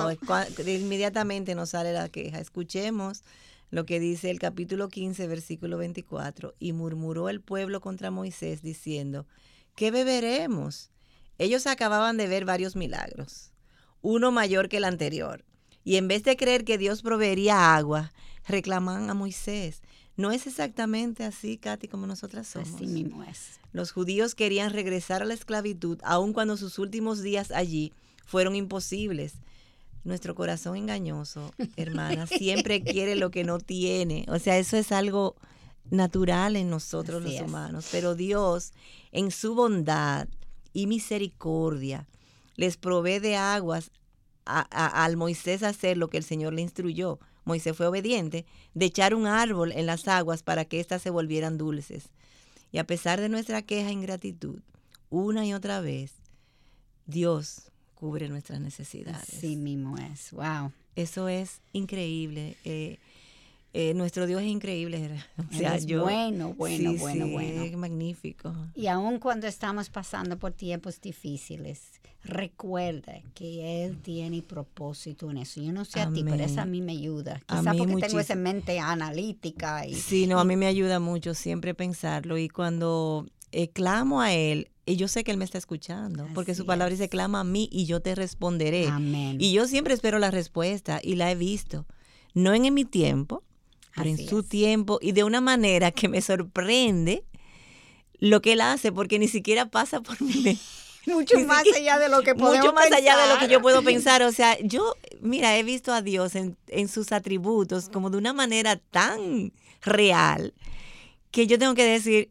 wow, 0.00 0.08
en 0.10 0.12
eso. 0.16 0.26
cua- 0.26 0.80
Inmediatamente 0.80 1.54
nos 1.54 1.70
sale 1.70 1.92
la 1.92 2.08
queja. 2.08 2.38
Escuchemos 2.38 3.22
lo 3.70 3.86
que 3.86 3.98
dice 4.00 4.30
el 4.30 4.38
capítulo 4.38 4.88
15, 4.88 5.26
versículo 5.26 5.78
24. 5.78 6.54
Y 6.58 6.72
murmuró 6.72 7.28
el 7.28 7.40
pueblo 7.40 7.80
contra 7.80 8.10
Moisés 8.10 8.62
diciendo, 8.62 9.26
¿qué 9.74 9.90
beberemos? 9.90 10.90
Ellos 11.38 11.66
acababan 11.66 12.16
de 12.18 12.26
ver 12.26 12.44
varios 12.44 12.76
milagros, 12.76 13.52
uno 14.02 14.30
mayor 14.32 14.68
que 14.68 14.76
el 14.78 14.84
anterior. 14.84 15.44
Y 15.84 15.96
en 15.96 16.08
vez 16.08 16.22
de 16.24 16.36
creer 16.36 16.64
que 16.64 16.78
Dios 16.78 17.02
proveería 17.02 17.74
agua, 17.74 18.12
reclaman 18.46 19.10
a 19.10 19.14
Moisés. 19.14 19.82
No 20.16 20.32
es 20.32 20.46
exactamente 20.46 21.24
así, 21.24 21.56
Katy, 21.56 21.88
como 21.88 22.06
nosotras 22.06 22.46
somos. 22.46 22.74
Así 22.74 22.86
mismo 22.86 23.22
es. 23.24 23.58
Los 23.72 23.92
judíos 23.92 24.34
querían 24.34 24.72
regresar 24.72 25.22
a 25.22 25.24
la 25.24 25.34
esclavitud, 25.34 25.98
aun 26.02 26.32
cuando 26.32 26.56
sus 26.56 26.78
últimos 26.78 27.22
días 27.22 27.50
allí 27.52 27.92
fueron 28.26 28.54
imposibles. 28.54 29.34
Nuestro 30.04 30.34
corazón 30.34 30.76
engañoso, 30.76 31.52
hermana, 31.76 32.26
siempre 32.26 32.82
quiere 32.82 33.16
lo 33.16 33.30
que 33.30 33.44
no 33.44 33.58
tiene. 33.58 34.26
O 34.28 34.38
sea, 34.38 34.58
eso 34.58 34.76
es 34.76 34.92
algo 34.92 35.36
natural 35.90 36.56
en 36.56 36.70
nosotros 36.70 37.22
Así 37.24 37.32
los 37.34 37.42
es. 37.42 37.48
humanos. 37.48 37.88
Pero 37.90 38.14
Dios, 38.14 38.72
en 39.12 39.30
su 39.30 39.54
bondad 39.54 40.28
y 40.72 40.86
misericordia, 40.86 42.08
les 42.56 42.76
provee 42.76 43.18
de 43.20 43.36
aguas 43.36 43.90
a- 44.58 44.66
a- 44.70 45.04
al 45.04 45.16
Moisés 45.16 45.62
hacer 45.62 45.96
lo 45.96 46.08
que 46.10 46.16
el 46.18 46.24
Señor 46.24 46.52
le 46.54 46.62
instruyó. 46.62 47.18
Moisés 47.44 47.76
fue 47.76 47.86
obediente 47.86 48.44
de 48.74 48.86
echar 48.86 49.14
un 49.14 49.26
árbol 49.26 49.72
en 49.72 49.86
las 49.86 50.06
aguas 50.08 50.42
para 50.42 50.64
que 50.64 50.80
éstas 50.80 51.02
se 51.02 51.10
volvieran 51.10 51.56
dulces. 51.58 52.10
Y 52.72 52.78
a 52.78 52.84
pesar 52.84 53.20
de 53.20 53.28
nuestra 53.28 53.62
queja 53.62 53.88
e 53.88 53.92
ingratitud, 53.92 54.60
una 55.08 55.44
y 55.46 55.52
otra 55.54 55.80
vez, 55.80 56.12
Dios 57.06 57.70
cubre 57.94 58.28
nuestras 58.28 58.60
necesidades. 58.60 59.22
Así 59.28 59.56
mismo 59.56 59.98
es. 59.98 60.30
Wow. 60.32 60.72
Eso 60.96 61.28
es 61.28 61.60
increíble. 61.72 62.56
eh, 62.64 62.98
eh, 63.72 63.94
nuestro 63.94 64.26
Dios 64.26 64.42
es 64.42 64.48
increíble. 64.48 65.22
O 65.50 65.56
sea, 65.56 65.76
es 65.76 65.86
yo, 65.86 66.02
bueno, 66.02 66.54
bueno, 66.54 66.92
sí, 66.92 66.98
bueno, 66.98 67.26
sí, 67.26 67.32
bueno. 67.32 67.62
Es 67.62 67.76
magnífico. 67.76 68.54
Y 68.74 68.86
aun 68.88 69.18
cuando 69.18 69.46
estamos 69.46 69.90
pasando 69.90 70.38
por 70.38 70.52
tiempos 70.52 71.00
difíciles, 71.00 71.99
recuerda 72.22 73.20
que 73.34 73.84
Él 73.84 73.98
tiene 74.02 74.42
propósito 74.42 75.30
en 75.30 75.38
eso. 75.38 75.60
Yo 75.62 75.72
no 75.72 75.84
sé 75.84 76.00
a 76.00 76.10
ti, 76.10 76.22
pero 76.24 76.42
eso 76.44 76.60
a 76.60 76.66
mí 76.66 76.80
me 76.80 76.92
ayuda. 76.92 77.40
A 77.48 77.58
Quizá 77.58 77.72
mí 77.72 77.78
porque 77.78 78.06
tengo 78.06 78.20
esa 78.20 78.34
mente 78.34 78.78
analítica. 78.78 79.86
Y, 79.86 79.94
Sí, 79.94 80.26
no, 80.26 80.38
a 80.38 80.44
mí 80.44 80.56
me 80.56 80.66
ayuda 80.66 80.98
mucho 81.00 81.34
siempre 81.34 81.74
pensarlo 81.74 82.38
y 82.38 82.48
cuando 82.48 83.26
eh, 83.52 83.68
clamo 83.68 84.20
a 84.20 84.32
Él, 84.32 84.68
y 84.86 84.96
yo 84.96 85.08
sé 85.08 85.24
que 85.24 85.30
Él 85.30 85.36
me 85.36 85.44
está 85.44 85.58
escuchando, 85.58 86.26
porque 86.34 86.54
su 86.54 86.66
palabra 86.66 86.92
es. 86.92 86.98
dice, 86.98 87.08
clama 87.08 87.40
a 87.40 87.44
mí 87.44 87.68
y 87.72 87.86
yo 87.86 88.00
te 88.00 88.14
responderé. 88.14 88.88
Amén. 88.88 89.36
Y 89.40 89.52
yo 89.52 89.66
siempre 89.66 89.94
espero 89.94 90.18
la 90.18 90.30
respuesta 90.30 91.00
y 91.02 91.14
la 91.16 91.30
he 91.30 91.34
visto, 91.36 91.86
no 92.34 92.54
en, 92.54 92.64
en 92.64 92.74
mi 92.74 92.84
tiempo, 92.84 93.42
pero 93.94 94.10
Así 94.10 94.22
en 94.24 94.28
su 94.28 94.40
es. 94.40 94.48
tiempo 94.48 94.98
y 95.00 95.12
de 95.12 95.24
una 95.24 95.40
manera 95.40 95.90
que 95.90 96.08
me 96.08 96.20
sorprende 96.20 97.24
lo 98.18 98.42
que 98.42 98.52
Él 98.52 98.60
hace, 98.60 98.92
porque 98.92 99.18
ni 99.18 99.28
siquiera 99.28 99.70
pasa 99.70 100.00
por 100.02 100.20
mi 100.20 100.34
mente. 100.42 100.58
Mucho 101.06 101.38
más 101.40 101.64
allá 101.74 101.98
de 101.98 102.08
lo 102.08 102.22
que 102.22 102.34
podemos 102.34 102.66
Mucho 102.66 102.72
más 102.74 102.92
allá 102.92 103.16
de 103.16 103.32
lo 103.32 103.38
que 103.38 103.48
yo 103.48 103.60
puedo 103.60 103.82
pensar. 103.84 104.22
O 104.22 104.32
sea, 104.32 104.58
yo, 104.60 104.96
mira, 105.20 105.56
he 105.56 105.62
visto 105.62 105.92
a 105.92 106.02
Dios 106.02 106.34
en, 106.34 106.56
en 106.68 106.88
sus 106.88 107.12
atributos 107.12 107.88
como 107.88 108.10
de 108.10 108.18
una 108.18 108.32
manera 108.32 108.76
tan 108.76 109.52
real 109.82 110.54
que 111.30 111.46
yo 111.46 111.58
tengo 111.58 111.74
que 111.74 111.84
decir, 111.84 112.30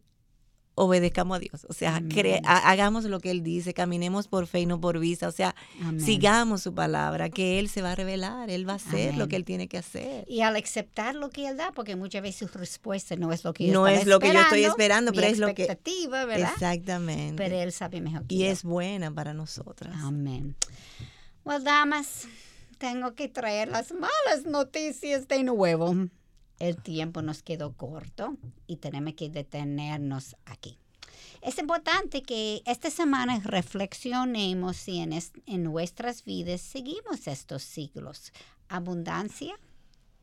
obedezcamos 0.81 1.35
a 1.37 1.39
Dios. 1.39 1.65
O 1.69 1.73
sea, 1.73 1.99
cre- 1.99 2.41
hagamos 2.45 3.03
lo 3.05 3.19
que 3.19 3.31
Él 3.31 3.43
dice, 3.43 3.73
caminemos 3.73 4.27
por 4.27 4.47
fe 4.47 4.61
y 4.61 4.65
no 4.65 4.79
por 4.79 4.97
vista. 4.99 5.27
O 5.27 5.31
sea, 5.31 5.53
Amén. 5.81 5.99
sigamos 5.99 6.61
su 6.61 6.73
palabra, 6.73 7.29
que 7.29 7.59
Él 7.59 7.67
se 7.69 7.81
va 7.81 7.91
a 7.91 7.95
revelar, 7.95 8.49
Él 8.49 8.67
va 8.67 8.73
a 8.73 8.75
hacer 8.77 9.15
lo 9.15 9.27
que 9.27 9.35
Él 9.35 9.43
tiene 9.45 9.67
que 9.67 9.77
hacer. 9.77 10.25
Y 10.27 10.41
al 10.41 10.55
aceptar 10.55 11.15
lo 11.15 11.29
que 11.29 11.47
Él 11.47 11.57
da, 11.57 11.71
porque 11.73 11.95
muchas 11.95 12.21
veces 12.21 12.49
su 12.49 12.57
respuesta 12.57 13.15
no 13.15 13.31
es 13.33 13.43
lo 13.43 13.53
que 13.53 13.67
yo 13.67 13.73
No 13.73 13.87
es 13.87 14.05
lo 14.05 14.19
que 14.19 14.31
yo 14.33 14.39
estoy 14.39 14.63
esperando, 14.65 15.11
pero 15.11 15.27
es 15.27 15.37
lo 15.37 15.47
que- 15.53 15.63
expectativa, 15.63 16.25
¿verdad? 16.25 16.51
Exactamente. 16.53 17.35
Pero 17.43 17.55
Él 17.59 17.71
sabe 17.71 17.99
mejor 18.01 18.25
que 18.25 18.35
y 18.35 18.39
yo. 18.39 18.45
es 18.45 18.63
buena 18.63 19.11
para 19.13 19.33
nosotras. 19.33 19.93
Amén. 20.01 20.55
Well, 21.43 21.63
damas, 21.63 22.27
tengo 22.77 23.15
que 23.15 23.27
traer 23.27 23.67
las 23.69 23.91
malas 23.91 24.45
noticias 24.45 25.27
de 25.27 25.43
nuevo. 25.43 25.95
El 26.59 26.77
tiempo 26.77 27.21
nos 27.21 27.41
quedó 27.41 27.73
corto 27.73 28.37
y 28.67 28.77
tenemos 28.77 29.13
que 29.13 29.29
detenernos 29.29 30.35
aquí. 30.45 30.77
Es 31.41 31.57
importante 31.57 32.21
que 32.21 32.61
esta 32.65 32.89
semana 32.89 33.39
reflexionemos 33.39 34.75
si 34.77 34.99
en, 34.99 35.13
en 35.13 35.63
nuestras 35.63 36.25
vidas 36.25 36.61
seguimos 36.61 37.27
estos 37.27 37.63
siglos. 37.63 38.33
Abundancia, 38.67 39.55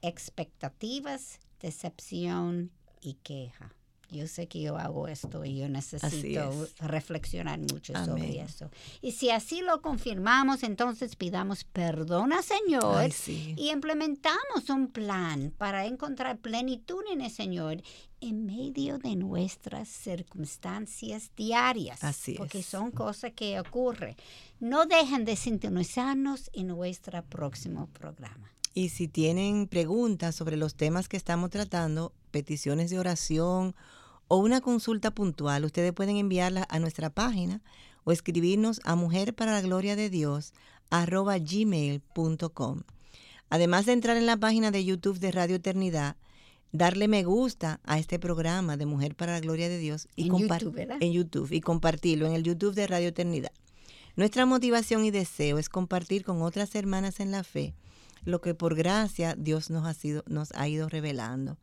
expectativas, 0.02 1.40
decepción 1.60 2.70
y 3.00 3.14
queja. 3.14 3.75
Yo 4.10 4.26
sé 4.28 4.46
que 4.46 4.60
yo 4.60 4.76
hago 4.76 5.08
esto 5.08 5.44
y 5.44 5.56
yo 5.58 5.68
necesito 5.68 6.64
es. 6.64 6.78
reflexionar 6.78 7.58
mucho 7.58 7.92
sobre 8.04 8.40
eso. 8.40 8.70
Y 9.02 9.12
si 9.12 9.30
así 9.30 9.62
lo 9.62 9.82
confirmamos, 9.82 10.62
entonces 10.62 11.16
pidamos 11.16 11.64
perdón 11.64 12.32
al 12.32 12.44
Señor 12.44 12.98
Ay, 12.98 13.10
sí. 13.10 13.54
y 13.56 13.70
implementamos 13.70 14.68
un 14.68 14.88
plan 14.88 15.52
para 15.56 15.86
encontrar 15.86 16.38
plenitud 16.38 17.02
en 17.12 17.20
el 17.20 17.30
Señor 17.30 17.82
en 18.20 18.46
medio 18.46 18.98
de 18.98 19.16
nuestras 19.16 19.88
circunstancias 19.88 21.30
diarias. 21.36 22.02
Así 22.02 22.34
porque 22.34 22.60
es. 22.60 22.66
son 22.66 22.90
cosas 22.90 23.32
que 23.34 23.58
ocurren. 23.60 24.16
No 24.60 24.86
dejen 24.86 25.24
de 25.24 25.36
sintonizarnos 25.36 26.50
en 26.52 26.68
nuestro 26.68 27.22
próximo 27.24 27.88
programa. 27.88 28.52
Y 28.72 28.90
si 28.90 29.08
tienen 29.08 29.68
preguntas 29.68 30.34
sobre 30.34 30.56
los 30.56 30.74
temas 30.74 31.08
que 31.08 31.16
estamos 31.16 31.50
tratando, 31.50 32.12
peticiones 32.30 32.90
de 32.90 32.98
oración 32.98 33.74
o 34.28 34.38
una 34.38 34.60
consulta 34.60 35.10
puntual, 35.10 35.64
ustedes 35.64 35.92
pueden 35.92 36.16
enviarla 36.16 36.66
a 36.68 36.78
nuestra 36.78 37.10
página 37.10 37.62
o 38.04 38.12
escribirnos 38.12 38.80
a 38.84 38.94
mujer 38.94 39.34
para 39.34 39.52
la 39.52 39.60
gloria 39.60 39.96
de 39.96 40.10
Dios 40.10 40.52
arroba 40.90 41.38
gmail.com. 41.38 42.82
Además 43.50 43.86
de 43.86 43.92
entrar 43.92 44.16
en 44.16 44.26
la 44.26 44.36
página 44.36 44.70
de 44.70 44.84
YouTube 44.84 45.18
de 45.18 45.32
Radio 45.32 45.56
Eternidad, 45.56 46.16
darle 46.72 47.08
me 47.08 47.24
gusta 47.24 47.80
a 47.84 47.98
este 47.98 48.18
programa 48.18 48.76
de 48.76 48.86
Mujer 48.86 49.14
para 49.14 49.32
la 49.32 49.40
Gloria 49.40 49.68
de 49.68 49.78
Dios 49.78 50.08
y 50.16 50.28
En 50.28 50.36
YouTube, 50.36 50.96
en 51.00 51.12
YouTube 51.12 51.52
y 51.52 51.60
compartirlo 51.60 52.26
en 52.26 52.34
el 52.34 52.42
YouTube 52.42 52.74
de 52.74 52.86
Radio 52.86 53.08
Eternidad. 53.08 53.52
Nuestra 54.16 54.46
motivación 54.46 55.04
y 55.04 55.10
deseo 55.10 55.58
es 55.58 55.68
compartir 55.68 56.24
con 56.24 56.42
otras 56.42 56.74
hermanas 56.74 57.20
en 57.20 57.30
la 57.30 57.44
fe 57.44 57.74
lo 58.26 58.40
que 58.40 58.54
por 58.54 58.74
gracia 58.74 59.34
Dios 59.38 59.70
nos 59.70 59.86
ha, 59.86 59.94
sido, 59.94 60.22
nos 60.26 60.52
ha 60.52 60.68
ido 60.68 60.88
revelando. 60.88 61.56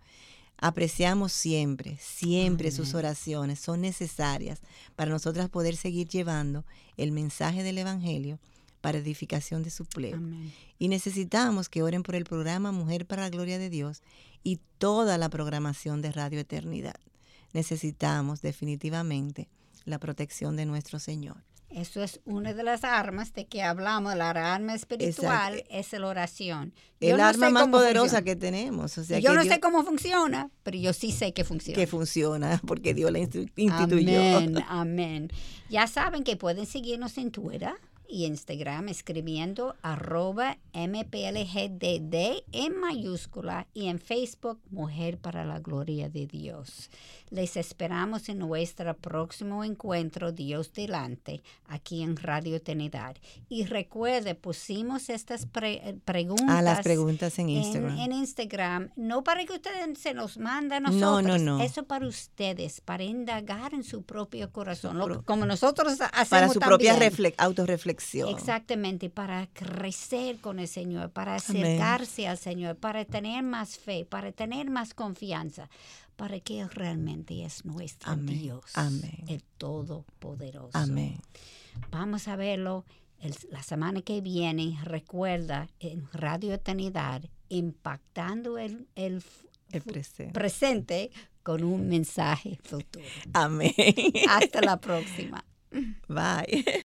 Apreciamos 0.65 1.33
siempre, 1.33 1.97
siempre 1.99 2.71
sus 2.71 2.93
oraciones, 2.93 3.59
son 3.59 3.81
necesarias 3.81 4.61
para 4.95 5.11
nosotras 5.11 5.49
poder 5.49 5.75
seguir 5.75 6.07
llevando 6.07 6.63
el 6.95 7.11
mensaje 7.11 7.63
del 7.63 7.79
Evangelio 7.79 8.39
para 8.79 8.99
edificación 8.99 9.61
de 9.61 9.71
su 9.71 9.83
pueblo. 9.83 10.15
Amén. 10.15 10.53
Y 10.79 10.87
necesitamos 10.87 11.67
que 11.67 11.83
oren 11.83 12.01
por 12.01 12.15
el 12.15 12.23
programa 12.23 12.71
Mujer 12.71 13.05
para 13.05 13.23
la 13.23 13.29
Gloria 13.29 13.59
de 13.59 13.69
Dios 13.69 14.03
y 14.41 14.61
toda 14.77 15.17
la 15.17 15.27
programación 15.27 16.01
de 16.01 16.13
Radio 16.13 16.39
Eternidad. 16.39 16.95
Necesitamos 17.51 18.41
definitivamente 18.41 19.49
la 19.83 19.99
protección 19.99 20.55
de 20.55 20.65
nuestro 20.65 20.97
Señor. 20.97 21.43
Eso 21.75 22.03
es 22.03 22.21
una 22.25 22.53
de 22.53 22.61
las 22.63 22.83
armas 22.83 23.33
de 23.33 23.45
que 23.47 23.63
hablamos, 23.63 24.15
la 24.15 24.29
arma 24.29 24.75
espiritual 24.75 25.55
Exacto. 25.55 25.73
es 25.75 25.91
la 25.99 26.07
oración. 26.07 26.73
El 26.99 27.09
Yo 27.09 27.17
no 27.17 27.23
arma 27.25 27.49
más 27.49 27.67
poderosa 27.67 28.17
funciona. 28.17 28.23
que 28.23 28.35
tenemos. 28.35 28.97
O 28.97 29.03
sea, 29.03 29.19
yo 29.19 29.31
que 29.31 29.35
no 29.37 29.41
Dios- 29.43 29.53
sé 29.55 29.59
cómo 29.59 29.83
funciona, 29.83 30.49
pero 30.61 30.77
yo 30.77 30.93
sí 30.93 31.11
sé 31.11 31.33
que 31.33 31.43
funciona. 31.43 31.75
que 31.79 31.87
funciona 31.87 32.61
porque 32.67 32.93
Dios 32.93 33.11
la 33.11 33.19
instituyó. 33.19 34.37
Amén, 34.37 34.63
amén. 34.69 35.31
Ya 35.69 35.87
saben 35.87 36.23
que 36.23 36.35
pueden 36.37 36.65
seguirnos 36.65 37.17
en 37.17 37.31
Twitter 37.31 37.73
y 38.13 38.25
Instagram 38.25 38.89
escribiendo 38.89 39.75
arroba 39.81 40.59
mplgdd 40.71 42.43
en 42.51 42.79
mayúscula 42.79 43.65
y 43.73 43.87
en 43.87 43.97
Facebook 43.97 44.59
Mujer 44.69 45.17
para 45.17 45.43
la 45.45 45.59
Gloria 45.59 46.09
de 46.09 46.27
Dios. 46.27 46.91
Les 47.31 47.57
esperamos 47.57 48.29
en 48.29 48.37
nuestro 48.37 48.95
próximo 48.95 49.63
encuentro 49.63 50.31
Dios 50.31 50.71
delante 50.73 51.41
aquí 51.65 52.03
en 52.03 52.15
Radio 52.15 52.57
Eternidad. 52.57 53.15
Y 53.49 53.65
recuerde, 53.65 54.35
pusimos 54.35 55.09
estas 55.09 55.47
preguntas. 55.47 56.49
A 56.49 56.61
las 56.61 56.83
preguntas 56.83 57.39
en 57.39 57.49
Instagram. 57.49 57.97
En, 57.97 58.11
Instagram, 58.11 58.91
no 58.95 59.23
para 59.23 59.43
que 59.45 59.53
ustedes 59.53 59.97
se 59.97 60.13
nos 60.13 60.37
manden 60.37 60.85
a 60.85 60.91
nosotros. 60.91 61.23
No, 61.23 61.37
no, 61.39 61.57
no. 61.57 61.63
Eso 61.63 61.83
para 61.85 62.05
ustedes, 62.05 62.79
para 62.79 63.03
indagar 63.03 63.73
en 63.73 63.83
su 63.83 64.03
propio 64.03 64.51
corazón, 64.51 65.23
como 65.25 65.47
nosotros 65.47 65.99
hacemos 65.99 66.29
Para 66.29 66.49
su 66.49 66.59
propia 66.59 66.95
autorreflexión. 67.37 68.02
Exactamente, 68.29 69.09
para 69.09 69.47
crecer 69.47 70.39
con 70.39 70.59
el 70.59 70.67
Señor, 70.67 71.11
para 71.11 71.35
acercarse 71.35 72.27
al 72.27 72.37
Señor, 72.37 72.77
para 72.77 73.05
tener 73.05 73.43
más 73.43 73.77
fe, 73.77 74.05
para 74.05 74.31
tener 74.31 74.69
más 74.69 74.93
confianza 74.93 75.69
para 76.15 76.39
que 76.39 76.65
realmente 76.67 77.43
es 77.43 77.65
nuestro 77.65 78.15
Dios, 78.15 78.63
el 79.27 79.43
Todopoderoso. 79.57 80.69
Amén. 80.73 81.19
Vamos 81.91 82.27
a 82.27 82.35
verlo 82.35 82.85
la 83.49 83.63
semana 83.63 84.01
que 84.01 84.21
viene. 84.21 84.77
Recuerda, 84.83 85.69
en 85.79 86.07
Radio 86.13 86.53
Eternidad, 86.53 87.23
impactando 87.49 88.57
el, 88.57 88.87
el, 88.95 89.23
presente. 90.33 91.11
con 91.41 91.63
un 91.63 91.87
mensaje 91.87 92.59
futuro. 92.63 93.05
Amén. 93.33 93.73
Hasta 94.29 94.61
la 94.61 94.77
próxima. 94.81 95.43
Bye. 96.07 96.83